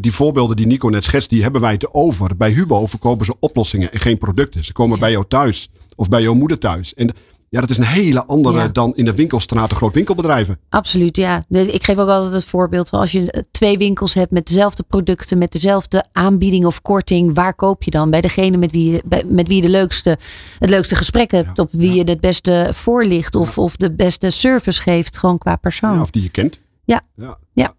die 0.00 0.12
voorbeelden 0.12 0.56
die 0.56 0.66
Nico 0.66 0.88
net 0.88 1.04
schetst, 1.04 1.30
die 1.30 1.42
hebben 1.42 1.60
wij 1.60 1.76
te 1.76 1.94
over. 1.94 2.36
Bij 2.36 2.50
Hubo 2.50 2.86
verkopen 2.86 3.26
ze 3.26 3.34
oplossingen 3.40 3.92
en 3.92 4.00
geen 4.00 4.18
producten. 4.18 4.64
Ze 4.64 4.72
komen 4.72 4.94
ja. 4.94 5.00
bij 5.00 5.10
jou 5.10 5.24
thuis 5.28 5.70
of 5.96 6.08
bij 6.08 6.22
jouw 6.22 6.34
moeder 6.34 6.58
thuis. 6.58 6.94
En 6.94 7.14
ja, 7.48 7.60
dat 7.60 7.70
is 7.70 7.76
een 7.76 7.84
hele 7.84 8.24
andere 8.24 8.58
ja. 8.58 8.68
dan 8.68 8.92
in 8.96 9.04
de 9.04 9.14
winkelstraat 9.14 9.68
de 9.68 9.74
groot 9.74 9.94
winkelbedrijven. 9.94 10.58
Absoluut, 10.68 11.16
ja. 11.16 11.44
Ik 11.48 11.84
geef 11.84 11.96
ook 11.96 12.08
altijd 12.08 12.34
het 12.34 12.44
voorbeeld 12.44 12.88
van 12.88 13.00
als 13.00 13.12
je 13.12 13.44
twee 13.50 13.78
winkels 13.78 14.14
hebt 14.14 14.30
met 14.30 14.46
dezelfde 14.46 14.82
producten, 14.82 15.38
met 15.38 15.52
dezelfde 15.52 16.04
aanbieding 16.12 16.64
of 16.64 16.82
korting, 16.82 17.34
waar 17.34 17.54
koop 17.54 17.82
je 17.82 17.90
dan? 17.90 18.10
Bij 18.10 18.20
degene 18.20 18.56
met 18.56 18.72
wie, 18.72 18.92
je, 18.92 19.24
met 19.26 19.48
wie 19.48 19.56
je 19.56 19.62
de 19.62 19.68
leukste, 19.68 20.18
het 20.58 20.70
leukste 20.70 20.96
gesprek 20.96 21.30
hebt, 21.30 21.56
ja. 21.56 21.62
op 21.62 21.68
wie 21.72 21.88
ja. 21.88 21.94
je 21.94 22.10
het 22.10 22.20
beste 22.20 22.70
voorlicht 22.72 23.34
of, 23.34 23.58
of 23.58 23.76
de 23.76 23.92
beste 23.92 24.30
service 24.30 24.82
geeft, 24.82 25.18
gewoon 25.18 25.38
qua 25.38 25.56
persoon. 25.56 26.00
of 26.00 26.10
die 26.10 26.22
je 26.22 26.30
kent. 26.30 26.60
Ja, 26.84 27.00
ja. 27.16 27.38
ja. 27.52 27.74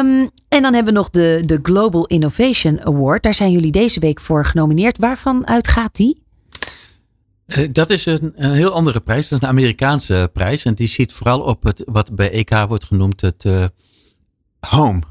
Um, 0.00 0.30
en 0.48 0.62
dan 0.62 0.74
hebben 0.74 0.92
we 0.92 0.98
nog 0.98 1.10
de, 1.10 1.42
de 1.44 1.58
Global 1.62 2.06
Innovation 2.06 2.84
Award. 2.84 3.22
Daar 3.22 3.34
zijn 3.34 3.52
jullie 3.52 3.72
deze 3.72 4.00
week 4.00 4.20
voor 4.20 4.44
genomineerd. 4.44 4.98
Waarvan 4.98 5.46
uit 5.46 5.68
gaat 5.68 5.96
die? 5.96 6.24
Uh, 7.46 7.68
dat 7.72 7.90
is 7.90 8.06
een, 8.06 8.32
een, 8.36 8.52
heel 8.52 8.72
andere 8.72 9.00
prijs. 9.00 9.28
Dat 9.28 9.42
is 9.42 9.48
een 9.48 9.54
Amerikaanse 9.54 10.30
prijs. 10.32 10.64
En 10.64 10.74
die 10.74 10.88
ziet 10.88 11.12
vooral 11.12 11.40
op 11.40 11.62
het, 11.62 11.82
wat 11.86 12.14
bij 12.14 12.30
EK 12.30 12.50
wordt 12.68 12.84
genoemd 12.84 13.20
het 13.20 13.44
uh, 13.44 13.64
home. 14.60 15.02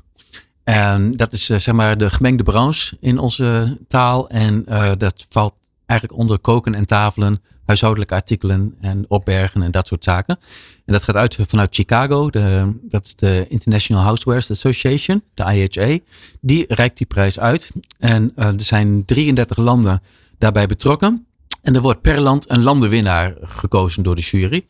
En 0.63 1.11
dat 1.11 1.33
is 1.33 1.49
uh, 1.49 1.57
zeg 1.57 1.75
maar 1.75 1.97
de 1.97 2.09
gemengde 2.09 2.43
branche 2.43 2.97
in 2.99 3.17
onze 3.17 3.77
taal. 3.87 4.29
En 4.29 4.63
dat 4.97 5.25
valt 5.29 5.53
eigenlijk 5.85 6.19
onder 6.19 6.39
koken 6.39 6.75
en 6.75 6.85
tafelen, 6.85 7.41
huishoudelijke 7.65 8.13
artikelen 8.13 8.75
en 8.81 9.05
opbergen 9.07 9.61
en 9.61 9.71
dat 9.71 9.87
soort 9.87 10.03
zaken. 10.03 10.37
En 10.85 10.93
dat 10.93 11.03
gaat 11.03 11.15
uit 11.15 11.37
vanuit 11.47 11.75
Chicago. 11.75 12.29
De, 12.29 12.73
dat 12.81 13.05
is 13.05 13.15
de 13.15 13.45
International 13.49 14.03
Housewares 14.03 14.51
Association, 14.51 15.23
de 15.33 15.43
IHA. 15.43 15.97
Die 16.41 16.65
reikt 16.67 16.97
die 16.97 17.07
prijs 17.07 17.39
uit. 17.39 17.71
En 17.99 18.31
er 18.35 18.53
zijn 18.57 19.05
33 19.05 19.57
landen 19.57 20.01
daarbij 20.37 20.65
betrokken. 20.65 21.25
En 21.65 21.75
er 21.75 21.81
wordt 21.81 22.01
per 22.01 22.21
land 22.21 22.49
een 22.49 22.63
landenwinnaar 22.63 23.33
gekozen 23.41 24.03
door 24.03 24.15
de 24.15 24.21
jury. 24.21 24.65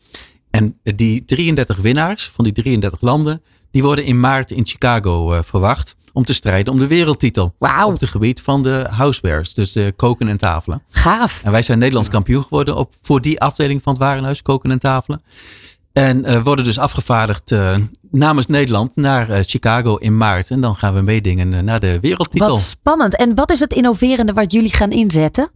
En 0.50 0.78
die 0.82 1.24
33 1.24 1.76
winnaars 1.76 2.28
van 2.28 2.44
die 2.44 2.52
33 2.52 3.00
landen, 3.00 3.42
die 3.70 3.82
worden 3.82 4.04
in 4.04 4.20
maart 4.20 4.50
in 4.50 4.66
Chicago 4.66 5.32
uh, 5.32 5.38
verwacht 5.42 5.96
om 6.12 6.24
te 6.24 6.34
strijden 6.34 6.72
om 6.72 6.78
de 6.78 6.86
wereldtitel. 6.86 7.54
Wow. 7.58 7.86
Op 7.86 8.00
het 8.00 8.08
gebied 8.08 8.42
van 8.42 8.62
de 8.62 8.86
housewares, 8.90 9.54
dus 9.54 9.72
de 9.72 9.92
koken 9.96 10.28
en 10.28 10.36
tafelen. 10.36 10.82
Gaaf. 10.90 11.40
En 11.44 11.50
wij 11.50 11.62
zijn 11.62 11.78
Nederlands 11.78 12.08
kampioen 12.08 12.42
geworden 12.42 12.76
op, 12.76 12.94
voor 13.02 13.20
die 13.20 13.40
afdeling 13.40 13.82
van 13.82 13.92
het 13.92 14.02
warenhuis, 14.02 14.42
koken 14.42 14.70
en 14.70 14.78
tafelen. 14.78 15.22
En 15.92 16.30
uh, 16.30 16.42
worden 16.42 16.64
dus 16.64 16.78
afgevaardigd 16.78 17.50
uh, 17.50 17.76
namens 18.10 18.46
Nederland 18.46 18.96
naar 18.96 19.30
uh, 19.30 19.38
Chicago 19.40 19.96
in 19.96 20.16
maart. 20.16 20.50
En 20.50 20.60
dan 20.60 20.76
gaan 20.76 20.94
we 20.94 21.00
meedingen 21.00 21.64
naar 21.64 21.80
de 21.80 22.00
wereldtitel. 22.00 22.48
Wat 22.48 22.60
spannend. 22.60 23.16
En 23.16 23.34
wat 23.34 23.50
is 23.50 23.60
het 23.60 23.72
innoverende 23.72 24.32
wat 24.32 24.52
jullie 24.52 24.74
gaan 24.74 24.90
inzetten? 24.90 25.50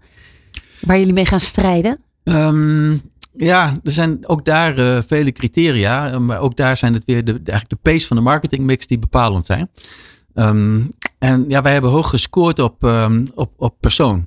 Waar 0.80 0.98
jullie 0.98 1.12
mee 1.12 1.26
gaan 1.26 1.40
strijden? 1.40 1.98
Um, 2.24 3.02
ja, 3.36 3.78
er 3.82 3.92
zijn 3.92 4.28
ook 4.28 4.44
daar 4.44 4.78
uh, 4.78 4.98
vele 5.06 5.32
criteria. 5.32 6.18
Maar 6.18 6.40
ook 6.40 6.56
daar 6.56 6.76
zijn 6.76 6.94
het 6.94 7.04
weer 7.04 7.24
de, 7.24 7.30
eigenlijk 7.32 7.68
de 7.68 7.90
pace 7.90 8.06
van 8.06 8.16
de 8.16 8.22
marketingmix 8.22 8.86
die 8.86 8.98
bepalend 8.98 9.46
zijn. 9.46 9.70
Um, 10.34 10.92
en 11.18 11.44
ja, 11.48 11.62
wij 11.62 11.72
hebben 11.72 11.90
hoog 11.90 12.10
gescoord 12.10 12.58
op, 12.58 12.82
um, 12.82 13.24
op, 13.34 13.52
op 13.56 13.74
persoon. 13.80 14.26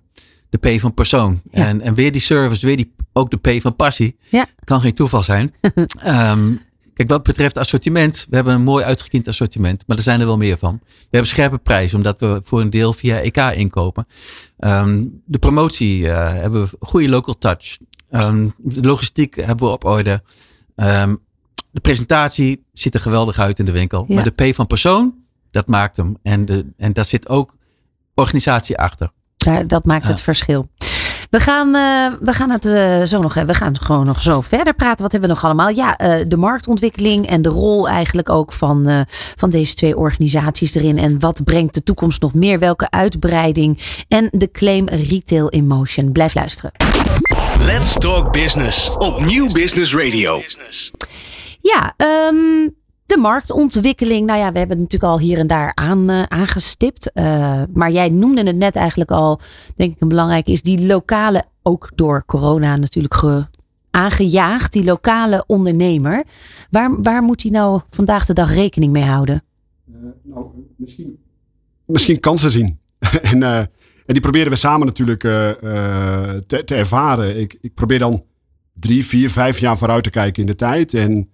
De 0.49 0.57
P 0.57 0.79
van 0.79 0.93
persoon. 0.93 1.41
Ja. 1.51 1.65
En, 1.65 1.81
en 1.81 1.93
weer 1.93 2.11
die 2.11 2.21
service, 2.21 2.65
weer 2.65 2.77
die, 2.77 2.93
ook 3.13 3.31
de 3.31 3.37
P 3.37 3.61
van 3.61 3.75
passie. 3.75 4.17
Ja. 4.29 4.45
Kan 4.63 4.81
geen 4.81 4.93
toeval 4.93 5.23
zijn. 5.23 5.53
Kijk, 7.03 7.15
wat 7.15 7.35
betreft 7.35 7.57
assortiment, 7.57 8.25
we 8.29 8.35
hebben 8.35 8.53
een 8.53 8.61
mooi 8.61 8.83
uitgekiend 8.83 9.27
assortiment, 9.27 9.83
maar 9.87 9.97
er 9.97 10.03
zijn 10.03 10.19
er 10.19 10.25
wel 10.25 10.37
meer 10.37 10.57
van. 10.57 10.79
We 10.83 11.07
hebben 11.09 11.29
scherpe 11.29 11.57
prijzen, 11.57 11.97
omdat 11.97 12.19
we 12.19 12.41
voor 12.43 12.61
een 12.61 12.69
deel 12.69 12.93
via 12.93 13.19
EK 13.19 13.37
inkopen. 13.37 14.07
Um, 14.59 15.21
de 15.25 15.39
promotie 15.39 15.99
uh, 15.99 16.31
hebben 16.31 16.63
we 16.63 16.77
goede 16.79 17.09
local 17.09 17.37
touch. 17.37 17.77
Um, 18.11 18.53
de 18.57 18.81
logistiek 18.81 19.35
hebben 19.35 19.67
we 19.67 19.73
op 19.73 19.85
orde. 19.85 20.23
Um, 20.75 21.19
de 21.71 21.79
presentatie 21.79 22.65
ziet 22.73 22.93
er 22.93 23.01
geweldig 23.01 23.39
uit 23.39 23.59
in 23.59 23.65
de 23.65 23.71
winkel. 23.71 24.05
Ja. 24.07 24.15
Maar 24.15 24.23
de 24.23 24.51
P 24.51 24.55
van 24.55 24.67
persoon, 24.67 25.13
dat 25.51 25.67
maakt 25.67 25.97
hem. 25.97 26.17
En, 26.21 26.45
de, 26.45 26.65
en 26.77 26.93
daar 26.93 27.05
zit 27.05 27.29
ook 27.29 27.55
organisatie 28.13 28.77
achter. 28.77 29.11
Ja, 29.35 29.63
dat 29.63 29.85
maakt 29.85 30.07
het 30.07 30.21
verschil. 30.21 30.69
We 31.33 31.39
gaan, 31.39 31.75
uh, 31.75 32.13
we 32.19 32.33
gaan 32.33 32.49
het 32.49 32.65
uh, 32.65 33.03
zo 33.03 33.21
nog, 33.21 33.33
we 33.33 33.53
gaan 33.53 33.81
gewoon 33.81 34.05
nog 34.05 34.21
zo 34.21 34.41
verder 34.41 34.73
praten. 34.73 35.01
Wat 35.01 35.11
hebben 35.11 35.29
we 35.29 35.35
nog 35.35 35.45
allemaal? 35.45 35.69
Ja, 35.69 36.01
uh, 36.01 36.25
de 36.27 36.37
marktontwikkeling 36.37 37.27
en 37.27 37.41
de 37.41 37.49
rol 37.49 37.89
eigenlijk 37.89 38.29
ook 38.29 38.53
van, 38.53 39.05
van 39.35 39.49
deze 39.49 39.75
twee 39.75 39.97
organisaties 39.97 40.75
erin. 40.75 40.97
En 40.97 41.19
wat 41.19 41.43
brengt 41.43 41.73
de 41.73 41.83
toekomst 41.83 42.21
nog 42.21 42.33
meer? 42.33 42.59
Welke 42.59 42.89
uitbreiding? 42.89 43.79
En 44.07 44.27
de 44.31 44.51
claim 44.51 44.87
Retail 44.87 45.49
in 45.49 45.67
Motion. 45.67 46.11
Blijf 46.11 46.35
luisteren. 46.35 46.71
Let's 47.59 47.93
Talk 47.93 48.31
Business 48.31 48.89
op 48.97 49.25
Nieuw 49.25 49.51
Business 49.51 49.95
Radio. 49.95 50.41
Ja, 51.61 51.95
um, 52.29 52.75
de 53.13 53.19
marktontwikkeling, 53.19 54.25
nou 54.27 54.39
ja, 54.39 54.51
we 54.51 54.57
hebben 54.57 54.77
het 54.77 54.91
natuurlijk 54.91 55.11
al 55.11 55.19
hier 55.19 55.37
en 55.37 55.47
daar 55.47 55.71
aan, 55.75 56.11
uh, 56.11 56.23
aangestipt. 56.23 57.11
Uh, 57.13 57.61
maar 57.73 57.91
jij 57.91 58.09
noemde 58.09 58.43
het 58.43 58.55
net 58.55 58.75
eigenlijk 58.75 59.11
al, 59.11 59.39
denk 59.75 59.93
ik 59.93 60.01
een 60.01 60.07
belangrijke, 60.07 60.51
is 60.51 60.61
die 60.61 60.85
lokale, 60.85 61.43
ook 61.61 61.91
door 61.95 62.23
corona 62.25 62.75
natuurlijk 62.75 63.13
ge, 63.13 63.45
aangejaagd, 63.91 64.73
die 64.73 64.83
lokale 64.83 65.43
ondernemer. 65.47 66.23
Waar, 66.69 67.01
waar 67.01 67.23
moet 67.23 67.41
hij 67.41 67.51
nou 67.51 67.81
vandaag 67.89 68.25
de 68.25 68.33
dag 68.33 68.53
rekening 68.53 68.91
mee 68.91 69.03
houden? 69.03 69.43
Uh, 69.91 69.95
nou, 70.21 70.45
misschien, 70.75 71.17
misschien 71.85 72.19
kansen 72.19 72.51
zien. 72.51 72.79
en, 73.31 73.43
en 73.43 73.69
die 74.05 74.19
proberen 74.19 74.51
we 74.51 74.57
samen 74.57 74.87
natuurlijk 74.87 75.21
te, 75.21 76.61
te, 76.65 76.75
ervaren. 76.75 77.39
Ik, 77.39 77.57
ik 77.61 77.73
probeer 77.73 77.99
dan 77.99 78.21
drie, 78.73 79.05
vier, 79.05 79.29
vijf 79.29 79.59
jaar 79.59 79.77
vooruit 79.77 80.03
te 80.03 80.09
kijken 80.09 80.41
in 80.41 80.47
de 80.47 80.55
tijd. 80.55 80.93
En 80.93 81.32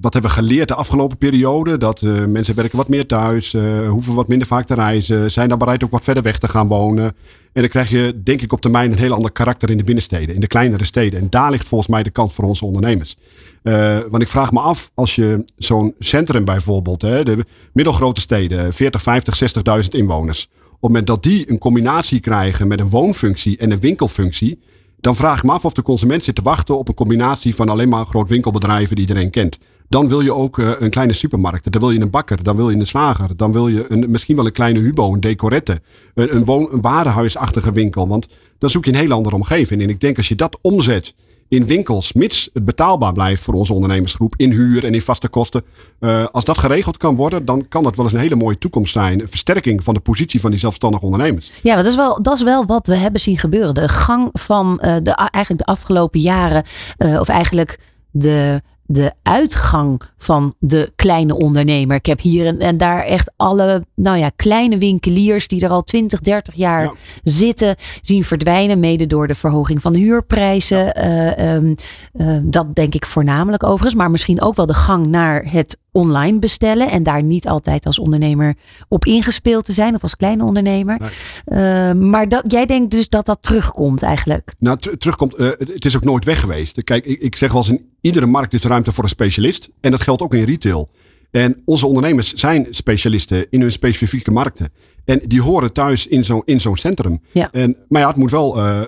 wat 0.00 0.12
hebben 0.12 0.30
we 0.30 0.36
geleerd 0.36 0.68
de 0.68 0.74
afgelopen 0.74 1.16
periode? 1.16 1.76
Dat 1.76 2.02
uh, 2.02 2.24
mensen 2.24 2.54
werken 2.54 2.76
wat 2.76 2.88
meer 2.88 3.06
thuis, 3.06 3.54
uh, 3.54 3.88
hoeven 3.88 4.14
wat 4.14 4.28
minder 4.28 4.46
vaak 4.46 4.66
te 4.66 4.74
reizen, 4.74 5.30
zijn 5.30 5.48
dan 5.48 5.58
bereid 5.58 5.84
ook 5.84 5.90
wat 5.90 6.04
verder 6.04 6.22
weg 6.22 6.38
te 6.38 6.48
gaan 6.48 6.68
wonen. 6.68 7.04
En 7.52 7.60
dan 7.60 7.68
krijg 7.68 7.90
je, 7.90 8.20
denk 8.24 8.40
ik, 8.40 8.52
op 8.52 8.60
termijn 8.60 8.92
een 8.92 8.98
heel 8.98 9.14
ander 9.14 9.32
karakter 9.32 9.70
in 9.70 9.76
de 9.76 9.84
binnensteden, 9.84 10.34
in 10.34 10.40
de 10.40 10.46
kleinere 10.46 10.84
steden. 10.84 11.20
En 11.20 11.26
daar 11.30 11.50
ligt 11.50 11.68
volgens 11.68 11.90
mij 11.90 12.02
de 12.02 12.10
kans 12.10 12.34
voor 12.34 12.44
onze 12.44 12.64
ondernemers. 12.64 13.16
Uh, 13.62 13.98
want 14.10 14.22
ik 14.22 14.28
vraag 14.28 14.52
me 14.52 14.60
af, 14.60 14.90
als 14.94 15.14
je 15.14 15.44
zo'n 15.56 15.94
centrum 15.98 16.44
bijvoorbeeld, 16.44 17.02
hè, 17.02 17.24
de 17.24 17.44
middelgrote 17.72 18.20
steden, 18.20 18.72
40, 18.72 19.02
50, 19.02 19.40
60.000 19.82 19.88
inwoners. 19.90 20.48
Op 20.52 20.70
het 20.70 20.80
moment 20.80 21.06
dat 21.06 21.22
die 21.22 21.50
een 21.50 21.58
combinatie 21.58 22.20
krijgen 22.20 22.68
met 22.68 22.80
een 22.80 22.88
woonfunctie 22.88 23.56
en 23.56 23.70
een 23.70 23.80
winkelfunctie, 23.80 24.60
dan 25.00 25.16
vraag 25.16 25.38
ik 25.38 25.44
me 25.44 25.52
af 25.52 25.64
of 25.64 25.72
de 25.72 25.82
consument 25.82 26.24
zit 26.24 26.34
te 26.34 26.42
wachten 26.42 26.78
op 26.78 26.88
een 26.88 26.94
combinatie 26.94 27.54
van 27.54 27.68
alleen 27.68 27.88
maar 27.88 28.06
groot 28.06 28.28
winkelbedrijven 28.28 28.96
die 28.96 29.06
iedereen 29.06 29.30
kent. 29.30 29.58
Dan 29.88 30.08
wil 30.08 30.20
je 30.20 30.34
ook 30.34 30.58
uh, 30.58 30.70
een 30.78 30.90
kleine 30.90 31.12
supermarkt. 31.12 31.72
Dan 31.72 31.80
wil 31.80 31.90
je 31.90 32.00
een 32.00 32.10
bakker. 32.10 32.42
Dan 32.42 32.56
wil 32.56 32.70
je 32.70 32.76
een 32.76 32.86
slager. 32.86 33.36
Dan 33.36 33.52
wil 33.52 33.68
je 33.68 33.86
een, 33.88 34.10
misschien 34.10 34.36
wel 34.36 34.46
een 34.46 34.52
kleine 34.52 34.80
hubo, 34.80 35.12
een 35.12 35.20
decorette. 35.20 35.80
Een, 36.14 36.34
een, 36.34 36.44
woon, 36.44 36.68
een 36.72 36.80
warenhuisachtige 36.80 37.72
winkel. 37.72 38.08
Want 38.08 38.28
dan 38.58 38.70
zoek 38.70 38.84
je 38.84 38.90
een 38.90 38.98
hele 38.98 39.14
andere 39.14 39.34
omgeving. 39.34 39.82
En 39.82 39.88
ik 39.88 40.00
denk 40.00 40.16
als 40.16 40.28
je 40.28 40.34
dat 40.34 40.58
omzet 40.62 41.14
in 41.48 41.66
winkels, 41.66 42.12
mits 42.12 42.50
het 42.52 42.64
betaalbaar 42.64 43.12
blijft 43.12 43.42
voor 43.42 43.54
onze 43.54 43.72
ondernemersgroep, 43.72 44.34
in 44.36 44.50
huur 44.50 44.84
en 44.84 44.94
in 44.94 45.02
vaste 45.02 45.28
kosten. 45.28 45.62
Uh, 46.00 46.24
als 46.32 46.44
dat 46.44 46.58
geregeld 46.58 46.96
kan 46.96 47.16
worden, 47.16 47.44
dan 47.44 47.68
kan 47.68 47.82
dat 47.82 47.96
wel 47.96 48.04
eens 48.04 48.14
een 48.14 48.20
hele 48.20 48.36
mooie 48.36 48.58
toekomst 48.58 48.92
zijn. 48.92 49.20
Een 49.20 49.28
versterking 49.28 49.84
van 49.84 49.94
de 49.94 50.00
positie 50.00 50.40
van 50.40 50.50
die 50.50 50.58
zelfstandige 50.58 51.04
ondernemers. 51.04 51.52
Ja, 51.62 51.76
dat 51.76 51.86
is 51.86 51.96
wel, 51.96 52.22
dat 52.22 52.34
is 52.34 52.42
wel 52.42 52.66
wat 52.66 52.86
we 52.86 52.96
hebben 52.96 53.20
zien 53.20 53.38
gebeuren. 53.38 53.74
De 53.74 53.88
gang 53.88 54.28
van 54.32 54.80
uh, 54.84 54.96
de, 55.02 55.10
eigenlijk 55.10 55.66
de 55.66 55.72
afgelopen 55.72 56.20
jaren, 56.20 56.64
of 56.98 57.28
eigenlijk 57.28 57.78
de 58.10 58.62
de 58.86 59.12
uitgang 59.22 60.02
van 60.18 60.54
de 60.58 60.92
kleine 60.96 61.36
ondernemer. 61.36 61.96
Ik 61.96 62.06
heb 62.06 62.20
hier 62.20 62.46
en, 62.46 62.58
en 62.58 62.76
daar 62.76 63.04
echt 63.04 63.32
alle 63.36 63.84
nou 63.94 64.18
ja, 64.18 64.30
kleine 64.36 64.78
winkeliers 64.78 65.48
die 65.48 65.64
er 65.64 65.70
al 65.70 65.82
20, 65.82 66.20
30 66.20 66.54
jaar 66.54 66.92
zitten, 67.22 67.76
zien 68.00 68.24
verdwijnen. 68.24 68.80
Mede 68.80 69.06
door 69.06 69.26
de 69.26 69.34
verhoging 69.34 69.82
van 69.82 69.92
de 69.92 69.98
huurprijzen. 69.98 70.84
Ja. 70.84 71.38
Uh, 71.38 71.54
um, 71.54 71.74
uh, 72.14 72.38
dat 72.42 72.74
denk 72.74 72.94
ik 72.94 73.06
voornamelijk 73.06 73.62
overigens. 73.62 73.94
Maar 73.94 74.10
misschien 74.10 74.40
ook 74.40 74.56
wel 74.56 74.66
de 74.66 74.74
gang 74.74 75.06
naar 75.06 75.44
het 75.50 75.78
online 75.92 76.38
bestellen. 76.38 76.90
En 76.90 77.02
daar 77.02 77.22
niet 77.22 77.48
altijd 77.48 77.86
als 77.86 77.98
ondernemer 77.98 78.54
op 78.88 79.04
ingespeeld 79.04 79.64
te 79.64 79.72
zijn. 79.72 79.94
Of 79.94 80.02
als 80.02 80.16
kleine 80.16 80.44
ondernemer. 80.44 81.00
Nee. 81.00 81.90
Uh, 81.94 82.00
maar 82.00 82.28
dat, 82.28 82.52
jij 82.52 82.66
denkt 82.66 82.90
dus 82.90 83.08
dat 83.08 83.26
dat 83.26 83.38
terugkomt 83.40 84.02
eigenlijk? 84.02 84.54
Nou, 84.58 84.78
terugkomt. 84.98 85.38
Uh, 85.38 85.48
het 85.58 85.84
is 85.84 85.96
ook 85.96 86.04
nooit 86.04 86.24
weg 86.24 86.40
geweest. 86.40 86.84
Kijk, 86.84 87.04
ik, 87.04 87.20
ik 87.20 87.36
zeg 87.36 87.52
wel 87.52 87.60
eens 87.60 87.70
in 87.70 87.92
iedere 88.04 88.26
markt 88.26 88.54
is 88.54 88.62
ruimte 88.62 88.92
voor 88.92 89.04
een 89.04 89.10
specialist. 89.10 89.68
En 89.80 89.90
dat 89.90 90.00
geldt 90.00 90.22
ook 90.22 90.34
in 90.34 90.44
retail. 90.44 90.88
En 91.30 91.62
onze 91.64 91.86
ondernemers 91.86 92.32
zijn 92.32 92.66
specialisten 92.70 93.46
in 93.50 93.60
hun 93.60 93.72
specifieke 93.72 94.30
markten. 94.30 94.68
En 95.04 95.20
die 95.26 95.42
horen 95.42 95.72
thuis 95.72 96.06
in 96.06 96.24
zo'n 96.24 96.42
in 96.44 96.60
zo'n 96.60 96.76
centrum. 96.76 97.20
Ja. 97.32 97.52
En, 97.52 97.76
maar 97.88 98.00
ja, 98.00 98.06
het 98.06 98.16
moet 98.16 98.30
wel 98.30 98.58
uh, 98.58 98.80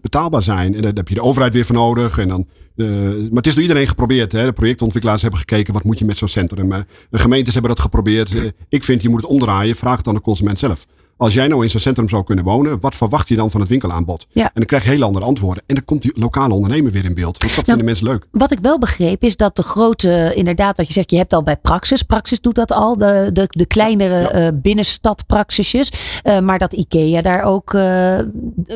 betaalbaar 0.00 0.42
zijn. 0.42 0.74
En 0.74 0.82
daar 0.82 0.92
heb 0.94 1.08
je 1.08 1.14
de 1.14 1.22
overheid 1.22 1.52
weer 1.52 1.64
voor 1.64 1.74
nodig. 1.74 2.18
En 2.18 2.28
dan, 2.28 2.46
uh, 2.76 2.88
maar 2.88 3.28
het 3.32 3.46
is 3.46 3.54
door 3.54 3.62
iedereen 3.62 3.88
geprobeerd. 3.88 4.32
Hè. 4.32 4.44
De 4.44 4.52
projectontwikkelaars 4.52 5.22
hebben 5.22 5.40
gekeken, 5.40 5.72
wat 5.74 5.84
moet 5.84 5.98
je 5.98 6.04
met 6.04 6.16
zo'n 6.16 6.28
centrum. 6.28 6.68
de 7.10 7.18
gemeentes 7.18 7.52
hebben 7.52 7.70
dat 7.72 7.80
geprobeerd. 7.80 8.34
ik 8.68 8.84
vind, 8.84 9.02
je 9.02 9.08
moet 9.08 9.20
het 9.20 9.30
omdraaien. 9.30 9.76
Vraag 9.76 9.96
het 9.96 10.08
aan 10.08 10.14
de 10.14 10.20
consument 10.20 10.58
zelf. 10.58 10.86
Als 11.20 11.34
jij 11.34 11.48
nou 11.48 11.62
in 11.62 11.70
zo'n 11.70 11.80
centrum 11.80 12.08
zou 12.08 12.24
kunnen 12.24 12.44
wonen, 12.44 12.80
wat 12.80 12.94
verwacht 12.94 13.28
je 13.28 13.36
dan 13.36 13.50
van 13.50 13.60
het 13.60 13.68
winkelaanbod? 13.68 14.26
Ja. 14.32 14.44
En 14.44 14.50
dan 14.54 14.64
krijg 14.64 14.84
je 14.84 14.90
heel 14.90 15.02
andere 15.02 15.24
antwoorden. 15.24 15.62
En 15.66 15.74
dan 15.74 15.84
komt 15.84 16.02
die 16.02 16.12
lokale 16.14 16.54
ondernemer 16.54 16.92
weer 16.92 17.04
in 17.04 17.14
beeld. 17.14 17.38
Want 17.38 17.40
dat 17.40 17.50
nou, 17.54 17.64
vinden 17.64 17.84
mensen 17.84 18.06
leuk. 18.06 18.26
Wat 18.30 18.52
ik 18.52 18.58
wel 18.62 18.78
begreep 18.78 19.22
is 19.22 19.36
dat 19.36 19.56
de 19.56 19.62
grote, 19.62 20.32
inderdaad, 20.34 20.76
wat 20.76 20.86
je 20.86 20.92
zegt, 20.92 21.10
je 21.10 21.16
hebt 21.16 21.32
al 21.32 21.42
bij 21.42 21.56
Praxis. 21.56 22.02
Praxis 22.02 22.40
doet 22.40 22.54
dat 22.54 22.72
al, 22.72 22.96
de, 22.96 23.30
de, 23.32 23.44
de 23.48 23.66
kleinere 23.66 24.20
ja. 24.20 24.46
uh, 24.46 24.48
binnenstadpraxisjes. 24.54 25.92
Uh, 26.24 26.38
maar 26.38 26.58
dat 26.58 26.72
IKEA 26.72 27.22
daar 27.22 27.44
ook 27.44 27.72
uh, 27.72 28.18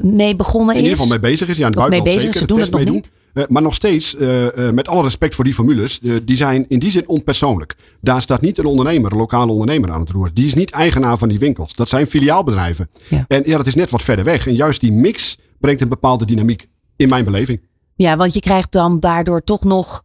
mee 0.03 0.37
begonnen 0.37 0.75
is. 0.75 0.81
In 0.81 0.87
ieder 0.87 1.03
geval 1.03 1.19
mee 1.19 1.31
bezig 1.31 1.49
is. 1.49 1.57
Ja, 1.57 1.67
in 1.67 1.69
het 1.69 1.79
buitenland 1.79 2.21
zeker. 2.21 2.39
Ze 2.39 2.47
doen 2.47 2.61
het 2.61 2.71
nog 2.71 2.85
niet. 2.85 3.11
Uh, 3.35 3.45
maar 3.49 3.63
nog 3.63 3.75
steeds, 3.75 4.15
uh, 4.15 4.43
uh, 4.43 4.71
met 4.71 4.89
alle 4.89 5.03
respect 5.03 5.35
voor 5.35 5.45
die 5.45 5.55
formules, 5.55 6.01
die 6.23 6.37
zijn 6.37 6.65
in 6.69 6.79
die 6.79 6.91
zin 6.91 7.09
onpersoonlijk. 7.09 7.75
Daar 8.01 8.23
staat 8.23 8.41
niet 8.41 8.59
een 8.59 8.65
ondernemer, 8.65 9.13
een 9.13 9.19
lokale 9.19 9.53
ondernemer 9.53 9.93
aan 9.93 10.01
het 10.01 10.11
roer. 10.11 10.31
Die 10.33 10.47
is 10.47 10.55
niet 10.55 10.71
eigenaar 10.71 11.19
van 11.19 11.29
die 11.29 11.39
winkels. 11.39 11.75
Dat 11.75 11.89
zijn 11.89 12.07
filiaalbedrijven. 12.07 12.91
Ja. 13.09 13.25
En 13.29 13.43
ja, 13.47 13.57
dat 13.57 13.67
is 13.67 13.75
net 13.75 13.91
wat 13.91 14.03
verder 14.03 14.25
weg. 14.25 14.47
En 14.47 14.55
juist 14.55 14.81
die 14.81 14.93
mix 14.93 15.39
brengt 15.61 15.83
een 15.83 15.89
bepaalde 15.89 16.25
dynamiek 16.25 16.69
in 16.97 17.09
mijn 17.09 17.25
beleving. 17.25 17.61
Ja, 17.95 18.17
want 18.17 18.35
je 18.35 18.41
krijgt 18.41 18.73
dan 18.73 19.01
daardoor 19.01 19.45
toch 19.45 19.65
nog 19.65 20.03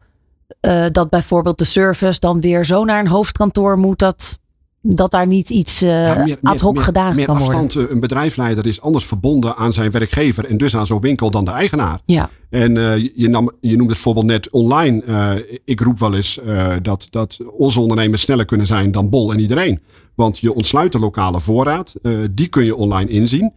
dat 0.92 1.10
bijvoorbeeld 1.10 1.58
de 1.58 1.66
service 1.66 2.20
dan 2.20 2.42
weer 2.42 2.66
zo 2.66 2.84
naar 2.84 3.00
een 3.00 3.08
hoofdkantoor 3.08 3.78
moet 3.78 4.00
dat 4.00 4.40
dat 4.82 5.12
daar 5.12 5.28
niet 5.28 5.50
iets 5.50 5.84
uh, 5.84 5.90
ja, 5.90 6.24
meer, 6.24 6.38
ad 6.42 6.60
hoc 6.60 6.74
meer, 6.74 6.84
gedaan 6.84 7.16
meer 7.16 7.26
kan 7.26 7.36
afstand, 7.36 7.74
worden. 7.74 7.94
Een 7.94 8.00
bedrijfsleider 8.00 8.68
is 8.68 8.82
anders 8.82 9.06
verbonden 9.06 9.56
aan 9.56 9.74
zijn 9.74 9.92
werkgever 9.92 10.46
en 10.46 10.58
dus 10.58 10.76
aan 10.76 10.86
zo'n 10.86 11.02
winkel 11.02 11.32
dan 11.32 11.46
de 11.46 11.52
eigenaar. 11.52 12.00
Ja. 12.06 12.30
En 12.50 12.76
uh, 12.76 12.98
je, 13.16 13.30
nam, 13.30 13.52
je 13.62 13.76
noemde 13.76 13.94
het 13.94 14.02
voorbeeld 14.02 14.26
net 14.26 14.50
online. 14.50 15.04
Uh, 15.08 15.32
ik 15.66 15.80
roep 15.80 16.00
wel 16.00 16.16
eens 16.16 16.40
dat, 16.82 17.08
dat 17.10 17.38
onze 17.58 17.80
ondernemers 17.80 18.22
sneller 18.22 18.46
kunnen 18.46 18.68
zijn 18.68 18.92
dan 18.92 19.10
Bol 19.10 19.32
en 19.32 19.40
iedereen. 19.40 19.82
Want 20.16 20.40
je 20.40 20.54
ontsluit 20.54 20.92
de 20.92 21.00
lokale 21.00 21.42
voorraad. 21.42 21.96
die 22.32 22.48
kun 22.48 22.66
je 22.66 22.76
online 22.76 23.10
inzien. 23.10 23.54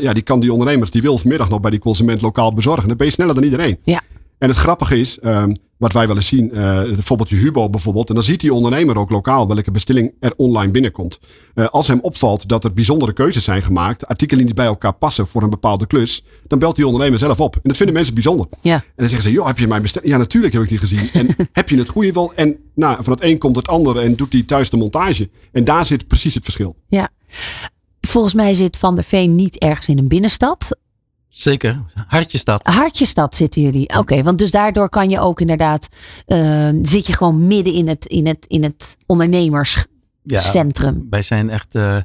ja, 0.00 0.12
die 0.12 0.22
kan 0.22 0.40
die 0.40 0.52
ondernemers, 0.52 0.90
die 0.90 1.02
wil 1.02 1.18
vanmiddag 1.18 1.48
nog 1.48 1.60
bij 1.60 1.70
die 1.70 1.80
consument 1.80 2.20
lokaal 2.20 2.54
bezorgen. 2.54 2.88
Dan 2.88 2.96
ben 2.96 3.06
je 3.06 3.12
sneller 3.12 3.34
dan 3.34 3.44
iedereen. 3.44 3.78
Ja. 3.82 4.00
En 4.44 4.50
het 4.50 4.58
grappige 4.58 4.98
is, 4.98 5.18
um, 5.22 5.56
wat 5.76 5.92
wij 5.92 6.06
wel 6.06 6.16
eens 6.16 6.26
zien, 6.26 6.50
uh, 6.52 6.78
het 6.78 7.04
voorbeeldje 7.04 7.36
Hubo 7.36 7.70
bijvoorbeeld. 7.70 8.08
En 8.08 8.14
dan 8.14 8.24
ziet 8.24 8.40
die 8.40 8.54
ondernemer 8.54 8.98
ook 8.98 9.10
lokaal 9.10 9.46
welke 9.46 9.70
bestelling 9.70 10.12
er 10.20 10.32
online 10.36 10.70
binnenkomt. 10.70 11.18
Uh, 11.54 11.66
als 11.66 11.88
hem 11.88 12.00
opvalt 12.00 12.48
dat 12.48 12.64
er 12.64 12.72
bijzondere 12.72 13.12
keuzes 13.12 13.44
zijn 13.44 13.62
gemaakt, 13.62 14.06
artikelen 14.06 14.44
die 14.44 14.54
bij 14.54 14.66
elkaar 14.66 14.92
passen 14.92 15.28
voor 15.28 15.42
een 15.42 15.50
bepaalde 15.50 15.86
klus, 15.86 16.24
dan 16.46 16.58
belt 16.58 16.76
die 16.76 16.86
ondernemer 16.86 17.18
zelf 17.18 17.40
op. 17.40 17.54
En 17.54 17.60
dat 17.62 17.76
vinden 17.76 17.94
mensen 17.94 18.14
bijzonder. 18.14 18.46
Ja. 18.60 18.74
En 18.74 18.82
dan 18.96 19.08
zeggen 19.08 19.28
ze, 19.28 19.34
joh, 19.34 19.46
heb 19.46 19.58
je 19.58 19.66
mijn 19.66 19.82
bestelling? 19.82 20.10
Ja, 20.12 20.18
natuurlijk 20.18 20.52
heb 20.52 20.62
ik 20.62 20.68
die 20.68 20.78
gezien. 20.78 21.10
En 21.12 21.36
heb 21.52 21.68
je 21.68 21.78
het 21.78 21.88
goede 21.88 22.12
wel? 22.12 22.34
En 22.34 22.56
nou, 22.74 23.04
van 23.04 23.12
het 23.12 23.22
een 23.22 23.38
komt 23.38 23.56
het 23.56 23.68
ander 23.68 23.98
en 23.98 24.14
doet 24.14 24.30
die 24.30 24.44
thuis 24.44 24.70
de 24.70 24.76
montage. 24.76 25.30
En 25.52 25.64
daar 25.64 25.84
zit 25.84 26.06
precies 26.06 26.34
het 26.34 26.44
verschil. 26.44 26.76
Ja. 26.88 27.08
Volgens 28.00 28.34
mij 28.34 28.54
zit 28.54 28.76
Van 28.76 28.94
der 28.94 29.04
Veen 29.04 29.34
niet 29.34 29.58
ergens 29.58 29.88
in 29.88 29.98
een 29.98 30.08
binnenstad. 30.08 30.76
Zeker, 31.34 31.84
Hartjestad. 32.06 32.66
Hartjestad 32.66 33.36
zitten 33.36 33.62
jullie. 33.62 33.88
Oké, 33.88 33.98
okay, 33.98 34.22
want 34.24 34.38
dus 34.38 34.50
daardoor 34.50 34.88
kan 34.88 35.10
je 35.10 35.20
ook 35.20 35.40
inderdaad, 35.40 35.88
uh, 36.26 36.68
zit 36.82 37.06
je 37.06 37.12
gewoon 37.12 37.46
midden 37.46 37.72
in 37.72 37.88
het, 37.88 38.06
in 38.06 38.26
het, 38.26 38.46
in 38.46 38.62
het 38.62 38.96
ondernemerscentrum. 39.06 40.94
Ja, 40.94 41.06
wij 41.10 41.22
zijn 41.22 41.50
echt 41.50 41.74
uh, 41.74 41.98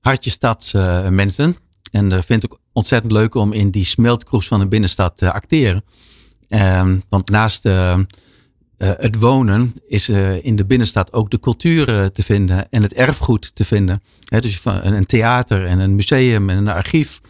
Hartjestads 0.00 0.74
uh, 0.74 1.08
mensen. 1.08 1.56
En 1.90 2.12
uh, 2.12 2.22
vind 2.22 2.44
ik 2.44 2.56
ontzettend 2.72 3.12
leuk 3.12 3.34
om 3.34 3.52
in 3.52 3.70
die 3.70 3.84
smeltkroes 3.84 4.46
van 4.46 4.60
de 4.60 4.68
binnenstad 4.68 5.16
te 5.16 5.32
acteren. 5.32 5.84
Um, 6.48 7.02
want 7.08 7.30
naast 7.30 7.66
uh, 7.66 7.98
het 8.76 9.18
wonen 9.18 9.72
is 9.86 10.08
in 10.42 10.56
de 10.56 10.64
binnenstad 10.64 11.12
ook 11.12 11.30
de 11.30 11.40
cultuur 11.40 12.12
te 12.12 12.22
vinden 12.22 12.70
en 12.70 12.82
het 12.82 12.94
erfgoed 12.94 13.54
te 13.54 13.64
vinden. 13.64 14.02
He, 14.20 14.40
dus 14.40 14.60
een 14.64 15.06
theater 15.06 15.64
en 15.64 15.78
een 15.78 15.94
museum 15.94 16.50
en 16.50 16.56
een 16.56 16.68
archief 16.68 17.20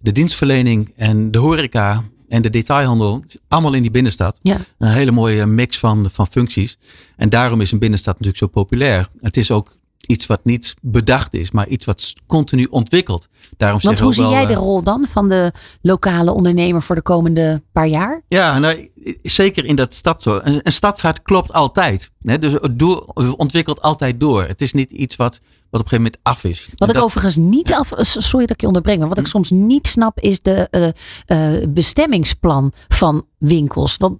de 0.00 0.12
dienstverlening 0.12 0.92
en 0.96 1.30
de 1.30 1.38
horeca 1.38 2.04
en 2.28 2.42
de 2.42 2.50
detailhandel, 2.50 3.24
allemaal 3.48 3.72
in 3.72 3.82
die 3.82 3.90
binnenstad. 3.90 4.38
Ja. 4.42 4.56
Een 4.78 4.92
hele 4.92 5.10
mooie 5.10 5.46
mix 5.46 5.78
van, 5.78 6.10
van 6.10 6.26
functies. 6.26 6.78
En 7.16 7.28
daarom 7.28 7.60
is 7.60 7.72
een 7.72 7.78
binnenstad 7.78 8.14
natuurlijk 8.14 8.38
zo 8.38 8.46
populair. 8.46 9.08
Het 9.20 9.36
is 9.36 9.50
ook 9.50 9.76
iets 10.06 10.26
wat 10.26 10.40
niet 10.44 10.74
bedacht 10.80 11.34
is, 11.34 11.50
maar 11.50 11.68
iets 11.68 11.84
wat 11.84 12.12
continu 12.26 12.64
ontwikkelt. 12.64 13.28
Daarom 13.56 13.80
Want 13.82 13.98
hoe 13.98 14.14
zie 14.14 14.22
wel, 14.22 14.32
jij 14.32 14.46
de 14.46 14.54
rol 14.54 14.82
dan 14.82 15.06
van 15.10 15.28
de 15.28 15.52
lokale 15.82 16.32
ondernemer 16.32 16.82
voor 16.82 16.94
de 16.94 17.02
komende 17.02 17.62
paar 17.72 17.86
jaar? 17.86 18.22
Ja, 18.28 18.58
nou, 18.58 18.90
zeker 19.22 19.64
in 19.64 19.76
dat 19.76 19.94
stad 19.94 20.22
zo. 20.22 20.40
Een, 20.42 20.60
een 20.62 20.72
stadshart 20.72 21.22
klopt 21.22 21.52
altijd. 21.52 22.10
Hè? 22.22 22.38
Dus 22.38 22.52
het 22.52 22.78
door, 22.78 23.00
ontwikkelt 23.36 23.82
altijd 23.82 24.20
door. 24.20 24.42
Het 24.42 24.62
is 24.62 24.72
niet 24.72 24.90
iets 24.90 25.16
wat, 25.16 25.40
wat 25.70 25.80
op 25.80 25.86
een 25.86 25.88
gegeven 25.88 25.96
moment 25.96 26.18
af 26.22 26.44
is. 26.44 26.68
Wat 26.74 26.88
en 26.88 26.94
ik 26.94 27.02
overigens 27.02 27.36
niet 27.36 27.68
ja. 27.68 27.76
af. 27.76 27.92
Sorry 28.00 28.46
dat 28.46 28.54
ik 28.54 28.60
je 28.60 28.66
onderbreng, 28.66 28.98
maar 28.98 29.08
wat 29.08 29.18
ik 29.18 29.26
soms 29.26 29.50
niet 29.50 29.86
snap 29.86 30.20
is 30.20 30.40
de 30.40 30.68
uh, 31.26 31.56
uh, 31.62 31.66
bestemmingsplan 31.68 32.72
van 32.88 33.26
winkels. 33.38 33.96
Want 33.96 34.18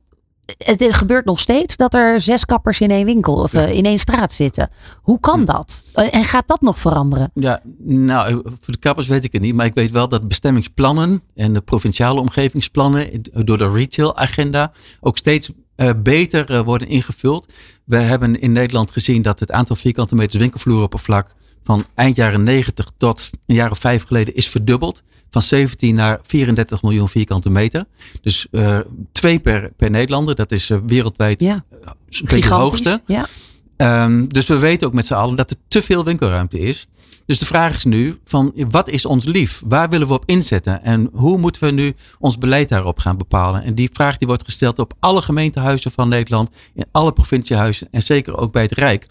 het 0.58 0.94
gebeurt 0.94 1.24
nog 1.24 1.40
steeds 1.40 1.76
dat 1.76 1.94
er 1.94 2.20
zes 2.20 2.44
kappers 2.44 2.80
in 2.80 2.90
één 2.90 3.04
winkel 3.04 3.34
of 3.34 3.52
ja. 3.52 3.60
in 3.60 3.84
één 3.84 3.98
straat 3.98 4.32
zitten. 4.32 4.70
Hoe 5.02 5.20
kan 5.20 5.44
dat? 5.44 5.84
En 5.92 6.24
gaat 6.24 6.48
dat 6.48 6.60
nog 6.60 6.78
veranderen? 6.78 7.30
Ja, 7.34 7.60
nou, 7.78 8.42
voor 8.42 8.72
de 8.72 8.78
kappers 8.78 9.06
weet 9.06 9.24
ik 9.24 9.32
het 9.32 9.42
niet. 9.42 9.54
Maar 9.54 9.66
ik 9.66 9.74
weet 9.74 9.90
wel 9.90 10.08
dat 10.08 10.28
bestemmingsplannen 10.28 11.22
en 11.34 11.52
de 11.52 11.60
provinciale 11.60 12.20
omgevingsplannen 12.20 13.22
door 13.32 13.58
de 13.58 13.70
retail-agenda 13.70 14.72
ook 15.00 15.16
steeds 15.16 15.50
uh, 15.80 15.90
beter 15.96 16.50
uh, 16.50 16.60
worden 16.60 16.88
ingevuld. 16.88 17.52
We 17.84 17.96
hebben 17.96 18.40
in 18.40 18.52
Nederland 18.52 18.90
gezien 18.90 19.22
dat 19.22 19.40
het 19.40 19.50
aantal 19.50 19.76
vierkante 19.76 20.14
meters 20.14 20.38
winkelvloeroppervlak 20.40 21.34
van 21.62 21.84
eind 21.94 22.16
jaren 22.16 22.42
90 22.42 22.90
tot 22.96 23.30
een 23.46 23.54
jaar 23.54 23.70
of 23.70 23.78
vijf 23.78 24.04
geleden 24.04 24.34
is 24.34 24.48
verdubbeld. 24.48 25.02
Van 25.30 25.42
17 25.42 25.94
naar 25.94 26.18
34 26.22 26.82
miljoen 26.82 27.08
vierkante 27.08 27.50
meter. 27.50 27.84
Dus 28.22 28.46
uh, 28.50 28.78
twee 29.12 29.38
per, 29.38 29.72
per 29.76 29.90
Nederlander. 29.90 30.34
Dat 30.34 30.52
is 30.52 30.70
wereldwijd 30.86 31.40
ja. 31.40 31.64
een 31.70 31.94
beetje 32.08 32.48
de 32.48 32.54
hoogste. 32.54 33.02
Ja. 33.06 33.26
Um, 33.82 34.28
dus 34.28 34.46
we 34.46 34.58
weten 34.58 34.86
ook 34.86 34.94
met 34.94 35.06
z'n 35.06 35.14
allen 35.14 35.36
dat 35.36 35.50
er 35.50 35.56
te 35.68 35.82
veel 35.82 36.04
winkelruimte 36.04 36.58
is. 36.58 36.88
Dus 37.26 37.38
de 37.38 37.46
vraag 37.46 37.76
is 37.76 37.84
nu 37.84 38.18
van 38.24 38.52
wat 38.70 38.88
is 38.88 39.06
ons 39.06 39.24
lief? 39.24 39.62
Waar 39.66 39.88
willen 39.88 40.06
we 40.06 40.12
op 40.12 40.24
inzetten? 40.26 40.82
En 40.82 41.08
hoe 41.12 41.38
moeten 41.38 41.64
we 41.64 41.70
nu 41.70 41.94
ons 42.18 42.38
beleid 42.38 42.68
daarop 42.68 42.98
gaan 42.98 43.16
bepalen? 43.16 43.62
En 43.62 43.74
die 43.74 43.90
vraag 43.92 44.16
die 44.16 44.28
wordt 44.28 44.44
gesteld 44.44 44.78
op 44.78 44.94
alle 44.98 45.22
gemeentehuizen 45.22 45.90
van 45.90 46.08
Nederland. 46.08 46.50
In 46.74 46.84
alle 46.92 47.12
provinciehuizen 47.12 47.88
en 47.90 48.02
zeker 48.02 48.36
ook 48.36 48.52
bij 48.52 48.62
het 48.62 48.72
Rijk. 48.72 49.06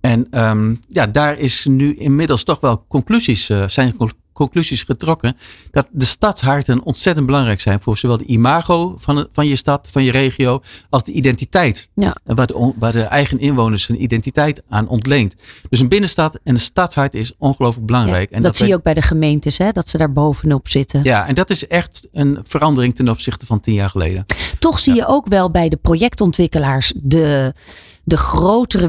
En 0.00 0.26
um, 0.30 0.80
ja, 0.88 1.06
daar 1.06 1.38
is 1.38 1.66
nu 1.66 1.94
inmiddels 1.94 2.44
toch 2.44 2.60
wel 2.60 2.84
conclusies, 2.88 3.50
uh, 3.50 3.68
zijn 3.68 3.96
conclusies 4.38 4.82
getrokken 4.82 5.36
dat 5.70 5.86
de 5.90 6.04
stadsharten 6.04 6.82
ontzettend 6.82 7.26
belangrijk 7.26 7.60
zijn 7.60 7.82
voor 7.82 7.98
zowel 7.98 8.18
de 8.18 8.24
imago 8.24 8.94
van, 8.98 9.28
van 9.32 9.46
je 9.46 9.56
stad, 9.56 9.88
van 9.92 10.04
je 10.04 10.10
regio, 10.10 10.62
als 10.90 11.04
de 11.04 11.12
identiteit. 11.12 11.88
Ja. 11.94 12.16
Waar, 12.24 12.46
de, 12.46 12.72
waar 12.78 12.92
de 12.92 13.02
eigen 13.02 13.38
inwoners 13.38 13.86
hun 13.86 14.02
identiteit 14.02 14.62
aan 14.68 14.88
ontleent. 14.88 15.34
Dus 15.68 15.80
een 15.80 15.88
binnenstad 15.88 16.38
en 16.44 16.54
een 16.54 16.60
stadshart 16.60 17.14
is 17.14 17.32
ongelooflijk 17.38 17.86
belangrijk. 17.86 18.30
Ja, 18.30 18.36
en 18.36 18.42
dat, 18.42 18.56
zie 18.56 18.66
je 18.66 18.74
ook 18.74 18.82
bij 18.82 18.94
de 18.94 19.02
gemeentes, 19.02 19.58
hè? 19.58 19.70
dat 19.72 19.88
ze 19.88 19.98
daar 19.98 20.12
bovenop 20.12 20.68
zitten. 20.68 21.04
Ja, 21.04 21.26
en 21.26 21.34
dat 21.34 21.50
is 21.50 21.66
echt 21.66 22.08
een 22.12 22.38
verandering 22.42 22.94
ten 22.94 23.08
opzichte 23.08 23.46
van 23.46 23.60
tien 23.60 23.74
jaar 23.74 23.90
geleden. 23.90 24.24
Toch 24.58 24.78
zie 24.78 24.94
je 24.94 25.06
ook 25.06 25.26
wel 25.26 25.50
bij 25.50 25.68
de 25.68 25.76
projectontwikkelaars 25.76 26.92
de, 26.96 27.54
de 28.04 28.16
grotere 28.16 28.88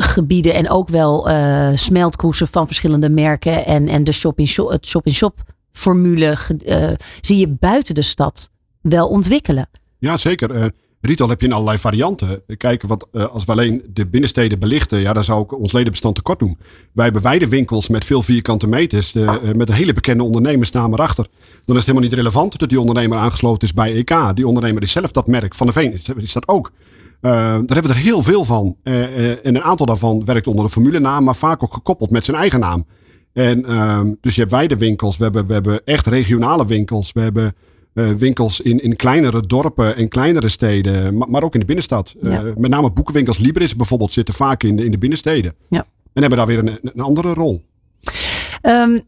winkelgebieden 0.00 0.54
en 0.54 0.70
ook 0.70 0.88
wel 0.88 1.28
eh 1.28 1.70
smeltkroesen 1.74 2.48
van 2.48 2.66
verschillende 2.66 3.08
merken 3.08 3.66
en, 3.66 3.88
en 3.88 4.04
de 4.04 4.12
shop-in-shop, 4.12 4.78
shop-in-shop 4.86 5.42
formule 5.72 6.36
eh, 6.64 6.88
zie 7.20 7.38
je 7.38 7.48
buiten 7.48 7.94
de 7.94 8.02
stad 8.02 8.50
wel 8.80 9.08
ontwikkelen. 9.08 9.68
Ja, 9.98 10.16
zeker. 10.16 10.50
Eh 10.50 10.64
retail 11.00 11.28
heb 11.28 11.40
je 11.40 11.46
in 11.46 11.52
allerlei 11.52 11.78
varianten. 11.78 12.42
Kijk, 12.56 12.82
wat, 12.82 13.06
als 13.12 13.44
we 13.44 13.52
alleen 13.52 13.82
de 13.92 14.06
binnensteden 14.06 14.58
belichten, 14.58 15.00
ja, 15.00 15.12
dan 15.12 15.24
zou 15.24 15.42
ik 15.42 15.58
ons 15.58 15.72
ledenbestand 15.72 16.14
tekort 16.14 16.38
doen. 16.38 16.58
Wij 16.92 17.04
hebben 17.04 17.22
weidewinkels 17.22 17.88
met 17.88 18.04
veel 18.04 18.22
vierkante 18.22 18.66
meters, 18.66 19.14
eh, 19.14 19.34
met 19.52 19.68
een 19.68 19.74
hele 19.74 19.92
bekende 19.92 20.22
ondernemersnaam 20.22 20.92
erachter. 20.92 21.26
Dan 21.64 21.76
is 21.76 21.84
het 21.84 21.86
helemaal 21.86 22.08
niet 22.08 22.12
relevant 22.12 22.58
dat 22.58 22.68
die 22.68 22.80
ondernemer 22.80 23.18
aangesloten 23.18 23.68
is 23.68 23.74
bij 23.74 23.94
EK. 23.94 24.14
Die 24.34 24.46
ondernemer 24.46 24.82
is 24.82 24.92
zelf 24.92 25.10
dat 25.10 25.26
merk. 25.26 25.54
Van 25.54 25.66
de 25.66 25.72
Veen 25.72 25.92
is, 25.92 26.08
is 26.16 26.32
dat 26.32 26.48
ook. 26.48 26.72
Eh, 27.20 27.32
daar 27.32 27.56
hebben 27.56 27.82
we 27.82 27.88
er 27.88 28.04
heel 28.04 28.22
veel 28.22 28.44
van. 28.44 28.76
Eh, 28.82 29.02
eh, 29.02 29.30
en 29.30 29.54
een 29.54 29.62
aantal 29.62 29.86
daarvan 29.86 30.24
werkt 30.24 30.46
onder 30.46 30.64
de 30.64 30.70
formulenaam, 30.70 31.24
maar 31.24 31.36
vaak 31.36 31.62
ook 31.62 31.74
gekoppeld 31.74 32.10
met 32.10 32.24
zijn 32.24 32.36
eigen 32.36 32.60
naam. 32.60 32.86
En 33.32 33.64
ehm, 33.64 34.14
dus 34.20 34.34
je 34.34 34.40
hebt 34.40 34.52
weidewinkels, 34.52 35.16
we 35.16 35.22
hebben, 35.22 35.46
we 35.46 35.52
hebben 35.52 35.80
echt 35.84 36.06
regionale 36.06 36.66
winkels, 36.66 37.12
we 37.12 37.20
hebben 37.20 37.54
winkels 38.18 38.60
in, 38.60 38.82
in 38.82 38.96
kleinere 38.96 39.40
dorpen 39.40 39.96
en 39.96 40.08
kleinere 40.08 40.48
steden, 40.48 41.16
maar, 41.16 41.30
maar 41.30 41.42
ook 41.42 41.54
in 41.54 41.60
de 41.60 41.66
binnenstad. 41.66 42.14
Met 42.56 42.70
name 42.70 42.90
boekenwinkels 42.90 43.38
Libris 43.38 43.76
bijvoorbeeld 43.76 44.12
zitten 44.12 44.34
vaak 44.34 44.62
in 44.62 44.76
de, 44.76 44.84
in 44.84 44.90
de 44.90 44.98
binnensteden. 44.98 45.54
Ja. 45.68 45.86
En 46.12 46.20
hebben 46.20 46.38
daar 46.38 46.46
weer 46.46 46.58
een, 46.58 46.78
een 46.82 47.00
andere 47.00 47.34
rol. 47.34 47.62
Ehm, 48.60 48.98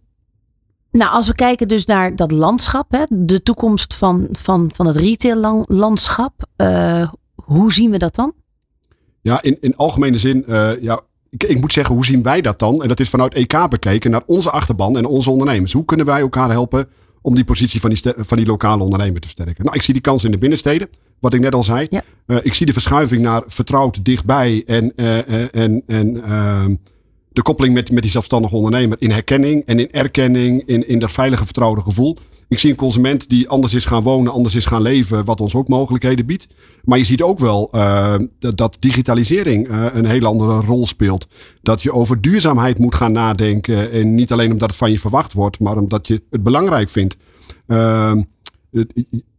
nou, 0.90 1.10
als 1.12 1.26
we 1.26 1.34
kijken 1.34 1.68
dus 1.68 1.84
naar 1.84 2.16
dat 2.16 2.30
landschap, 2.30 2.90
hè, 2.90 3.04
de 3.08 3.42
toekomst 3.42 3.94
van, 3.94 4.28
van, 4.32 4.70
van 4.74 4.86
het 4.86 4.96
retaillandschap, 4.96 6.32
eh 6.56 7.08
hoe 7.44 7.72
zien 7.72 7.90
we 7.90 7.98
dat 7.98 8.14
dan? 8.14 8.32
Ja, 9.20 9.42
in, 9.42 9.56
in 9.60 9.76
algemene 9.76 10.18
zin, 10.18 10.46
eh, 10.46 10.70
ja, 10.80 11.00
ik, 11.30 11.42
ik 11.42 11.60
moet 11.60 11.72
zeggen, 11.72 11.94
hoe 11.94 12.04
zien 12.04 12.22
wij 12.22 12.40
dat 12.40 12.58
dan? 12.58 12.82
En 12.82 12.88
dat 12.88 13.00
is 13.00 13.08
vanuit 13.08 13.34
EK 13.34 13.68
bekeken 13.68 14.10
naar 14.10 14.22
onze 14.26 14.50
achterban 14.50 14.96
en 14.96 15.06
onze 15.06 15.30
ondernemers. 15.30 15.72
Hoe 15.72 15.84
kunnen 15.84 16.06
wij 16.06 16.20
elkaar 16.20 16.50
helpen 16.50 16.88
om 17.20 17.34
die 17.34 17.44
positie 17.44 17.80
van 17.80 17.90
die, 17.90 18.12
van 18.16 18.36
die 18.36 18.46
lokale 18.46 18.82
ondernemer 18.82 19.20
te 19.20 19.28
versterken? 19.28 19.64
Nou, 19.64 19.76
ik 19.76 19.82
zie 19.82 19.92
die 19.92 20.02
kans 20.02 20.24
in 20.24 20.30
de 20.30 20.38
binnensteden, 20.38 20.88
wat 21.20 21.34
ik 21.34 21.40
net 21.40 21.54
al 21.54 21.64
zei. 21.64 21.86
Ja. 21.90 22.02
Eh, 22.26 22.36
ik 22.42 22.54
zie 22.54 22.66
de 22.66 22.72
verschuiving 22.72 23.22
naar 23.22 23.42
vertrouwd 23.46 24.04
dichtbij 24.04 24.62
en, 24.66 24.92
eh, 24.96 25.54
en, 25.54 25.82
en 25.86 26.24
ehm, 26.24 26.74
de 27.28 27.42
koppeling 27.42 27.74
met, 27.74 27.90
met 27.90 28.02
die 28.02 28.12
zelfstandige 28.12 28.54
ondernemer 28.54 28.96
in 29.00 29.10
herkenning 29.10 29.64
en 29.64 29.78
in 29.78 29.90
erkenning, 29.90 30.62
in, 30.66 30.88
in 30.88 30.98
dat 30.98 31.12
veilige 31.12 31.44
vertrouwde 31.44 31.80
gevoel. 31.80 32.18
Ik 32.52 32.58
zie 32.58 32.70
een 32.70 32.76
consument 32.76 33.28
die 33.28 33.48
anders 33.48 33.74
is 33.74 33.84
gaan 33.84 34.02
wonen, 34.02 34.32
anders 34.32 34.54
is 34.54 34.64
gaan 34.64 34.82
leven, 34.82 35.24
wat 35.24 35.40
ons 35.40 35.54
ook 35.54 35.68
mogelijkheden 35.68 36.26
biedt. 36.26 36.46
Maar 36.84 36.98
je 36.98 37.04
ziet 37.04 37.22
ook 37.22 37.38
wel 37.38 37.68
eh, 37.70 38.14
dat, 38.38 38.76
digitalisering 38.80 39.68
eh, 39.68 39.84
een 39.92 40.04
heel 40.04 40.24
andere 40.24 40.60
rol 40.60 40.86
speelt. 40.86 41.26
Dat 41.62 41.82
je 41.82 41.92
over 41.92 42.20
duurzaamheid 42.20 42.78
moet 42.78 42.94
gaan 42.94 43.12
nadenken. 43.12 43.92
En 43.92 44.14
niet 44.14 44.32
alleen 44.32 44.52
omdat 44.52 44.68
het 44.68 44.78
van 44.78 44.90
je 44.90 44.98
verwacht 44.98 45.32
wordt, 45.32 45.58
maar 45.58 45.76
omdat 45.76 46.06
je 46.06 46.22
het 46.30 46.42
belangrijk 46.42 46.88
vindt. 46.88 47.16
Ehm, 47.66 48.22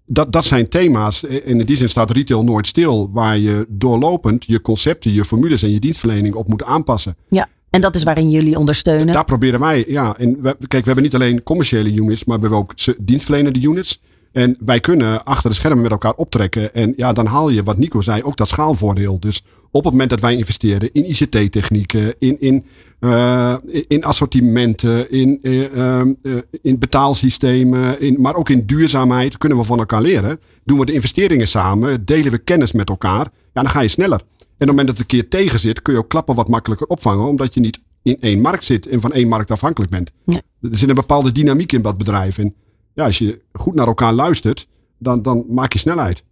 dat, 0.05 0.31
dat 0.31 0.45
zijn 0.45 0.69
thema's. 0.69 1.25
En 1.25 1.59
in 1.59 1.65
die 1.65 1.77
zin 1.77 1.89
staat 1.89 2.11
retail 2.11 2.43
nooit 2.43 2.67
stil. 2.67 3.09
Waar 3.11 3.37
je 3.37 3.65
doorlopend 3.69 4.45
je 4.45 4.61
concepten, 4.61 5.13
je 5.13 5.25
formules 5.25 5.63
en 5.63 5.71
je 5.71 5.79
dienstverlening 5.79 6.35
op 6.35 6.47
moet 6.47 6.63
aanpassen. 6.63 7.15
Ja, 7.29 7.47
en 7.73 7.81
dat 7.81 7.95
is 7.95 8.03
waarin 8.03 8.29
jullie 8.29 8.57
ondersteunen. 8.57 9.13
Daar 9.13 9.25
proberen 9.25 9.59
wij, 9.59 9.85
ja. 9.87 10.17
En 10.17 10.41
we, 10.41 10.55
kijk, 10.57 10.71
we 10.71 10.85
hebben 10.85 11.03
niet 11.03 11.15
alleen 11.15 11.43
commerciële 11.43 11.93
units, 11.93 12.23
maar 12.23 12.35
we 12.35 12.41
hebben 12.41 12.59
ook 12.59 12.73
dienstverlenende 12.99 13.61
units. 13.61 14.01
En 14.33 14.57
wij 14.59 14.79
kunnen 14.79 15.23
achter 15.23 15.49
de 15.49 15.55
schermen 15.55 15.81
met 15.81 15.91
elkaar 15.91 16.13
optrekken. 16.13 16.73
En 16.73 16.93
ja, 16.95 17.13
dan 17.13 17.25
haal 17.25 17.49
je, 17.49 17.63
wat 17.63 17.77
Nico 17.77 18.01
zei, 18.01 18.23
ook 18.23 18.37
dat 18.37 18.47
schaalvoordeel. 18.47 19.19
Dus 19.19 19.43
op 19.71 19.83
het 19.83 19.91
moment 19.91 20.09
dat 20.09 20.19
wij 20.19 20.35
investeren 20.35 20.89
in 20.91 21.09
ICT-technieken, 21.09 22.15
in, 22.19 22.41
in, 22.41 22.65
eh, 22.99 23.55
in 23.87 24.03
assortimenten, 24.03 25.11
in, 25.11 25.39
eh, 25.41 25.77
ehm, 25.77 26.13
eh, 26.21 26.33
in 26.61 26.79
betaalsystemen, 26.79 28.01
in, 28.01 28.21
maar 28.21 28.35
ook 28.35 28.49
in 28.49 28.65
duurzaamheid, 28.65 29.37
kunnen 29.37 29.57
we 29.57 29.63
van 29.63 29.79
elkaar 29.79 30.01
leren. 30.01 30.39
Doen 30.63 30.79
we 30.79 30.85
de 30.85 30.93
investeringen 30.93 31.47
samen, 31.47 32.05
delen 32.05 32.31
we 32.31 32.37
kennis 32.37 32.71
met 32.71 32.89
elkaar, 32.89 33.27
ja, 33.53 33.61
dan 33.61 33.69
ga 33.69 33.79
je 33.79 33.87
sneller. 33.87 34.19
En 34.19 34.25
op 34.45 34.57
het 34.57 34.67
moment 34.67 34.87
dat 34.87 34.97
het 34.97 35.11
een 35.11 35.19
keer 35.19 35.29
tegen 35.29 35.59
zit, 35.59 35.81
kun 35.81 35.93
je 35.93 35.99
ook 35.99 36.09
klappen 36.09 36.35
wat 36.35 36.49
makkelijker 36.49 36.87
opvangen, 36.87 37.27
omdat 37.27 37.53
je 37.53 37.59
niet 37.59 37.79
in 38.03 38.17
één 38.19 38.41
markt 38.41 38.63
zit 38.63 38.87
en 38.87 39.01
van 39.01 39.11
één 39.11 39.27
markt 39.27 39.51
afhankelijk 39.51 39.91
bent. 39.91 40.11
Ja. 40.25 40.41
Er 40.61 40.77
zit 40.77 40.89
een 40.89 40.95
bepaalde 40.95 41.31
dynamiek 41.31 41.71
in 41.71 41.81
dat 41.81 41.97
bedrijf. 41.97 42.37
En 42.37 42.55
ja, 42.93 43.05
als 43.05 43.17
je 43.17 43.41
goed 43.53 43.73
naar 43.73 43.87
elkaar 43.87 44.13
luistert, 44.13 44.67
dan, 44.97 45.21
dan 45.21 45.45
maak 45.49 45.73
je 45.73 45.79
snelheid. 45.79 46.23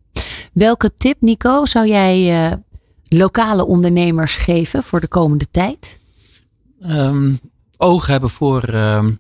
Welke 0.54 0.92
tip, 0.98 1.22
Nico, 1.22 1.66
zou 1.66 1.88
jij 1.88 2.46
eh, 2.46 2.58
lokale 3.08 3.66
ondernemers 3.66 4.36
geven 4.36 4.84
voor 4.84 5.00
de 5.00 5.08
komende 5.08 5.46
tijd? 5.52 6.00
Ehm, 6.80 7.34
oog 7.78 8.08
hebben 8.08 8.30
voor 8.30 8.62
ehm 8.62 9.12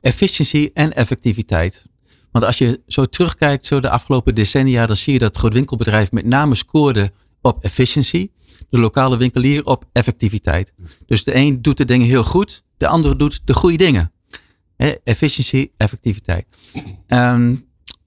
efficiëntie 0.00 0.70
en 0.74 0.92
effectiviteit. 0.92 1.86
Want 2.30 2.44
als 2.44 2.58
je 2.58 2.80
zo 2.86 3.04
terugkijkt, 3.04 3.64
zo 3.64 3.80
de 3.80 3.90
afgelopen 3.90 4.34
decennia, 4.34 4.86
dan 4.86 4.96
zie 4.96 5.12
je 5.12 5.18
dat 5.18 5.28
het 5.28 5.38
grootwinkelbedrijf 5.38 6.12
met 6.12 6.24
name 6.26 6.54
scoorde 6.54 7.12
op 7.40 7.64
efficiëntie. 7.64 8.32
De 8.70 8.78
lokale 8.78 9.16
winkelier 9.16 9.64
op 9.64 9.84
effectiviteit. 9.92 10.72
Dus 11.06 11.24
de 11.24 11.34
een 11.34 11.62
doet 11.62 11.76
de 11.76 11.84
dingen 11.84 12.06
heel 12.06 12.24
goed, 12.24 12.62
de 12.76 12.86
andere 12.86 13.16
doet 13.16 13.40
de 13.44 13.54
goede 13.54 13.76
dingen. 13.76 14.12
Efficiëntie, 15.04 15.72
effectiviteit. 15.76 16.46
Ehm, 17.06 17.54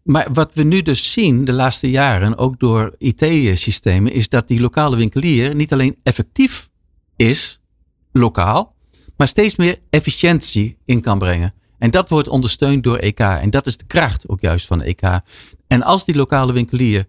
maar 0.04 0.28
wat 0.34 0.54
we 0.54 0.64
nu 0.64 0.82
dus 0.82 1.12
zien 1.12 1.46
de 1.46 1.54
laatste 1.54 1.90
jaren, 1.90 2.38
ook 2.38 2.60
door 2.60 2.96
IT-systemen, 2.98 4.14
is 4.14 4.30
dat 4.30 4.48
die 4.48 4.60
lokale 4.60 4.96
winkelier 4.96 5.56
niet 5.56 5.74
alleen 5.74 5.96
effectief 6.04 6.70
is, 7.16 7.62
lokaal, 8.12 8.76
maar 9.18 9.28
steeds 9.28 9.56
meer 9.56 9.80
efficiëntie 9.90 10.78
in 10.86 11.02
kan 11.02 11.20
brengen. 11.20 11.54
En 11.78 11.92
dat 11.92 12.10
wordt 12.10 12.28
ondersteund 12.28 12.84
door 12.84 12.98
EK. 12.98 13.20
En 13.20 13.50
dat 13.50 13.68
is 13.68 13.78
de 13.78 13.86
kracht 13.86 14.30
ook 14.30 14.42
juist 14.42 14.68
van 14.68 14.82
EK. 14.82 15.02
En 15.68 15.84
als 15.84 16.06
die 16.06 16.16
lokale 16.16 16.54
winkelier 16.54 17.06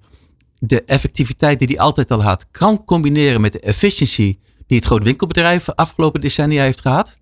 de 0.58 0.84
effectiviteit 0.84 1.58
die 1.58 1.68
hij 1.68 1.78
altijd 1.78 2.10
al 2.10 2.22
had, 2.22 2.46
kan 2.50 2.84
combineren 2.84 3.40
met 3.40 3.52
de 3.52 3.60
efficiëntie 3.60 4.38
die 4.66 4.76
het 4.76 4.86
grootwinkelbedrijf 4.86 5.64
de 5.64 5.76
afgelopen 5.76 6.20
decennia 6.20 6.62
heeft 6.62 6.80
gehad. 6.80 7.20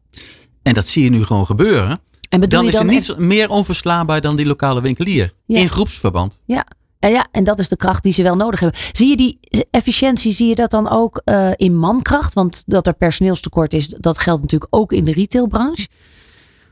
En 0.63 0.75
dat 0.75 0.87
zie 0.87 1.05
je 1.05 1.11
nu 1.11 1.25
gewoon 1.25 1.47
gebeuren. 1.47 2.01
En 2.33 2.41
bedoel 2.41 2.59
Dan 2.59 2.63
je 2.69 2.73
is 2.73 2.79
er 2.79 2.85
dan 2.85 2.95
niets 2.95 3.15
meer 3.17 3.51
onverslaanbaar 3.51 4.21
dan 4.21 4.37
die 4.37 4.47
lokale 4.47 4.81
winkelier. 4.81 5.33
Ja. 5.47 5.59
In 5.61 5.69
groepsverband. 5.69 6.41
Ja. 6.47 6.67
En 6.99 7.11
ja, 7.11 7.27
en 7.31 7.45
dat 7.45 7.59
is 7.59 7.69
de 7.69 7.77
kracht 7.77 8.03
die 8.03 8.13
ze 8.13 8.23
wel 8.23 8.37
nodig 8.37 8.61
hebben. 8.61 8.81
Zie 8.93 9.09
je 9.09 9.17
die 9.17 9.39
efficiëntie, 9.71 10.33
zie 10.33 10.49
je 10.49 10.55
dat 10.55 10.71
dan 10.71 10.89
ook 10.89 11.21
eh, 11.25 11.51
in 11.57 11.77
mankracht? 11.77 12.33
Want 12.35 12.63
dat 12.67 12.87
er 12.87 12.93
personeelstekort 12.95 13.73
is, 13.73 13.89
dat 13.89 14.19
geldt 14.19 14.41
natuurlijk 14.43 14.75
ook 14.75 14.93
in 14.93 15.05
de 15.05 15.13
retailbranche. 15.13 15.89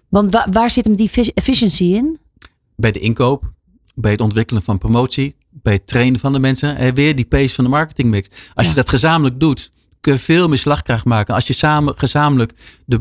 Want 0.08 0.32
wa- 0.32 0.46
waar 0.50 0.70
zit 0.70 0.84
hem 0.84 0.96
die 0.96 1.06
effi- 1.12 1.30
efficiëntie 1.34 1.94
in? 1.94 2.18
Bij 2.76 2.90
de 2.92 2.98
inkoop, 2.98 3.50
bij 3.94 4.11
het 4.11 4.20
ontwikkelen 4.20 4.62
van 4.62 4.78
promotie, 4.78 5.36
bij 5.50 5.72
het 5.72 5.86
trainen 5.86 6.20
van 6.20 6.32
de 6.32 6.38
mensen. 6.38 6.76
En 6.76 6.94
weer 6.94 7.16
die 7.16 7.24
pace 7.26 7.54
van 7.54 7.64
de 7.64 7.70
marketingmix. 7.70 8.28
Als 8.54 8.64
Ja. 8.66 8.70
je 8.70 8.76
dat 8.76 8.88
gezamenlijk 8.88 9.40
doet, 9.40 9.70
kun 10.00 10.12
je 10.12 10.18
veel 10.18 10.48
meer 10.48 10.58
slagkracht 10.58 11.04
maken. 11.04 11.34
Als 11.34 11.46
je 11.46 11.52
samen, 11.52 11.94
gezamenlijk 11.98 12.52
de 12.84 13.00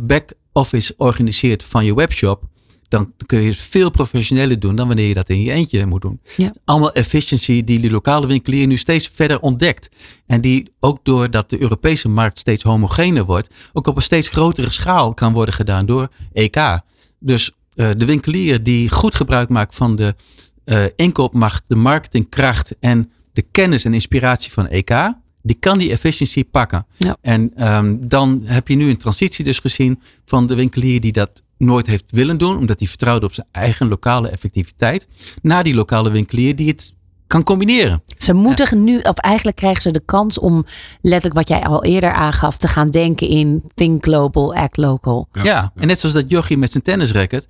back-office 0.52 0.94
organiseert 0.98 1.64
van 1.64 1.86
je 1.86 1.94
webshop, 1.94 2.44
dan 2.88 3.14
kun 3.26 3.42
je 3.42 3.50
het 3.50 3.60
veel 3.60 3.90
professioneler 3.90 4.60
doen 4.60 4.76
dan 4.76 4.88
wanneer 4.88 5.08
je 5.08 5.14
dat 5.14 5.30
in 5.30 5.42
je 5.42 5.52
eentje 5.52 5.86
moet 5.86 6.02
doen. 6.02 6.20
Ja. 6.38 6.54
Allemaal 6.66 6.94
efficiëntie 6.94 7.64
die 7.64 7.80
de 7.80 7.92
lokale 7.92 8.28
winkelier 8.28 8.68
nu 8.68 8.78
steeds 8.78 9.12
verder 9.14 9.40
ontdekt. 9.40 9.90
En 10.26 10.42
die 10.42 10.72
ook 10.80 11.00
doordat 11.04 11.50
de 11.50 11.62
Europese 11.62 12.10
markt 12.10 12.40
steeds 12.40 12.64
homogener 12.64 13.26
wordt, 13.26 13.54
ook 13.74 13.88
op 13.88 13.96
een 13.96 14.02
steeds 14.02 14.28
grotere 14.28 14.70
schaal 14.70 15.14
kan 15.14 15.34
worden 15.34 15.54
gedaan 15.54 15.86
door 15.86 16.08
EK. 16.34 16.80
Dus 17.20 17.52
eh, 17.76 17.90
de 17.98 18.06
winkelier 18.06 18.64
die 18.64 18.92
goed 18.92 19.16
gebruik 19.16 19.50
maakt 19.50 19.76
van 19.76 19.96
de 19.96 20.16
eh, 20.64 20.84
inkoopmacht, 20.96 21.64
de 21.68 21.76
marketingkracht 21.76 22.76
en 22.80 23.12
de 23.34 23.42
kennis 23.42 23.86
en 23.86 23.94
inspiratie 23.94 24.52
van 24.52 24.68
EK, 24.68 25.14
die 25.42 25.58
kan 25.60 25.78
die 25.78 25.92
efficiëntie 25.92 26.44
pakken. 26.44 26.86
Ja. 26.98 27.18
En 27.22 27.52
ehm, 27.56 27.96
dan 28.00 28.42
heb 28.44 28.68
je 28.68 28.76
nu 28.76 28.90
een 28.90 28.98
transitie 28.98 29.44
dus 29.44 29.60
gezien 29.60 30.02
van 30.26 30.48
de 30.48 30.56
winkelier 30.56 31.02
die 31.02 31.12
dat 31.12 31.44
nooit 31.58 31.88
heeft 31.88 32.12
willen 32.12 32.38
doen, 32.38 32.58
omdat 32.58 32.80
hij 32.80 32.88
vertrouwde 32.88 33.26
op 33.26 33.34
zijn 33.34 33.48
eigen 33.52 33.88
lokale 33.88 34.30
effectiviteit, 34.30 35.08
naar 35.42 35.64
die 35.64 35.74
lokale 35.74 36.12
winkelier 36.12 36.56
die 36.56 36.68
het 36.68 36.94
kan 37.28 37.44
combineren. 37.44 38.04
Ze 38.18 38.34
moeten 38.34 38.84
nu, 38.84 38.98
of 38.98 39.18
eigenlijk 39.18 39.58
krijgen 39.58 39.82
ze 39.82 39.92
de 39.92 40.02
kans 40.06 40.40
om 40.40 40.66
letterlijk 41.02 41.36
wat 41.36 41.50
jij 41.50 41.64
al 41.64 41.84
eerder 41.84 42.12
aangaf, 42.12 42.58
te 42.58 42.68
gaan 42.68 42.90
denken 42.90 43.28
in 43.28 43.64
think 43.76 44.04
global, 44.04 44.56
act 44.56 44.78
local. 44.78 45.28
Ja, 45.44 45.72
en 45.76 45.88
net 45.88 46.00
zoals 46.00 46.16
dat 46.16 46.30
Jochie 46.30 46.58
met 46.58 46.72
zijn 46.72 46.84
tennisracket. 46.84 47.48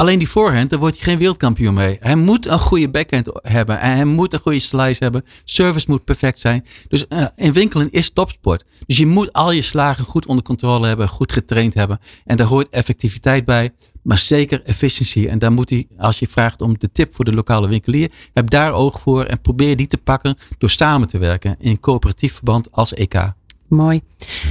Alleen 0.00 0.18
die 0.18 0.28
voorhand, 0.28 0.70
daar 0.70 0.78
wordt 0.78 0.94
hij 0.96 1.04
geen 1.04 1.18
wereldkampioen 1.18 1.74
mee. 1.74 1.96
Hij 2.00 2.14
moet 2.16 2.46
een 2.46 2.58
goede 2.58 2.88
backhand 2.88 3.30
hebben. 3.42 3.80
En 3.80 3.94
hij 3.94 4.04
moet 4.04 4.32
een 4.32 4.40
goede 4.40 4.58
slice 4.58 5.02
hebben. 5.04 5.24
Service 5.44 5.86
moet 5.88 6.04
perfect 6.04 6.38
zijn. 6.38 6.64
Dus 6.88 7.04
uh, 7.08 7.26
in 7.36 7.52
winkelen 7.52 7.90
is 7.90 8.10
topsport. 8.10 8.64
Dus 8.86 8.96
je 8.96 9.06
moet 9.06 9.32
al 9.32 9.52
je 9.52 9.62
slagen 9.62 10.04
goed 10.04 10.26
onder 10.26 10.44
controle 10.44 10.86
hebben. 10.86 11.08
Goed 11.08 11.32
getraind 11.32 11.74
hebben. 11.74 11.98
En 12.24 12.36
daar 12.36 12.46
hoort 12.46 12.68
effectiviteit 12.68 13.44
bij. 13.44 13.70
Maar 14.02 14.18
zeker 14.18 14.62
efficiëntie. 14.64 15.28
En 15.28 15.38
daar 15.38 15.52
moet 15.52 15.70
hij, 15.70 15.86
als 15.98 16.18
je 16.18 16.26
vraagt 16.28 16.60
om 16.60 16.78
de 16.78 16.92
tip 16.92 17.14
voor 17.14 17.24
de 17.24 17.34
lokale 17.34 17.68
winkelier. 17.68 18.10
Heb 18.32 18.50
daar 18.50 18.72
oog 18.72 19.00
voor. 19.00 19.24
En 19.24 19.40
probeer 19.40 19.76
die 19.76 19.86
te 19.86 19.98
pakken 19.98 20.36
door 20.58 20.70
samen 20.70 21.08
te 21.08 21.18
werken. 21.18 21.56
In 21.58 21.80
coöperatief 21.80 22.34
verband 22.34 22.72
als 22.72 22.94
EK. 22.94 23.32
Mooi. 23.68 24.00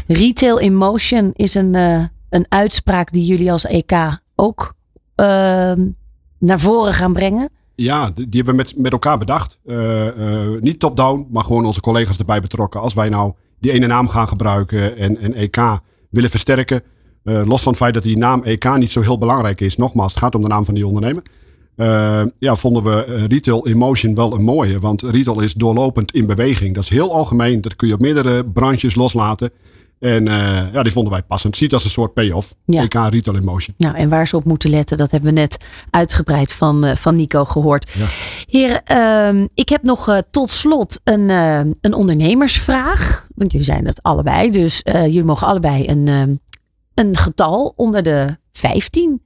Retail 0.08 0.58
in 0.58 0.76
motion 0.76 1.32
is 1.34 1.54
een, 1.54 1.74
uh, 1.74 2.04
een 2.30 2.46
uitspraak 2.50 3.12
die 3.12 3.26
jullie 3.26 3.52
als 3.52 3.66
EK 3.66 4.20
ook 4.36 4.78
naar 6.40 6.60
voren 6.60 6.94
gaan 6.94 7.14
brengen? 7.14 7.50
Ja, 7.76 8.12
die 8.16 8.28
hebben 8.30 8.56
we 8.56 8.62
met, 8.62 8.78
met 8.78 8.92
elkaar 8.92 9.18
bedacht. 9.18 9.60
Uh, 9.66 10.06
uh, 10.06 10.62
niet 10.62 10.80
top-down, 10.80 11.28
maar 11.32 11.44
gewoon 11.44 11.66
onze 11.66 11.82
collega's 11.82 12.18
erbij 12.18 12.42
betrokken. 12.42 12.82
Als 12.82 12.94
wij 12.94 13.10
nou 13.10 13.34
die 13.60 13.72
ene 13.72 13.88
naam 13.88 14.08
gaan 14.08 14.28
gebruiken 14.28 14.98
en, 14.98 15.18
en 15.18 15.34
EK 15.34 15.58
willen 16.10 16.30
versterken. 16.30 16.82
los 17.24 17.62
van 17.62 17.72
het 17.72 17.82
feit 17.82 17.94
dat 17.94 18.04
die 18.04 18.18
naam 18.18 18.44
EK 18.44 18.78
niet 18.78 18.92
zo 18.92 19.02
heel 19.02 19.18
belangrijk 19.18 19.62
is. 19.62 19.78
Nogmaals, 19.78 20.12
het 20.12 20.22
gaat 20.22 20.36
om 20.36 20.42
de 20.42 20.48
naam 20.48 20.66
van 20.66 20.74
die 20.74 20.88
ondernemer. 20.88 21.24
ja, 22.40 22.56
vonden 22.56 22.84
we 22.84 23.26
retail 23.28 23.66
in 23.66 23.78
motion 23.78 24.16
wel 24.16 24.34
een 24.34 24.44
mooie. 24.44 24.80
Want 24.80 25.02
retail 25.02 25.42
is 25.42 25.54
doorlopend 25.54 26.12
in 26.12 26.26
beweging. 26.26 26.76
Dat 26.76 26.84
is 26.84 26.90
heel 26.90 27.14
algemeen. 27.14 27.62
Dat 27.62 27.76
kun 27.76 27.88
je 27.88 27.94
op 27.94 28.02
meerdere 28.02 28.46
branches 28.46 28.96
loslaten. 28.96 29.52
En 30.00 30.26
uh, 30.26 30.74
ja, 30.74 30.84
die 30.84 30.92
vonden 30.92 31.12
wij 31.12 31.24
passend. 31.24 31.58
Ziet 31.58 31.74
als 31.74 31.84
een 31.84 31.90
soort 31.90 32.14
payoff. 32.14 32.56
Ja. 32.66 32.82
EK 32.82 32.94
Retail 32.94 33.38
in 33.38 33.44
Motion. 33.44 33.76
Nou, 33.78 33.96
en 33.96 34.10
waar 34.10 34.28
ze 34.28 34.36
op 34.36 34.44
moeten 34.44 34.70
letten, 34.70 34.98
dat 34.98 35.12
hebben 35.12 35.34
we 35.34 35.40
net 35.40 35.66
uitgebreid 35.90 36.54
van, 36.54 36.86
uh, 36.86 36.96
van 36.96 37.16
Nico 37.16 37.46
gehoord. 37.46 37.92
Ja. 37.94 38.06
Heren, 38.46 38.82
uh, 39.38 39.48
ik 39.54 39.70
heb 39.70 39.84
nog 39.84 40.10
uh, 40.10 40.18
tot 40.32 40.52
slot 40.52 41.00
een, 41.04 41.30
een 41.82 41.94
ondernemersvraag. 41.94 43.28
Want 43.36 43.52
jullie 43.52 43.66
zijn 43.68 43.86
het 43.86 44.04
allebei. 44.04 44.52
Dus 44.52 44.82
jullie 44.84 45.24
mogen 45.24 45.48
allebei 45.48 45.88
een, 45.88 46.08
een 46.94 47.18
getal 47.18 47.74
onder 47.76 48.04
de 48.04 48.38
15 48.52 49.22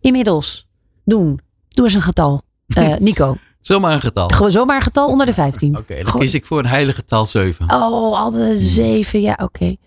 inmiddels 0.00 0.66
doen. 1.04 1.40
Doe 1.68 1.84
eens 1.84 1.94
een 1.94 2.02
getal. 2.02 2.42
Nico. 2.98 3.36
Zomaar 3.66 3.92
een 3.92 4.00
getal. 4.00 4.28
Gewoon 4.28 4.50
zomaar 4.50 4.76
een 4.76 4.82
getal 4.82 5.08
onder 5.08 5.26
de 5.26 5.34
15. 5.34 5.68
Oké, 5.68 5.78
okay, 5.78 6.02
dan 6.02 6.18
kies 6.18 6.34
ik 6.34 6.46
voor 6.46 6.58
een 6.58 6.66
heilige 6.66 6.96
getal 6.96 7.26
7. 7.26 7.70
Oh, 7.70 8.18
al 8.18 8.30
de 8.30 8.58
7. 8.58 9.20
Ja, 9.20 9.32
oké. 9.32 9.42
Okay. 9.42 9.78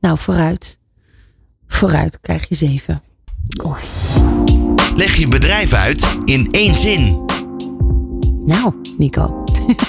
Nou, 0.00 0.18
vooruit. 0.18 0.78
Vooruit 1.66 2.20
krijg 2.20 2.48
je 2.48 2.54
7. 2.54 3.02
Komt 3.56 3.84
Leg 4.94 5.16
je 5.16 5.28
bedrijf 5.28 5.72
uit 5.72 6.16
in 6.24 6.48
één 6.50 6.74
zin. 6.74 7.24
Nou, 8.44 8.74
Nico. 8.98 9.44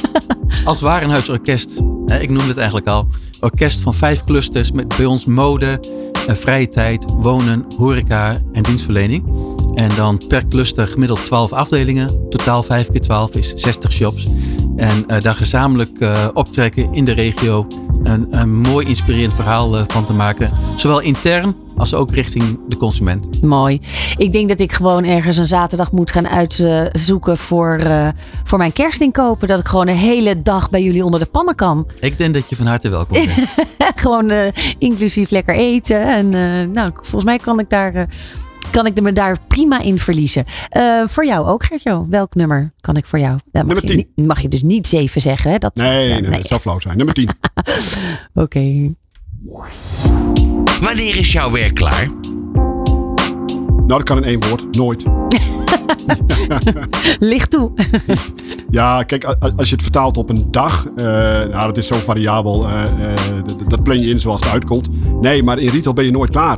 Als 0.65 0.81
Warenhuisorkest, 0.81 1.81
ik 2.19 2.29
noemde 2.29 2.47
het 2.47 2.57
eigenlijk 2.57 2.87
al. 2.87 3.07
Orkest 3.39 3.79
van 3.79 3.93
vijf 3.93 4.23
clusters 4.23 4.71
met 4.71 4.87
bij 4.87 5.05
ons 5.05 5.25
mode, 5.25 5.79
vrije 6.27 6.69
tijd, 6.69 7.05
wonen, 7.11 7.65
horeca 7.77 8.41
en 8.51 8.63
dienstverlening. 8.63 9.23
En 9.77 9.95
dan 9.95 10.21
per 10.27 10.47
cluster 10.47 10.87
gemiddeld 10.87 11.25
12 11.25 11.53
afdelingen. 11.53 12.29
Totaal 12.29 12.63
5 12.63 12.89
keer 12.89 13.01
12 13.01 13.35
is 13.35 13.53
60 13.55 13.91
shops. 13.91 14.27
En 14.75 15.03
uh, 15.07 15.21
daar 15.21 15.33
gezamenlijk 15.33 15.99
uh, 15.99 16.27
optrekken 16.33 16.93
in 16.93 17.05
de 17.05 17.11
regio. 17.11 17.67
Een, 18.03 18.27
een 18.29 18.55
mooi 18.55 18.87
inspirerend 18.87 19.33
verhaal 19.33 19.77
uh, 19.77 19.83
van 19.87 20.05
te 20.05 20.13
maken. 20.13 20.51
Zowel 20.75 20.99
intern 20.99 21.55
als 21.75 21.93
ook 21.93 22.11
richting 22.11 22.59
de 22.67 22.77
consument. 22.77 23.41
Mooi. 23.41 23.81
Ik 24.17 24.33
denk 24.33 24.49
dat 24.49 24.59
ik 24.59 24.71
gewoon 24.71 25.03
ergens 25.03 25.37
een 25.37 25.47
zaterdag 25.47 25.91
moet 25.91 26.11
gaan 26.11 26.27
uitzoeken 26.27 27.37
voor, 27.37 27.81
voor 28.43 28.57
mijn 28.57 28.73
kerstinkopen. 28.73 29.47
Dat 29.47 29.59
ik 29.59 29.67
gewoon 29.67 29.87
een 29.87 29.95
hele 29.95 30.41
dag 30.41 30.69
bij 30.69 30.83
jullie 30.83 31.05
onder 31.05 31.19
de 31.19 31.25
pannen 31.25 31.55
kan. 31.55 31.87
Ik 31.99 32.17
denk 32.17 32.33
dat 32.33 32.49
je 32.49 32.55
van 32.55 32.65
harte 32.65 32.89
welkom 32.89 33.13
bent. 33.13 33.49
gewoon 34.03 34.31
inclusief 34.77 35.29
lekker 35.29 35.55
eten. 35.55 36.01
En 36.01 36.29
nou, 36.71 36.91
volgens 36.93 37.23
mij 37.23 37.37
kan 37.37 37.59
ik 37.59 37.69
daar 37.69 38.07
kan 38.69 38.85
ik 38.85 39.01
me 39.01 39.11
daar 39.11 39.37
prima 39.47 39.81
in 39.81 39.99
verliezen. 39.99 40.45
Uh, 40.77 41.07
voor 41.07 41.25
jou 41.25 41.47
ook, 41.47 41.63
Gertjo. 41.63 42.05
Welk 42.09 42.35
nummer 42.35 42.73
kan 42.81 42.95
ik 42.95 43.05
voor 43.05 43.19
jou? 43.19 43.39
Dat 43.51 43.65
nummer 43.65 43.85
10. 43.85 44.07
mag 44.15 44.41
je 44.41 44.47
dus 44.47 44.61
niet 44.61 44.87
7 44.87 45.21
zeggen. 45.21 45.51
Hè? 45.51 45.57
Dat, 45.57 45.75
nee, 45.75 46.07
ja, 46.07 46.19
nee, 46.19 46.29
nee, 46.29 46.39
dat 46.39 46.47
zou 46.47 46.61
flauw 46.61 46.79
zijn. 46.79 46.97
Nummer 46.97 47.15
10. 47.15 47.29
Oké. 48.33 48.41
Okay. 48.41 48.95
Wanneer 50.81 51.15
is 51.15 51.31
jouw 51.31 51.51
werk 51.51 51.75
klaar? 51.75 52.07
Nou, 53.87 53.99
dat 53.99 54.03
kan 54.03 54.17
in 54.17 54.23
één 54.23 54.49
woord. 54.49 54.75
Nooit. 54.75 55.05
Licht 57.31 57.51
toe. 57.51 57.71
ja, 58.69 59.03
kijk, 59.03 59.23
als 59.57 59.69
je 59.69 59.75
het 59.75 59.81
vertaalt 59.81 60.17
op 60.17 60.29
een 60.29 60.47
dag. 60.51 60.87
Uh, 60.95 61.05
nou, 61.05 61.65
dat 61.65 61.77
is 61.77 61.87
zo 61.87 61.95
variabel. 61.95 62.65
Uh, 62.65 62.71
uh, 62.71 63.41
dat 63.67 63.83
plan 63.83 63.99
je 63.99 64.09
in 64.09 64.19
zoals 64.19 64.41
het 64.41 64.49
uitkomt. 64.49 64.87
Nee, 65.21 65.43
maar 65.43 65.59
in 65.59 65.69
retail 65.69 65.93
ben 65.93 66.05
je 66.05 66.11
nooit 66.11 66.29
klaar. 66.29 66.57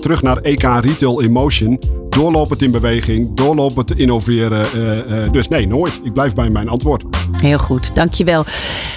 terug 0.00 0.22
naar 0.22 0.36
EK 0.36 0.62
Retail 0.62 1.20
in 1.20 1.32
Motion. 1.32 1.78
Doorlopend 2.18 2.62
in 2.62 2.70
beweging. 2.70 3.34
Doorlopend 3.34 3.96
innoveren. 3.98 5.32
dus 5.32 5.48
nee, 5.48 5.66
nooit. 5.66 6.00
Ik 6.02 6.12
blijf 6.12 6.34
bij 6.34 6.50
mijn 6.50 6.68
antwoord. 6.68 7.04
Heel 7.32 7.58
goed, 7.58 7.94
dankjewel. 7.94 8.44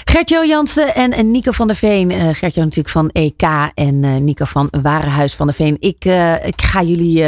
Gertjo 0.05 0.45
Jansen 0.45 0.95
en 0.95 1.31
Nico 1.31 1.51
van 1.51 1.67
der 1.67 1.75
Veen. 1.75 2.11
Uh, 2.11 2.29
Gertjo 2.31 2.61
natuurlijk 2.61 2.89
van 2.89 3.09
EK 3.09 3.41
en 3.73 4.23
Nico 4.23 4.45
van 4.45 4.67
Warenhuis 4.81 5.35
van 5.35 5.45
der 5.45 5.55
Veen. 5.55 5.77
Ik, 5.79 6.05
ik 6.45 6.61
ga 6.61 6.83
jullie 6.83 7.23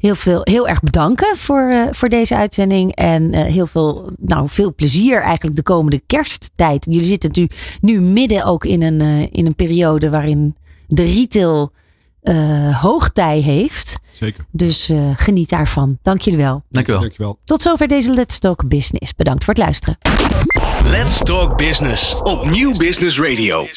heel, 0.00 0.14
veel, 0.14 0.40
heel 0.42 0.68
erg 0.68 0.80
bedanken 0.80 1.36
voor, 1.36 1.88
voor 1.90 2.08
deze 2.08 2.36
uitzending. 2.36 2.94
En 2.94 3.34
heel 3.34 3.66
veel, 3.66 4.10
nou, 4.18 4.48
veel 4.48 4.74
plezier 4.74 5.22
eigenlijk 5.22 5.56
de 5.56 5.62
komende 5.62 6.02
kersttijd. 6.06 6.84
Jullie 6.84 7.04
zitten 7.04 7.28
natuurlijk 7.28 7.78
nu 7.80 8.00
midden 8.00 8.44
ook 8.44 8.64
in 8.64 8.82
een, 8.82 9.30
in 9.32 9.46
een 9.46 9.54
periode 9.54 10.10
waarin 10.10 10.56
de 10.86 11.04
retail 11.04 11.72
hoogtij 12.80 13.40
heeft. 13.40 13.98
Zeker. 14.12 14.44
Dus 14.50 14.92
geniet 15.16 15.48
daarvan. 15.48 15.98
Dank 16.02 16.20
jullie 16.20 16.38
wel. 16.38 16.62
Dank 16.70 16.86
je 16.86 16.92
wel. 16.92 17.00
Dank 17.00 17.12
je 17.12 17.22
wel. 17.22 17.38
Tot 17.44 17.62
zover 17.62 17.88
deze 17.88 18.12
Let's 18.12 18.38
Talk 18.38 18.68
Business. 18.68 19.14
Bedankt 19.14 19.44
voor 19.44 19.54
het 19.54 19.62
luisteren. 19.62 19.98
Let's 20.84 21.18
Talk 21.18 21.56
Business 21.56 22.22
op 22.22 22.50
Nieuw 22.50 22.76
Business 22.76 23.20
Radio. 23.20 23.68